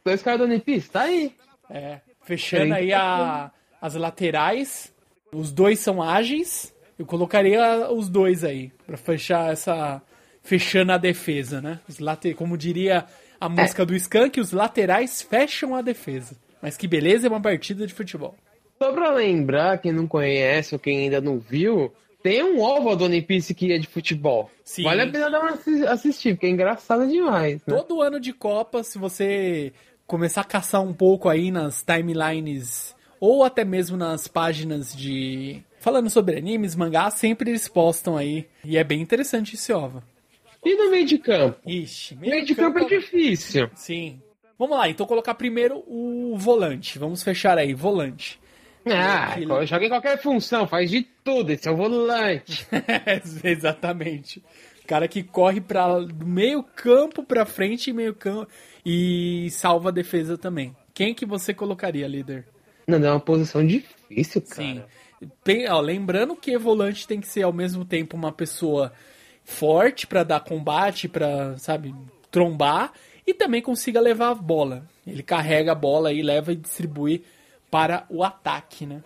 dois 0.04 0.22
caras 0.22 0.38
do 0.40 0.44
One 0.44 0.60
Piece, 0.60 0.90
tá 0.90 1.02
aí. 1.02 1.34
É. 1.70 2.00
Fechando 2.20 2.74
aí 2.74 2.92
a- 2.92 3.50
as 3.80 3.94
laterais. 3.94 4.92
Os 5.32 5.50
dois 5.50 5.78
são 5.80 6.02
ágeis. 6.02 6.74
Eu 7.00 7.06
colocaria 7.06 7.90
os 7.90 8.10
dois 8.10 8.44
aí. 8.44 8.70
Pra 8.86 8.96
fechar 8.98 9.50
essa. 9.50 10.02
Fechando 10.42 10.92
a 10.92 10.98
defesa, 10.98 11.60
né? 11.60 11.80
Os. 11.88 11.98
Como 12.36 12.56
diria 12.58 13.06
a 13.40 13.48
música 13.48 13.86
do 13.86 13.94
Skank, 13.96 14.38
os 14.38 14.52
laterais 14.52 15.22
fecham 15.22 15.74
a 15.74 15.80
defesa. 15.80 16.36
Mas 16.60 16.76
que 16.76 16.86
beleza 16.86 17.26
é 17.26 17.30
uma 17.30 17.40
partida 17.40 17.86
de 17.86 17.94
futebol. 17.94 18.34
Só 18.78 18.92
pra 18.92 19.10
lembrar, 19.12 19.78
quem 19.78 19.92
não 19.92 20.06
conhece 20.06 20.74
ou 20.74 20.78
quem 20.78 21.00
ainda 21.04 21.20
não 21.22 21.38
viu, 21.38 21.90
tem 22.22 22.42
um 22.42 22.60
ovo 22.60 22.94
do 22.96 23.04
One 23.04 23.22
Piece 23.22 23.54
que 23.54 23.72
é 23.72 23.78
de 23.78 23.86
futebol. 23.86 24.50
Sim. 24.64 24.84
Vale 24.84 25.02
a 25.02 25.06
pena 25.10 25.30
dar 25.30 25.40
uma 25.40 25.50
assi- 25.52 25.86
assistir, 25.86 26.34
porque 26.34 26.46
é 26.46 26.50
engraçado 26.50 27.06
demais, 27.08 27.60
né? 27.66 27.74
Todo 27.76 28.02
ano 28.02 28.20
de 28.20 28.32
Copa, 28.34 28.82
se 28.82 28.98
você 28.98 29.72
começar 30.06 30.42
a 30.42 30.44
caçar 30.44 30.82
um 30.82 30.92
pouco 30.92 31.28
aí 31.30 31.50
nas 31.50 31.82
timelines 31.82 32.94
ou 33.18 33.42
até 33.44 33.64
mesmo 33.64 33.96
nas 33.96 34.26
páginas 34.28 34.94
de. 34.94 35.62
Falando 35.80 36.10
sobre 36.10 36.36
animes, 36.36 36.76
mangá, 36.76 37.10
sempre 37.10 37.50
eles 37.50 37.66
postam 37.66 38.16
aí. 38.16 38.46
E 38.62 38.76
é 38.76 38.84
bem 38.84 39.00
interessante 39.00 39.54
esse 39.54 39.72
OVA. 39.72 40.04
E 40.64 40.76
no 40.76 40.90
meio 40.90 41.06
de 41.06 41.16
campo? 41.18 41.58
Ixi, 41.66 42.16
Meio 42.16 42.44
de 42.44 42.54
campo 42.54 42.78
é 42.80 42.84
difícil. 42.84 43.70
Sim. 43.74 44.20
Vamos 44.58 44.76
lá, 44.76 44.90
então 44.90 45.06
colocar 45.06 45.34
primeiro 45.34 45.82
o 45.86 46.34
volante. 46.36 46.98
Vamos 46.98 47.22
fechar 47.22 47.56
aí, 47.56 47.72
volante. 47.72 48.38
Ah, 48.84 49.32
Aquilo. 49.32 49.64
joga 49.64 49.86
em 49.86 49.88
qualquer 49.88 50.20
função, 50.20 50.68
faz 50.68 50.90
de 50.90 51.02
tudo, 51.24 51.50
esse 51.50 51.66
é 51.66 51.70
o 51.70 51.76
volante. 51.76 52.66
Exatamente. 53.42 54.42
Cara 54.86 55.08
que 55.08 55.22
corre 55.22 55.62
para 55.62 56.00
do 56.00 56.26
meio 56.26 56.62
campo 56.62 57.22
pra 57.22 57.46
frente 57.46 57.88
e 57.88 57.92
meio 57.92 58.14
campo 58.14 58.50
e 58.84 59.48
salva 59.50 59.88
a 59.88 59.92
defesa 59.92 60.36
também. 60.36 60.76
Quem 60.92 61.14
que 61.14 61.24
você 61.24 61.54
colocaria, 61.54 62.06
líder? 62.06 62.46
Não, 62.86 62.98
é 63.02 63.10
uma 63.10 63.20
posição 63.20 63.66
difícil, 63.66 64.42
cara. 64.42 64.62
Sim. 64.62 64.82
Ó, 65.70 65.80
lembrando 65.80 66.34
que 66.34 66.56
volante 66.56 67.06
tem 67.06 67.20
que 67.20 67.26
ser 67.28 67.42
ao 67.42 67.52
mesmo 67.52 67.84
tempo 67.84 68.16
uma 68.16 68.32
pessoa 68.32 68.92
forte 69.44 70.06
pra 70.06 70.22
dar 70.22 70.40
combate, 70.40 71.08
pra, 71.08 71.56
sabe, 71.58 71.94
trombar 72.30 72.92
e 73.26 73.34
também 73.34 73.60
consiga 73.60 74.00
levar 74.00 74.30
a 74.30 74.34
bola. 74.34 74.86
Ele 75.06 75.22
carrega 75.22 75.72
a 75.72 75.74
bola 75.74 76.12
e 76.12 76.22
leva 76.22 76.52
e 76.52 76.56
distribui 76.56 77.24
para 77.70 78.06
o 78.08 78.22
ataque, 78.22 78.86
né? 78.86 79.02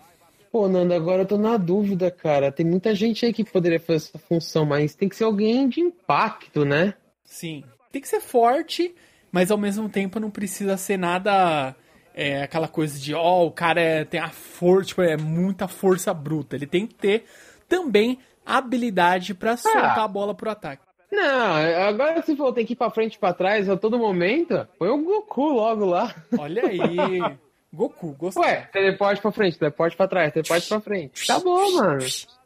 Pô, 0.51 0.69
Nando, 0.69 0.95
agora 0.95 1.23
eu 1.23 1.27
tô 1.27 1.37
na 1.37 1.57
dúvida, 1.57 2.11
cara. 2.11 2.53
Tem 2.53 2.65
muita 2.65 2.95
gente 2.95 3.27
aí 3.27 3.33
que 3.33 3.43
poderia 3.43 3.81
fazer 3.81 3.97
essa 3.97 4.19
função, 4.19 4.65
mas 4.65 4.95
tem 4.95 5.09
que 5.09 5.17
ser 5.17 5.25
alguém 5.25 5.69
de 5.69 5.81
impacto, 5.81 6.65
né? 6.65 6.95
Sim. 7.25 7.65
Tem 7.91 8.01
que 8.01 8.09
ser 8.09 8.21
forte, 8.21 8.95
mas 9.33 9.51
ao 9.51 9.59
mesmo 9.59 9.89
tempo 9.89 10.21
não 10.21 10.31
precisa 10.31 10.77
ser 10.77 10.97
nada. 10.97 11.75
É, 12.15 12.43
aquela 12.43 12.69
coisa 12.69 12.99
de, 12.99 13.13
ó, 13.15 13.45
o 13.45 13.51
cara 13.51 13.81
é- 13.81 14.05
tem 14.05 14.21
a 14.21 14.31
força, 14.31 14.89
tipo, 14.89 15.03
é 15.03 15.17
muita 15.17 15.67
força 15.69 16.15
bruta. 16.15 16.57
Ele 16.57 16.67
tem 16.67 16.87
que 16.87 16.95
ter 16.95 17.25
também 17.69 18.19
habilidade 18.47 19.35
pra 19.35 19.57
soltar 19.57 19.99
a 20.01 20.09
bola 20.09 20.35
pro 20.35 20.51
ataque. 20.51 20.83
Não, 21.11 21.55
agora 21.89 22.23
se 22.23 22.35
for 22.37 22.53
tem 22.53 22.67
que 22.67 22.73
ir 22.73 22.77
pra 22.77 22.91
frente 22.91 23.15
e 23.15 23.19
pra 23.19 23.33
trás 23.33 23.69
a 23.69 23.77
todo 23.77 23.99
momento, 23.99 24.67
põe 24.79 24.89
o 24.89 24.99
Goku 24.99 25.49
logo 25.51 25.85
lá. 25.85 26.15
Olha 26.39 26.67
aí. 26.67 26.79
Goku, 27.73 28.13
gostei. 28.17 28.41
Ué, 28.45 28.69
teleporte 28.73 29.21
pra 29.21 29.33
frente, 29.33 29.59
teleporte 29.59 29.97
pra 29.97 30.07
trás, 30.07 30.33
teleporte 30.33 30.69
pra 30.69 30.81
frente. 30.81 31.27
Tá 31.27 31.41
bom, 31.41 31.73
mano. 31.73 31.99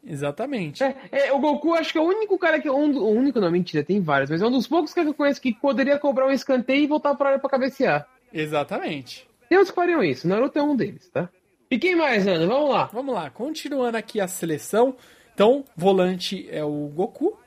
Exatamente. 0.03 0.83
É, 0.83 0.95
é, 1.11 1.33
o 1.33 1.37
Goku 1.39 1.73
acho 1.75 1.91
que 1.91 1.99
é 1.99 2.01
o 2.01 2.05
único 2.07 2.35
cara 2.39 2.59
que. 2.59 2.67
Um, 2.67 2.97
o 2.97 3.11
único, 3.11 3.39
não, 3.39 3.51
mentira, 3.51 3.83
tem 3.83 4.01
vários, 4.01 4.29
mas 4.31 4.41
é 4.41 4.45
um 4.47 4.51
dos 4.51 4.65
poucos 4.65 4.91
que 4.91 4.99
eu 4.99 5.13
conheço 5.13 5.39
que 5.39 5.53
poderia 5.53 5.99
cobrar 5.99 6.25
um 6.25 6.31
escanteio 6.31 6.83
e 6.83 6.87
voltar 6.87 7.13
pra 7.13 7.27
área 7.29 7.39
pra 7.39 7.47
cabecear. 7.49 8.07
Exatamente. 8.33 9.28
Tem 9.49 9.57
outros 9.57 9.71
que 9.71 9.75
fariam 9.75 10.03
isso, 10.03 10.27
Naruto 10.27 10.59
é 10.59 10.63
um 10.63 10.75
deles, 10.75 11.09
tá? 11.09 11.27
E 11.71 11.77
quem 11.77 11.95
mais, 11.95 12.27
Ana? 12.27 12.47
Vamos 12.47 12.69
lá. 12.69 12.89
Vamos 12.93 13.13
lá, 13.13 13.29
continuando 13.29 13.97
aqui 13.97 14.19
a 14.19 14.27
seleção. 14.27 14.95
Então, 15.33 15.63
volante 15.75 16.47
é 16.49 16.63
o 16.63 16.87
Goku. 16.87 17.37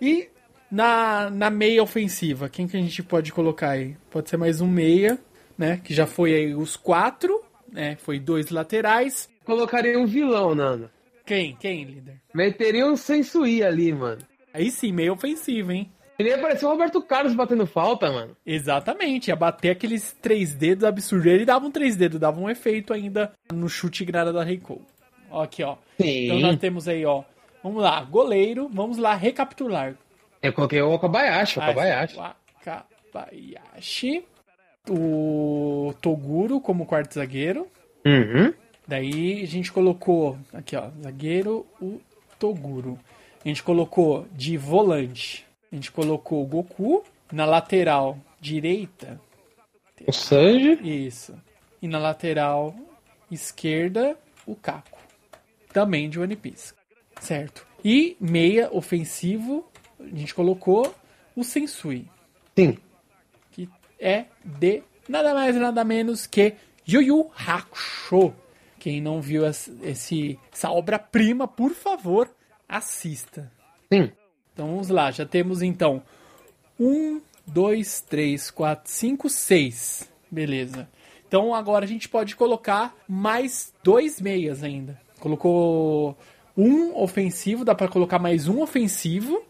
E 0.00 0.28
na, 0.70 1.30
na 1.30 1.50
meia 1.50 1.82
ofensiva, 1.82 2.48
quem 2.48 2.66
que 2.66 2.76
a 2.76 2.80
gente 2.80 3.02
pode 3.02 3.32
colocar 3.32 3.70
aí? 3.70 3.96
Pode 4.10 4.28
ser 4.28 4.36
mais 4.36 4.60
um 4.60 4.68
meia, 4.68 5.18
né? 5.56 5.80
Que 5.82 5.94
já 5.94 6.06
foi 6.06 6.34
aí 6.34 6.54
os 6.54 6.76
quatro, 6.76 7.42
né? 7.72 7.96
Foi 7.96 8.18
dois 8.18 8.50
laterais. 8.50 9.28
Colocaria 9.44 9.98
um 9.98 10.06
vilão, 10.06 10.54
Nana. 10.54 10.90
Quem? 11.24 11.56
Quem, 11.56 11.84
líder? 11.84 12.20
Meteria 12.34 12.86
um 12.86 12.96
Sensui 12.96 13.62
ali, 13.62 13.92
mano. 13.92 14.20
Aí 14.52 14.70
sim, 14.70 14.92
meia 14.92 15.12
ofensiva, 15.12 15.72
hein? 15.72 15.90
Ele 16.20 16.28
ia 16.28 16.38
parecer 16.38 16.66
o 16.66 16.68
Roberto 16.68 17.00
Carlos 17.00 17.32
batendo 17.32 17.66
falta, 17.66 18.12
mano. 18.12 18.36
Exatamente, 18.44 19.28
ia 19.28 19.36
bater 19.36 19.70
aqueles 19.70 20.12
três 20.20 20.52
dedos 20.52 20.84
absurdos. 20.84 21.24
Ele 21.24 21.46
dava 21.46 21.64
um 21.64 21.70
três 21.70 21.96
dedos, 21.96 22.20
dava 22.20 22.38
um 22.38 22.50
efeito 22.50 22.92
ainda 22.92 23.32
no 23.50 23.70
chute 23.70 24.04
grada 24.04 24.30
da 24.30 24.44
Reiko. 24.44 24.82
Ó, 25.30 25.42
aqui, 25.42 25.64
ó. 25.64 25.76
Sim. 25.98 26.26
Então 26.26 26.40
nós 26.40 26.58
temos 26.58 26.86
aí, 26.86 27.06
ó. 27.06 27.22
Vamos 27.62 27.82
lá, 27.82 28.04
goleiro. 28.04 28.68
Vamos 28.70 28.98
lá, 28.98 29.14
recapitular. 29.14 29.94
Eu 30.42 30.52
coloquei 30.52 30.82
o 30.82 30.92
Okabayashi, 30.92 31.58
o 31.58 31.62
Okabayashi. 31.62 32.18
Wakabayashi. 32.18 34.22
O 34.90 35.94
Toguro 36.02 36.60
como 36.60 36.84
quarto 36.84 37.14
zagueiro. 37.14 37.66
Uhum. 38.04 38.52
Daí 38.86 39.42
a 39.42 39.46
gente 39.46 39.72
colocou, 39.72 40.36
aqui 40.52 40.76
ó, 40.76 40.90
zagueiro, 41.02 41.64
o 41.80 41.98
Toguro. 42.38 42.98
A 43.42 43.48
gente 43.48 43.62
colocou 43.62 44.26
de 44.32 44.58
volante. 44.58 45.48
A 45.70 45.74
gente 45.74 45.90
colocou 45.92 46.42
o 46.42 46.46
Goku. 46.46 47.04
Na 47.32 47.44
lateral 47.44 48.18
direita, 48.40 49.20
O 50.04 50.12
Sanji. 50.12 51.06
isso. 51.06 51.32
E 51.80 51.86
na 51.86 51.98
lateral 51.98 52.74
esquerda, 53.30 54.16
o 54.44 54.56
Kako. 54.56 54.98
Também 55.72 56.10
de 56.10 56.18
One 56.18 56.34
Piece. 56.34 56.74
Certo. 57.20 57.64
E 57.84 58.16
meia 58.20 58.68
ofensivo, 58.74 59.64
a 60.00 60.04
gente 60.16 60.34
colocou 60.34 60.92
o 61.36 61.44
Sensui. 61.44 62.08
Sim. 62.58 62.76
que 63.52 63.68
é 64.00 64.24
de 64.44 64.82
nada 65.08 65.32
mais 65.32 65.54
nada 65.54 65.84
menos 65.84 66.26
que 66.26 66.54
Yu 66.88 67.00
Yu 67.02 67.30
Hakusho. 67.46 68.34
Quem 68.80 69.00
não 69.00 69.20
viu 69.20 69.46
esse, 69.46 70.36
essa 70.52 70.70
obra-prima, 70.70 71.46
por 71.46 71.72
favor, 71.74 72.28
assista. 72.68 73.52
Sim. 73.92 74.10
Então 74.60 74.72
vamos 74.72 74.90
lá, 74.90 75.10
já 75.10 75.24
temos 75.24 75.62
então 75.62 76.02
um, 76.78 77.18
dois, 77.46 78.02
três, 78.02 78.50
quatro, 78.50 78.90
cinco, 78.92 79.30
seis. 79.30 80.06
Beleza. 80.30 80.86
Então 81.26 81.54
agora 81.54 81.86
a 81.86 81.88
gente 81.88 82.10
pode 82.10 82.36
colocar 82.36 82.94
mais 83.08 83.72
dois 83.82 84.20
meias 84.20 84.62
ainda. 84.62 85.00
Colocou 85.18 86.14
um 86.54 86.94
ofensivo, 86.94 87.64
dá 87.64 87.74
para 87.74 87.88
colocar 87.88 88.18
mais 88.18 88.48
um 88.48 88.60
ofensivo, 88.60 89.42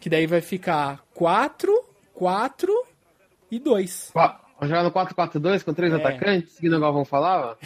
que 0.00 0.10
daí 0.10 0.26
vai 0.26 0.40
ficar 0.40 1.00
quatro, 1.14 1.72
quatro 2.12 2.72
e 3.52 3.60
dois. 3.60 4.10
Qua- 4.12 4.40
Vamos 4.58 4.68
jogar 4.76 4.82
no 4.82 4.90
4-4-2 4.90 5.62
com 5.62 5.72
três 5.72 5.92
É. 5.92 5.96
atacantes, 5.96 6.54
seguindo 6.54 6.76
o 6.76 6.80
Galvão 6.80 7.04
falava? 7.04 7.56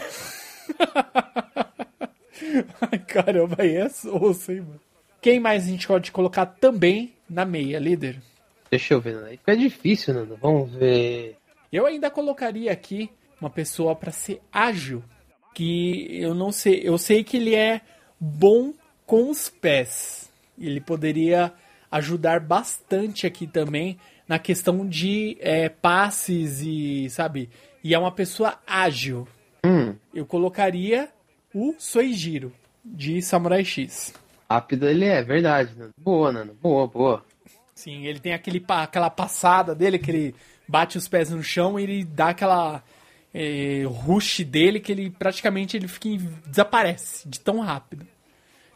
Ai, 2.93 2.99
caramba, 2.99 3.57
aí 3.59 3.75
é 3.75 3.87
osso, 3.87 4.53
hein, 4.53 4.61
mano. 4.61 4.81
Quem 5.25 5.41
mais 5.41 5.65
a 5.65 5.69
gente 5.69 5.87
pode 5.87 6.13
colocar 6.13 6.45
também 6.45 7.15
na 7.31 7.47
meia, 7.47 7.79
líder? 7.79 8.21
Deixa 8.71 8.93
eu 8.93 9.01
ver. 9.01 9.25
Aí 9.25 9.39
Fica 9.39 9.57
difícil, 9.57 10.13
Nana. 10.13 10.37
Vamos 10.39 10.71
ver. 10.75 11.39
Eu 11.73 11.87
ainda 11.87 12.11
colocaria 12.11 12.71
aqui 12.71 13.09
uma 13.41 13.49
pessoa 13.49 13.97
para 13.97 14.13
ser 14.13 14.43
ágil, 14.53 15.03
que 15.55 16.09
eu 16.11 16.35
não 16.35 16.53
sei, 16.53 16.83
eu 16.85 16.99
sei 16.99 17.25
que 17.25 17.39
ele 17.39 17.55
é 17.55 17.81
bom 18.21 18.75
com 19.07 19.31
os 19.31 19.49
pés. 19.49 20.31
Ele 20.61 20.79
poderia 20.79 21.55
ajudar 21.91 22.39
bastante 22.39 23.27
aqui 23.27 23.47
também 23.47 23.97
na 24.29 24.39
questão 24.39 24.87
de 24.87 25.39
é, 25.41 25.71
passes 25.71 26.61
e, 26.61 27.09
sabe? 27.09 27.49
E 27.83 27.95
é 27.95 27.99
uma 27.99 28.13
pessoa 28.13 28.59
ágil. 28.67 29.27
Hum, 29.65 29.95
Eu 30.13 30.27
colocaria 30.27 31.09
o 31.55 31.75
Soejiro 31.79 32.53
de 32.85 33.23
Samurai 33.23 33.65
X. 33.65 34.13
rápido 34.55 34.89
ele 34.89 35.05
é, 35.05 35.23
verdade, 35.23 35.77
Nana. 35.77 35.91
Boa, 35.99 36.33
Nana. 36.33 36.53
Boa, 36.61 36.87
boa. 36.87 37.25
Sim, 37.75 38.07
ele 38.07 38.21
tem 38.21 38.33
aquele, 38.33 38.65
aquela 38.69 39.11
passada 39.11 39.75
dele 39.75 39.99
que 39.99 40.11
ele 40.11 40.35
bate 40.67 40.97
os 40.97 41.09
pés 41.09 41.31
no 41.31 41.43
chão 41.43 41.79
e 41.79 41.83
ele 41.83 42.05
dá 42.05 42.29
aquela 42.29 42.83
é, 43.33 43.83
rush 43.87 44.45
dele 44.45 44.79
que 44.79 44.93
ele 44.93 45.11
praticamente 45.11 45.77
ele 45.77 45.89
fica 45.89 46.09
desaparece 46.47 47.29
de 47.29 47.41
tão 47.41 47.61
rápido. 47.61 48.07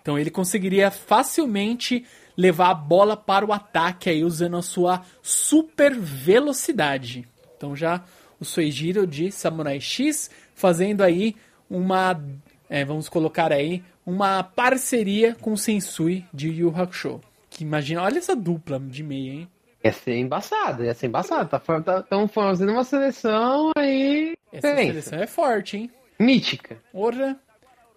Então 0.02 0.18
ele 0.18 0.30
conseguiria 0.30 0.90
facilmente 0.90 2.04
levar 2.36 2.70
a 2.70 2.74
bola 2.74 3.16
para 3.16 3.44
o 3.44 3.52
ataque 3.52 4.10
aí 4.10 4.24
usando 4.24 4.56
a 4.56 4.62
sua 4.62 5.02
super 5.22 5.94
velocidade. 5.94 7.28
Então 7.56 7.76
já 7.76 8.02
o 8.40 8.44
Soejiro 8.44 9.06
de 9.06 9.30
Samurai 9.30 9.80
X 9.80 10.30
fazendo 10.54 11.02
aí 11.02 11.36
uma, 11.70 12.20
é, 12.68 12.84
vamos 12.84 13.08
colocar 13.08 13.52
aí, 13.52 13.82
uma 14.08 14.42
parceria 14.42 15.34
com 15.34 15.52
o 15.52 15.56
Sensui 15.58 16.24
de 16.32 16.48
Yu 16.48 16.72
Hakusho. 16.74 17.20
Que 17.50 17.62
imagina, 17.62 18.02
olha 18.02 18.16
essa 18.16 18.34
dupla 18.34 18.80
de 18.80 19.02
meia, 19.02 19.32
hein? 19.32 19.48
Ia 19.84 19.92
ser 19.92 20.16
embaçado, 20.16 20.82
ia 20.82 20.94
ser 20.94 21.08
embaçado. 21.08 21.48
Tá, 21.50 21.60
fa- 21.60 21.82
tá, 21.82 22.02
tão 22.02 22.26
fazendo 22.26 22.72
uma 22.72 22.84
seleção 22.84 23.70
aí. 23.76 24.34
Essa 24.50 24.74
pensa. 24.74 24.86
seleção 24.86 25.18
é 25.18 25.26
forte, 25.26 25.76
hein? 25.76 25.90
Mítica. 26.18 26.78
Ora. 26.92 27.36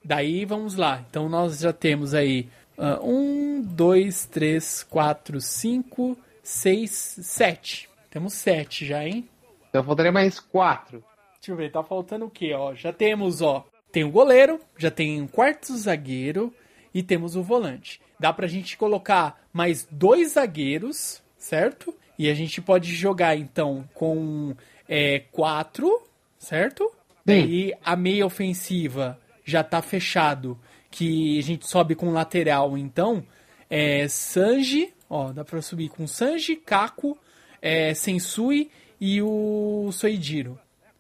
Daí 0.03 0.43
vamos 0.43 0.76
lá. 0.76 1.01
Então 1.09 1.30
nós 1.30 1.59
já 1.59 1.72
temos 1.72 2.14
aí 2.14 2.49
ah, 2.78 2.99
um, 3.01 3.62
dois, 3.62 4.26
três, 4.26 4.84
quatro, 4.84 5.39
cinco, 5.39 6.18
seis, 6.43 6.91
sete. 7.22 7.89
Temos 8.09 8.34
sete 8.34 8.86
já, 8.86 9.07
hein? 9.07 9.30
Então 9.70 9.82
faltaria 9.84 10.12
mais 10.12 10.39
quatro. 10.41 11.01
Deixa 11.39 11.51
eu 11.51 11.55
ver, 11.55 11.72
tá 11.72 11.82
faltando 11.82 12.26
o 12.26 12.30
quê, 12.30 12.53
ó? 12.53 12.74
Já 12.76 12.91
temos, 12.91 13.41
ó, 13.41 13.66
tem 13.92 14.04
o 14.04 14.12
goleiro, 14.12 14.60
já 14.78 14.89
tem 14.89 15.22
um 15.22 15.28
quarto 15.28 15.76
zagueiro 15.76 16.54
e 16.94 17.04
temos 17.04 17.36
o 17.36 17.44
volante. 17.44 18.00
Dá 18.20 18.32
pra 18.32 18.48
gente 18.48 18.78
colocar 18.78 19.42
mais 19.52 19.88
dois 19.92 20.34
zagueiros, 20.34 21.22
certo? 21.38 21.94
E 22.18 22.30
a 22.30 22.34
gente 22.34 22.62
pode 22.62 22.94
jogar, 22.94 23.36
então, 23.36 23.88
com 23.94 24.56
é, 24.88 25.20
quatro, 25.32 26.04
certo? 26.38 26.92
Daí 27.26 27.74
a 27.84 27.96
meia 27.96 28.26
ofensiva 28.26 29.20
já 29.44 29.64
tá 29.64 29.82
fechado, 29.82 30.58
que 30.89 31.38
a 31.39 31.42
gente 31.42 31.68
sobe 31.68 31.96
com 31.96 32.12
lateral, 32.12 32.78
então, 32.78 33.24
é 33.70 34.08
Sanji, 34.08 34.94
ó, 35.10 35.32
dá 35.32 35.44
pra 35.44 35.62
subir 35.62 35.89
com 35.89 36.06
Sanji, 36.06 36.56
Kako, 36.56 37.18
é, 37.62 37.94
Sensui 37.94 38.70
e 39.00 39.22
o 39.22 39.89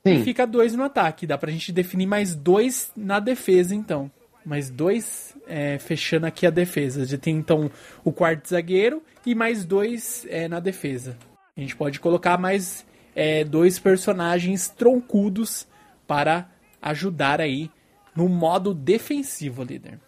Soejiro. 0.03 0.05
E 0.05 0.17
Sim. 0.19 0.23
fica 0.23 0.45
dois 0.47 0.75
no 0.75 0.83
ataque. 0.83 1.27
Dá 1.27 1.37
pra 1.37 1.51
gente 1.51 1.71
definir 1.71 2.05
mais 2.07 2.35
dois 2.35 2.91
na 2.95 3.19
defesa, 3.19 3.73
então. 3.75 4.11
Mais 4.45 4.69
dois 4.69 5.35
é, 5.47 5.77
fechando 5.77 6.25
aqui 6.25 6.47
a 6.47 6.49
defesa. 6.49 7.05
Já 7.05 7.17
tem, 7.17 7.35
então, 7.37 7.69
o 8.03 8.11
quarto 8.11 8.49
zagueiro 8.49 9.03
e 9.25 9.35
mais 9.35 9.63
dois 9.65 10.25
é, 10.29 10.47
na 10.47 10.59
defesa. 10.59 11.15
A 11.55 11.61
gente 11.61 11.75
pode 11.75 11.99
colocar 11.99 12.39
mais 12.39 12.85
é, 13.15 13.43
dois 13.43 13.77
personagens 13.77 14.67
troncudos 14.69 15.67
para 16.07 16.49
ajudar 16.81 17.39
aí 17.39 17.69
no 18.15 18.27
modo 18.27 18.73
defensivo, 18.73 19.63
líder. 19.63 19.99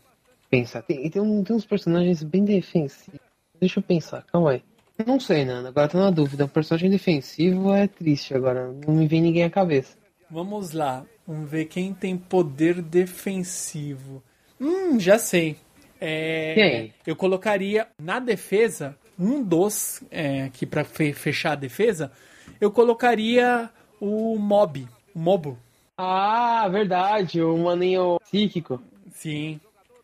Pensar. 0.50 0.82
Tem, 0.82 1.08
tem, 1.10 1.22
um- 1.22 1.44
tem 1.44 1.56
uns 1.56 1.66
personagens 1.66 2.24
bem 2.24 2.44
defensivos. 2.44 3.20
Deixa 3.60 3.80
eu 3.80 3.84
pensar, 3.84 4.24
calma 4.24 4.52
aí. 4.52 4.64
Não 5.06 5.20
sei, 5.20 5.44
Nana. 5.46 5.70
Agora 5.70 5.88
tô 5.88 5.98
na 5.98 6.12
dúvida. 6.12 6.46
Um 6.46 6.50
personagem 6.50 6.90
defensivo 6.90 7.74
é 7.74 7.88
triste 7.88 8.34
agora. 8.34 8.72
Não 8.86 8.94
me 8.94 9.08
vem 9.08 9.22
ninguém 9.22 9.44
à 9.44 9.50
cabeça. 9.50 9.98
Vamos 10.30 10.72
lá. 10.72 11.06
Vamos 11.28 11.50
ver 11.50 11.66
quem 11.66 11.94
tem 11.94 12.18
poder 12.18 12.82
defensivo. 12.82 14.24
Hum, 14.60 15.00
já 15.00 15.18
sei. 15.18 15.58
É, 16.00 16.54
Quem? 16.54 16.94
Eu 17.08 17.16
colocaria 17.16 17.88
na 17.98 18.20
defesa 18.20 18.98
um 19.18 19.42
dos 19.42 20.04
é, 20.12 20.44
aqui 20.44 20.66
para 20.66 20.84
fechar 20.84 21.54
a 21.54 21.56
defesa. 21.56 22.12
Eu 22.60 22.72
colocaria 22.72 23.70
o 24.00 24.38
Mob, 24.38 24.88
o 25.16 25.20
Mobo. 25.20 25.58
Ah, 25.98 26.68
verdade. 26.70 27.42
O 27.42 27.58
maninho 27.58 28.20
psíquico. 28.20 28.82
Sim. 29.12 29.60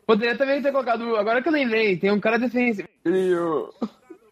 Poderia 0.05 0.37
também 0.37 0.61
ter 0.61 0.71
colocado. 0.71 1.15
Agora 1.17 1.41
que 1.41 1.49
eu 1.49 1.53
lembrei, 1.53 1.97
tem 1.97 2.11
um 2.11 2.19
cara 2.19 2.39
defensivo. 2.39 2.87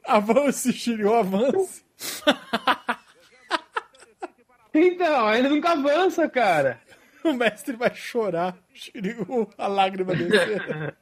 Avance, 0.08 0.72
Shiryu, 0.72 1.14
avance. 1.14 1.84
Então, 4.74 5.34
ele 5.34 5.49
nunca 5.49 5.72
avança, 5.72 6.30
cara. 6.30 6.80
O 7.24 7.34
mestre 7.34 7.76
vai 7.76 7.93
chorar. 7.93 8.55
Shiryu, 8.74 9.49
a 9.58 9.68
lágrima 9.68 10.16
descer. 10.16 10.95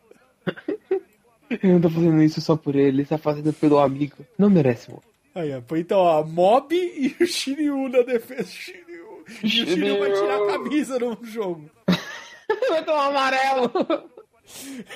Eu 1.50 1.74
não 1.74 1.82
tô 1.82 1.90
fazendo 1.90 2.24
isso 2.24 2.42
só 2.42 2.56
por 2.56 2.76
ele, 2.76 3.02
ele 3.02 3.06
tá 3.06 3.18
fazendo 3.18 3.54
pelo 3.54 3.78
amigo. 3.78 4.26
Não 4.38 4.50
merece, 4.50 4.90
mano. 4.90 5.04
Aí, 5.36 5.54
ó. 5.54 5.62
Então, 5.76 6.00
ó, 6.00 6.24
Mob 6.24 6.74
e 6.74 7.16
o 7.22 7.28
Shiryu 7.28 7.90
na 7.90 8.02
defesa. 8.02 8.50
Shiryu. 8.50 9.24
E 9.44 9.46
o 9.46 9.50
Shiryu 9.50 10.00
vai 10.00 10.12
tirar 10.14 10.36
a 10.36 10.48
camisa 10.48 10.98
no 11.00 11.18
jogo. 11.24 11.70
Vai 12.70 12.86
tomar 12.86 13.08
amarelo. 13.08 13.72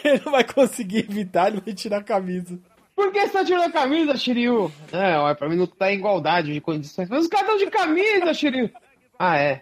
Ele 0.03 0.21
não 0.23 0.31
vai 0.31 0.43
conseguir 0.43 0.99
evitar, 0.99 1.47
ele 1.47 1.61
vai 1.61 1.73
tirar 1.73 1.97
a 1.97 2.03
camisa. 2.03 2.59
Por 2.99 3.13
que 3.13 3.21
você 3.21 3.29
tá 3.31 3.45
tirando 3.45 3.63
a 3.63 3.71
camisa, 3.71 4.17
Shiryu? 4.17 4.69
É, 4.91 5.17
olha, 5.17 5.33
pra 5.33 5.47
mim 5.47 5.55
não 5.55 5.65
tá 5.65 5.89
em 5.89 5.95
igualdade 5.97 6.51
de 6.53 6.59
condições. 6.59 7.07
Mas 7.07 7.21
os 7.23 7.27
caras 7.29 7.47
estão 7.47 7.65
de 7.65 7.71
camisa, 7.71 8.33
Shiryu. 8.33 8.69
Ah, 9.17 9.37
é. 9.37 9.61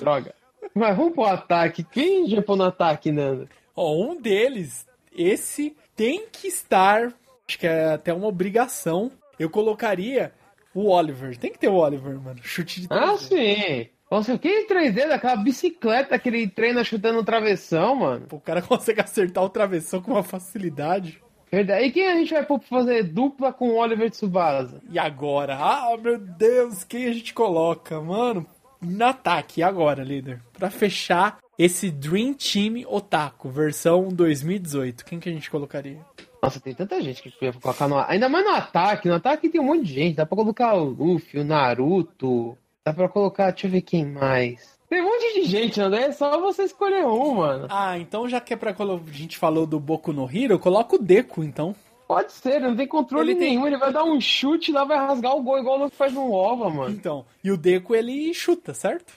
Droga. 0.00 0.34
Mas 0.74 0.96
vamos 0.96 1.12
pro 1.14 1.24
ataque. 1.26 1.84
Quem 1.84 2.26
já 2.28 2.42
pôr 2.42 2.56
no 2.56 2.64
ataque, 2.64 3.12
Nando? 3.12 3.48
Ó, 3.76 3.94
um 3.94 4.20
deles, 4.20 4.84
esse 5.16 5.76
tem 5.94 6.26
que 6.26 6.48
estar, 6.48 7.12
acho 7.48 7.56
que 7.56 7.68
é 7.68 7.92
até 7.94 8.12
uma 8.12 8.26
obrigação. 8.26 9.12
Eu 9.38 9.48
colocaria 9.48 10.32
o 10.74 10.90
Oliver. 10.90 11.38
Tem 11.38 11.52
que 11.52 11.60
ter 11.60 11.68
o 11.68 11.76
Oliver, 11.76 12.20
mano. 12.20 12.40
Chute 12.42 12.80
de 12.80 12.88
Ah, 12.90 13.12
3D. 13.14 13.18
sim. 13.18 13.88
Nossa, 14.10 14.34
aquele 14.34 14.66
3D 14.66 15.06
daquela 15.08 15.36
bicicleta 15.36 16.18
que 16.18 16.28
ele 16.28 16.48
treina 16.48 16.82
chutando 16.82 17.18
no 17.18 17.24
travessão, 17.24 17.94
mano. 17.94 18.26
O 18.32 18.40
cara 18.40 18.60
consegue 18.62 19.00
acertar 19.00 19.44
o 19.44 19.48
travessão 19.48 20.02
com 20.02 20.10
uma 20.10 20.24
facilidade. 20.24 21.22
Verdade. 21.50 21.86
E 21.86 21.92
quem 21.92 22.06
a 22.08 22.14
gente 22.16 22.32
vai 22.32 22.44
pôr 22.44 22.58
pra 22.58 22.68
fazer 22.68 23.04
dupla 23.04 23.52
com 23.52 23.70
o 23.70 23.76
Oliver 23.76 24.10
Tsubasa? 24.10 24.80
E 24.90 24.98
agora? 24.98 25.56
Ah, 25.56 25.96
meu 25.96 26.18
Deus, 26.18 26.84
quem 26.84 27.06
a 27.06 27.12
gente 27.12 27.32
coloca? 27.32 28.00
Mano, 28.00 28.46
no 28.80 29.04
ataque, 29.04 29.62
agora, 29.62 30.02
líder? 30.02 30.42
Pra 30.52 30.70
fechar 30.70 31.38
esse 31.58 31.90
Dream 31.90 32.34
Team 32.34 32.84
Otaku, 32.86 33.48
versão 33.48 34.08
2018. 34.08 35.04
Quem 35.04 35.18
que 35.18 35.28
a 35.28 35.32
gente 35.32 35.50
colocaria? 35.50 36.00
Nossa, 36.42 36.60
tem 36.60 36.74
tanta 36.74 37.00
gente 37.00 37.22
que 37.22 37.30
podia 37.30 37.52
colocar 37.52 37.88
no. 37.88 37.98
Ainda 37.98 38.28
mais 38.28 38.44
no 38.44 38.52
ataque. 38.52 39.08
No 39.08 39.14
ataque 39.14 39.48
tem 39.48 39.60
um 39.60 39.64
monte 39.64 39.84
de 39.84 39.94
gente. 39.94 40.16
Dá 40.16 40.26
pra 40.26 40.36
colocar 40.36 40.74
o 40.74 40.84
Luffy, 40.84 41.40
o 41.40 41.44
Naruto. 41.44 42.56
Dá 42.84 42.92
pra 42.92 43.08
colocar. 43.08 43.50
Deixa 43.50 43.66
eu 43.66 43.70
ver 43.70 43.80
quem 43.80 44.04
mais. 44.04 44.75
Tem 44.88 45.00
um 45.02 45.04
monte 45.04 45.34
de 45.34 45.44
gente, 45.48 45.80
André. 45.80 46.02
É 46.04 46.12
só 46.12 46.40
você 46.40 46.62
escolher 46.64 47.04
um, 47.06 47.34
mano. 47.34 47.66
Ah, 47.68 47.98
então 47.98 48.28
já 48.28 48.40
que 48.40 48.54
é 48.54 48.56
pra 48.56 48.72
colo- 48.72 49.02
a 49.06 49.12
gente 49.12 49.36
falou 49.36 49.66
do 49.66 49.80
Boku 49.80 50.12
no 50.12 50.28
Hero, 50.32 50.58
coloca 50.58 50.94
o 50.96 50.98
Deku, 50.98 51.42
então. 51.42 51.74
Pode 52.06 52.32
ser, 52.32 52.60
não 52.60 52.76
tem 52.76 52.86
controle 52.86 53.32
Ele 53.32 53.40
tem- 53.40 53.50
nenhum. 53.50 53.66
Ele 53.66 53.78
vai 53.78 53.92
dar 53.92 54.04
um 54.04 54.20
chute 54.20 54.70
lá, 54.70 54.84
vai 54.84 54.96
rasgar 54.96 55.34
o 55.34 55.42
gol 55.42 55.58
igual 55.58 55.76
o 55.78 55.82
Luffy 55.84 55.96
faz 55.98 56.12
no 56.12 56.30
OVA, 56.32 56.70
mano. 56.70 56.90
Então, 56.94 57.24
e 57.42 57.50
o 57.50 57.56
Deku 57.56 57.96
ele 57.96 58.32
chuta, 58.32 58.72
certo? 58.74 59.12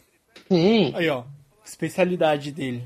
Sim. 0.51 0.91
Aí, 0.95 1.07
ó, 1.07 1.23
especialidade 1.63 2.51
dele. 2.51 2.83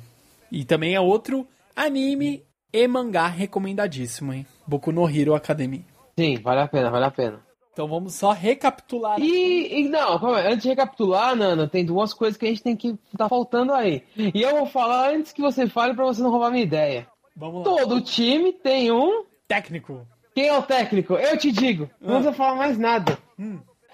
E 0.51 0.65
também 0.65 0.93
é 0.93 0.99
outro 0.99 1.47
anime 1.73 2.43
e 2.73 2.85
mangá 2.87 3.27
recomendadíssimo, 3.27 4.33
hein? 4.33 4.45
Boku 4.67 4.91
no 4.91 5.09
Hero 5.09 5.33
Academy. 5.35 5.85
Sim, 6.19 6.37
vale 6.41 6.59
a 6.61 6.67
pena, 6.67 6.89
vale 6.91 7.05
a 7.05 7.11
pena. 7.11 7.39
Então 7.73 7.87
vamos 7.87 8.13
só 8.13 8.31
recapitular. 8.31 9.19
E, 9.19 9.81
e 9.81 9.89
não, 9.89 10.23
antes 10.35 10.61
de 10.61 10.69
recapitular, 10.69 11.35
Nana, 11.35 11.67
tem 11.67 11.83
duas 11.83 12.13
coisas 12.13 12.37
que 12.37 12.45
a 12.45 12.49
gente 12.49 12.61
tem 12.61 12.75
que 12.75 12.95
tá 13.17 13.27
faltando 13.27 13.73
aí. 13.73 14.03
E 14.15 14.41
eu 14.43 14.57
vou 14.57 14.67
falar 14.67 15.09
antes 15.09 15.33
que 15.33 15.41
você 15.41 15.67
fale 15.67 15.95
pra 15.95 16.05
você 16.05 16.21
não 16.21 16.29
roubar 16.29 16.51
minha 16.51 16.63
ideia. 16.63 17.07
Vamos 17.35 17.65
lá. 17.65 17.75
Todo 17.75 17.99
time 17.99 18.53
tem 18.53 18.91
um. 18.91 19.25
Técnico. 19.47 20.07
Quem 20.35 20.47
é 20.47 20.57
o 20.57 20.61
técnico? 20.61 21.15
Eu 21.15 21.35
te 21.35 21.51
digo. 21.51 21.89
Não 21.99 22.15
precisa 22.15 22.33
falar 22.33 22.55
mais 22.55 22.77
nada. 22.77 23.17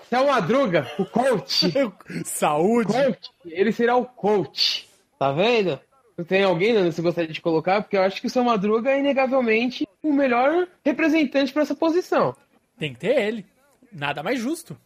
Se 0.09 0.15
é 0.15 0.19
o 0.19 0.27
Madruga, 0.27 0.86
o 0.99 1.05
coach. 1.05 1.71
Saúde. 2.25 2.91
coach. 2.91 3.30
Ele 3.45 3.71
será 3.71 3.95
o 3.95 4.05
coach. 4.05 4.89
Tá 5.17 5.32
vendo? 5.32 5.80
Tem 6.27 6.43
alguém, 6.43 6.73
Nana, 6.73 6.91
você 6.91 7.01
gostaria 7.01 7.32
de 7.32 7.39
colocar? 7.39 7.82
Porque 7.82 7.95
eu 7.95 8.01
acho 8.01 8.19
que 8.19 8.27
o 8.27 8.30
seu 8.30 8.43
Madruga 8.43 8.91
é 8.91 8.99
inegavelmente 8.99 9.88
o 10.03 10.11
melhor 10.11 10.67
representante 10.84 11.53
pra 11.53 11.61
essa 11.61 11.75
posição. 11.75 12.36
Tem 12.77 12.93
que 12.93 12.99
ter 12.99 13.17
ele. 13.17 13.45
Nada 13.91 14.23
mais 14.23 14.39
justo. 14.39 14.77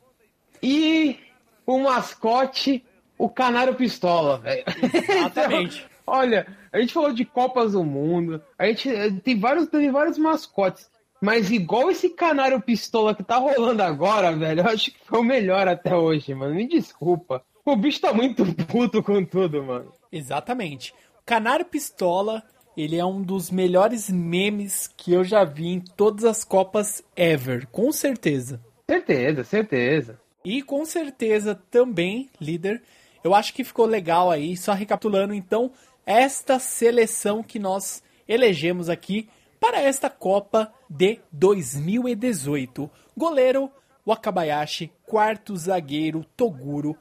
E 0.62 1.18
o 1.66 1.80
mascote, 1.80 2.84
o 3.18 3.30
Canário 3.30 3.76
Pistola, 3.76 4.38
velho. 4.38 4.64
Exatamente. 4.94 5.86
Olha, 6.06 6.46
a 6.72 6.80
gente 6.80 6.94
falou 6.94 7.14
de 7.14 7.24
Copas 7.24 7.72
do 7.72 7.84
Mundo, 7.84 8.42
a 8.58 8.66
gente 8.68 8.90
eh, 8.90 9.10
tem 9.24 9.40
vários, 9.40 9.68
tem 9.68 9.90
vários 9.90 10.18
mascotes, 10.18 10.90
mas 11.22 11.50
igual 11.50 11.90
esse 11.90 12.10
Canário 12.10 12.62
Pistola 12.62 13.16
que 13.16 13.24
tá 13.24 13.38
rolando 13.38 13.82
agora, 13.82 14.36
velho, 14.36 14.62
eu 14.62 14.68
acho 14.68 14.92
que 14.92 14.98
foi 15.06 15.20
o 15.20 15.24
melhor 15.24 15.68
até 15.68 15.96
hoje, 15.96 16.34
mano. 16.34 16.54
Me 16.56 16.68
desculpa. 16.68 17.42
O 17.66 17.78
bicho 17.78 18.02
tá 18.02 18.14
muito 18.14 18.46
puto 18.66 19.02
com 19.02 19.24
tudo, 19.24 19.64
mano. 19.64 19.94
Exatamente. 20.12 20.92
O 21.22 21.26
Canário 21.26 21.64
Pistola, 21.66 22.44
ele 22.76 22.98
é 22.98 23.06
um 23.06 23.22
dos 23.22 23.50
melhores 23.50 24.10
memes 24.10 24.90
que 24.98 25.14
eu 25.14 25.24
já 25.24 25.46
vi 25.46 25.68
em 25.68 25.80
todas 25.80 26.26
as 26.26 26.44
Copas 26.44 27.02
ever, 27.16 27.68
com 27.68 27.90
certeza. 27.94 28.60
Certeza, 28.90 29.44
certeza. 29.44 30.20
E 30.44 30.62
com 30.62 30.86
certeza 30.86 31.56
também, 31.72 32.30
líder, 32.40 32.82
eu 33.24 33.34
acho 33.34 33.54
que 33.54 33.64
ficou 33.64 33.86
legal 33.86 34.30
aí, 34.30 34.58
só 34.58 34.74
recapitulando 34.74 35.34
então, 35.34 35.72
esta 36.06 36.60
seleção 36.60 37.42
que 37.42 37.58
nós 37.58 38.04
elegemos 38.28 38.90
aqui 38.90 39.30
para 39.60 39.80
esta 39.80 40.10
Copa 40.10 40.74
de 40.90 41.20
2018. 41.32 42.92
Goleiro, 43.16 43.72
Wakabayashi, 44.06 44.92
quarto 45.06 45.56
zagueiro, 45.56 46.26
Toguro, 46.36 46.98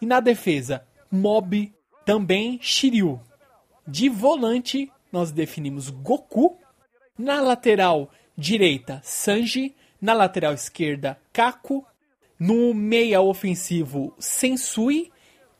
e 0.00 0.06
na 0.06 0.20
defesa, 0.20 0.86
Mob, 1.10 1.72
também 2.04 2.58
Shiryu. 2.62 3.20
De 3.86 4.08
volante, 4.08 4.90
nós 5.10 5.32
definimos 5.32 5.90
Goku, 5.90 6.56
na 7.18 7.40
lateral 7.40 8.10
direita, 8.36 9.00
Sanji, 9.02 9.74
na 10.04 10.12
lateral 10.12 10.52
esquerda, 10.52 11.18
Kaku, 11.32 11.82
no 12.38 12.74
meia 12.74 13.22
ofensivo, 13.22 14.14
Sensui 14.18 15.10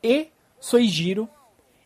e 0.02 0.28
Soijiro. 0.60 1.26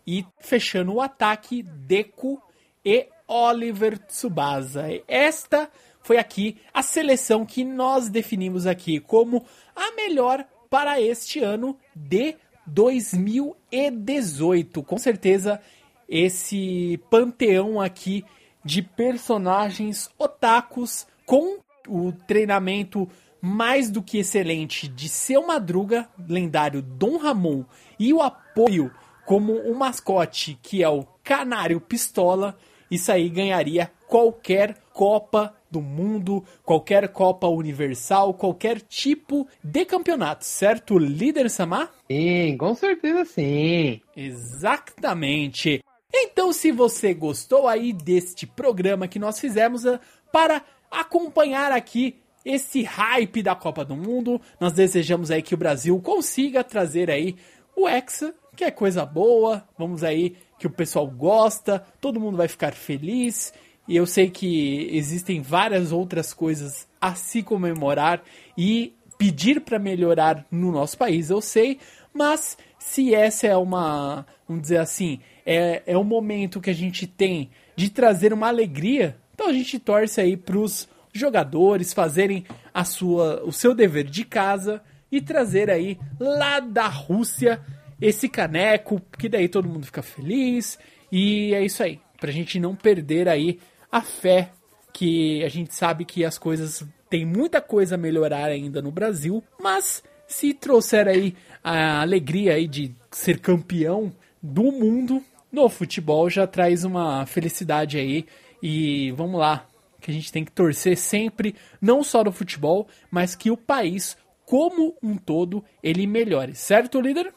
E 0.04 0.26
fechando 0.40 0.94
o 0.94 1.00
ataque, 1.00 1.62
Deku 1.62 2.42
e 2.84 3.06
Oliver 3.28 3.96
Tsubasa. 3.96 4.86
Esta 5.06 5.70
foi 6.02 6.18
aqui 6.18 6.56
a 6.74 6.82
seleção 6.82 7.46
que 7.46 7.62
nós 7.62 8.09
definimos 8.09 8.66
aqui 8.66 8.98
como 8.98 9.46
a 9.76 9.92
melhor 9.92 10.44
para 10.68 11.00
este 11.00 11.38
ano 11.38 11.78
de 11.94 12.34
2018. 12.66 14.82
Com 14.82 14.98
certeza, 14.98 15.61
esse 16.09 16.98
panteão 17.09 17.80
aqui 17.80 18.24
de 18.64 18.82
personagens 18.82 20.11
otakus 20.18 21.06
com 21.24 21.61
o 21.89 22.12
treinamento 22.26 23.09
mais 23.41 23.91
do 23.91 24.03
que 24.03 24.18
excelente 24.18 24.89
de 24.89 25.09
seu 25.09 25.47
Madruga, 25.47 26.09
lendário 26.28 26.82
Dom 26.82 27.16
Ramon, 27.16 27.64
e 27.99 28.12
o 28.12 28.20
apoio 28.20 28.91
como 29.24 29.53
um 29.53 29.74
mascote 29.74 30.59
que 30.62 30.82
é 30.82 30.89
o 30.89 31.05
Canário 31.22 31.80
Pistola, 31.80 32.57
isso 32.91 33.12
aí 33.12 33.28
ganharia 33.28 33.91
qualquer 34.07 34.76
Copa 34.93 35.55
do 35.70 35.80
Mundo, 35.80 36.43
qualquer 36.64 37.09
Copa 37.09 37.47
Universal, 37.47 38.32
qualquer 38.34 38.80
tipo 38.80 39.47
de 39.62 39.84
campeonato, 39.84 40.45
certo, 40.45 40.99
líder 40.99 41.51
Samar? 41.51 41.93
Sim, 42.11 42.57
com 42.57 42.74
certeza 42.74 43.24
sim. 43.26 44.01
Exatamente. 44.16 45.84
Então, 46.12 46.53
se 46.53 46.72
você 46.72 47.12
gostou 47.12 47.68
aí 47.68 47.93
deste 47.93 48.47
programa 48.47 49.07
que 49.07 49.18
nós 49.18 49.39
fizemos 49.39 49.84
ah, 49.84 50.01
para 50.32 50.62
acompanhar 50.91 51.72
aqui 51.72 52.16
esse 52.45 52.82
hype 52.82 53.43
da 53.43 53.55
Copa 53.55 53.84
do 53.84 53.97
Mundo, 53.97 54.41
nós 54.59 54.72
desejamos 54.72 55.30
aí 55.30 55.43
que 55.43 55.55
o 55.55 55.59
Brasil 55.59 55.99
consiga 56.01 56.64
trazer 56.64 57.11
aí 57.11 57.36
o 57.76 57.89
Hexa, 57.89 58.34
que 58.57 58.64
é 58.64 58.70
coisa 58.70 59.05
boa. 59.05 59.66
Vamos 59.78 60.03
aí 60.03 60.36
que 60.59 60.66
o 60.66 60.70
pessoal 60.70 61.07
gosta, 61.07 61.84
todo 62.01 62.20
mundo 62.20 62.36
vai 62.36 62.49
ficar 62.49 62.72
feliz. 62.72 63.53
E 63.86 63.97
eu 63.97 64.07
sei 64.07 64.30
que 64.30 64.89
existem 64.93 65.41
várias 65.41 65.93
outras 65.93 66.34
coisas 66.34 66.89
a 67.01 67.14
se 67.14 67.43
comemorar 67.43 68.22
e 68.57 68.95
pedir 69.18 69.61
para 69.61 69.78
melhorar 69.78 70.47
no 70.51 70.70
nosso 70.70 70.97
país, 70.97 71.28
eu 71.28 71.41
sei, 71.41 71.78
mas 72.14 72.57
se 72.78 73.12
essa 73.14 73.49
é 73.49 73.57
uma, 73.57 74.24
vamos 74.47 74.62
dizer 74.62 74.78
assim, 74.78 75.18
é, 75.45 75.82
é 75.84 75.99
um 75.99 76.05
momento 76.05 76.61
que 76.61 76.70
a 76.70 76.74
gente 76.74 77.07
tem 77.07 77.51
de 77.74 77.91
trazer 77.91 78.32
uma 78.32 78.47
alegria, 78.47 79.16
então 79.39 79.47
a 79.47 79.53
gente 79.53 79.78
torce 79.78 80.20
aí 80.20 80.36
pros 80.36 80.89
jogadores 81.12 81.93
fazerem 81.93 82.45
a 82.74 82.82
sua, 82.82 83.41
o 83.45 83.53
seu 83.53 83.72
dever 83.72 84.03
de 84.03 84.24
casa 84.24 84.82
e 85.12 85.20
trazer 85.20 85.70
aí 85.70 85.97
lá 86.18 86.59
da 86.59 86.89
Rússia 86.89 87.61
esse 88.01 88.28
caneco, 88.28 89.01
que 89.16 89.28
daí 89.28 89.49
todo 89.49 89.68
mundo 89.68 89.86
fica 89.86 90.03
feliz. 90.03 90.76
E 91.12 91.55
é 91.55 91.64
isso 91.64 91.84
aí, 91.84 92.01
pra 92.20 92.32
gente 92.32 92.59
não 92.59 92.74
perder 92.74 93.28
aí 93.28 93.61
a 93.93 94.03
fé 94.03 94.51
que 94.93 95.45
a 95.45 95.49
gente 95.49 95.72
sabe 95.72 96.05
que 96.05 96.24
as 96.24 96.36
coisas 96.36 96.84
tem 97.09 97.24
muita 97.24 97.61
coisa 97.61 97.95
a 97.95 97.99
melhorar 97.99 98.47
ainda 98.47 98.82
no 98.82 98.91
Brasil, 98.91 99.41
mas 99.62 100.03
se 100.26 100.53
trouxer 100.53 101.07
aí 101.07 101.36
a 101.62 102.01
alegria 102.01 102.55
aí 102.55 102.66
de 102.66 102.93
ser 103.12 103.39
campeão 103.39 104.12
do 104.43 104.72
mundo 104.72 105.22
no 105.53 105.68
futebol 105.68 106.28
já 106.28 106.45
traz 106.45 106.84
uma 106.84 107.24
felicidade 107.24 107.99
aí 107.99 108.26
e 108.62 109.11
vamos 109.12 109.40
lá, 109.40 109.66
que 110.00 110.11
a 110.11 110.14
gente 110.14 110.32
tem 110.32 110.44
que 110.44 110.52
torcer 110.52 110.96
sempre, 110.96 111.54
não 111.80 112.02
só 112.02 112.24
no 112.24 112.32
futebol, 112.32 112.88
mas 113.11 113.34
que 113.34 113.50
o 113.50 113.56
país, 113.56 114.16
como 114.44 114.96
um 115.02 115.16
todo, 115.16 115.64
ele 115.82 116.06
melhore. 116.06 116.54
Certo, 116.54 117.00
líder? 117.00 117.32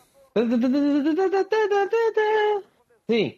Sim. 3.09 3.35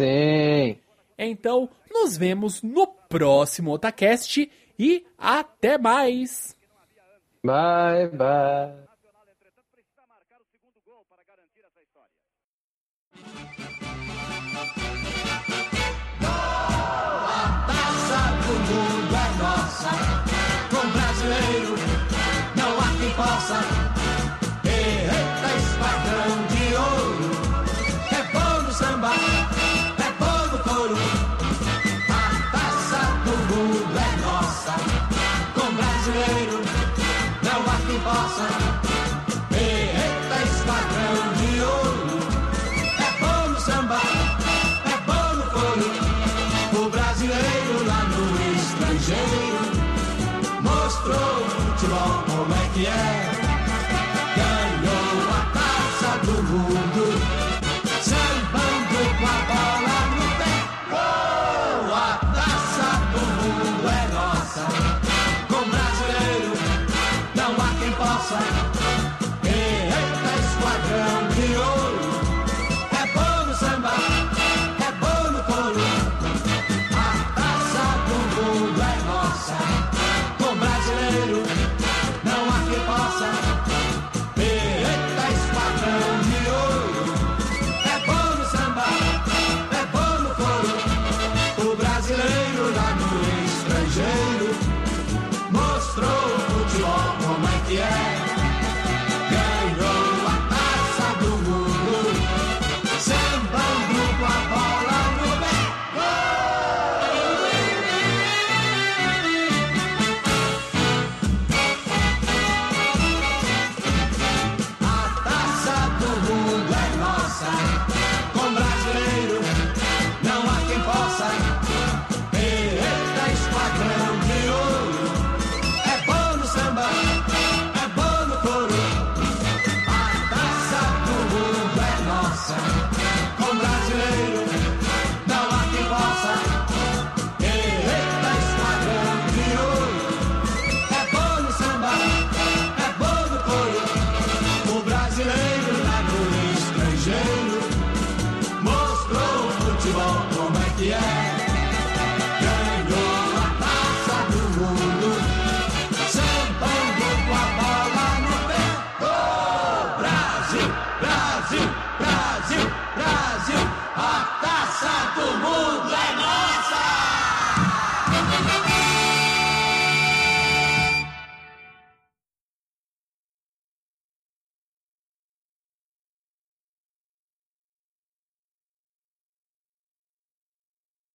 Sim. 0.00 0.78
Então, 1.18 1.68
nos 1.90 2.16
vemos 2.16 2.62
no 2.62 2.86
próximo 2.86 3.72
Otacast 3.72 4.50
e 4.78 5.06
até 5.18 5.78
mais. 5.78 6.54
Bye, 7.42 8.08
bye. 8.08 8.86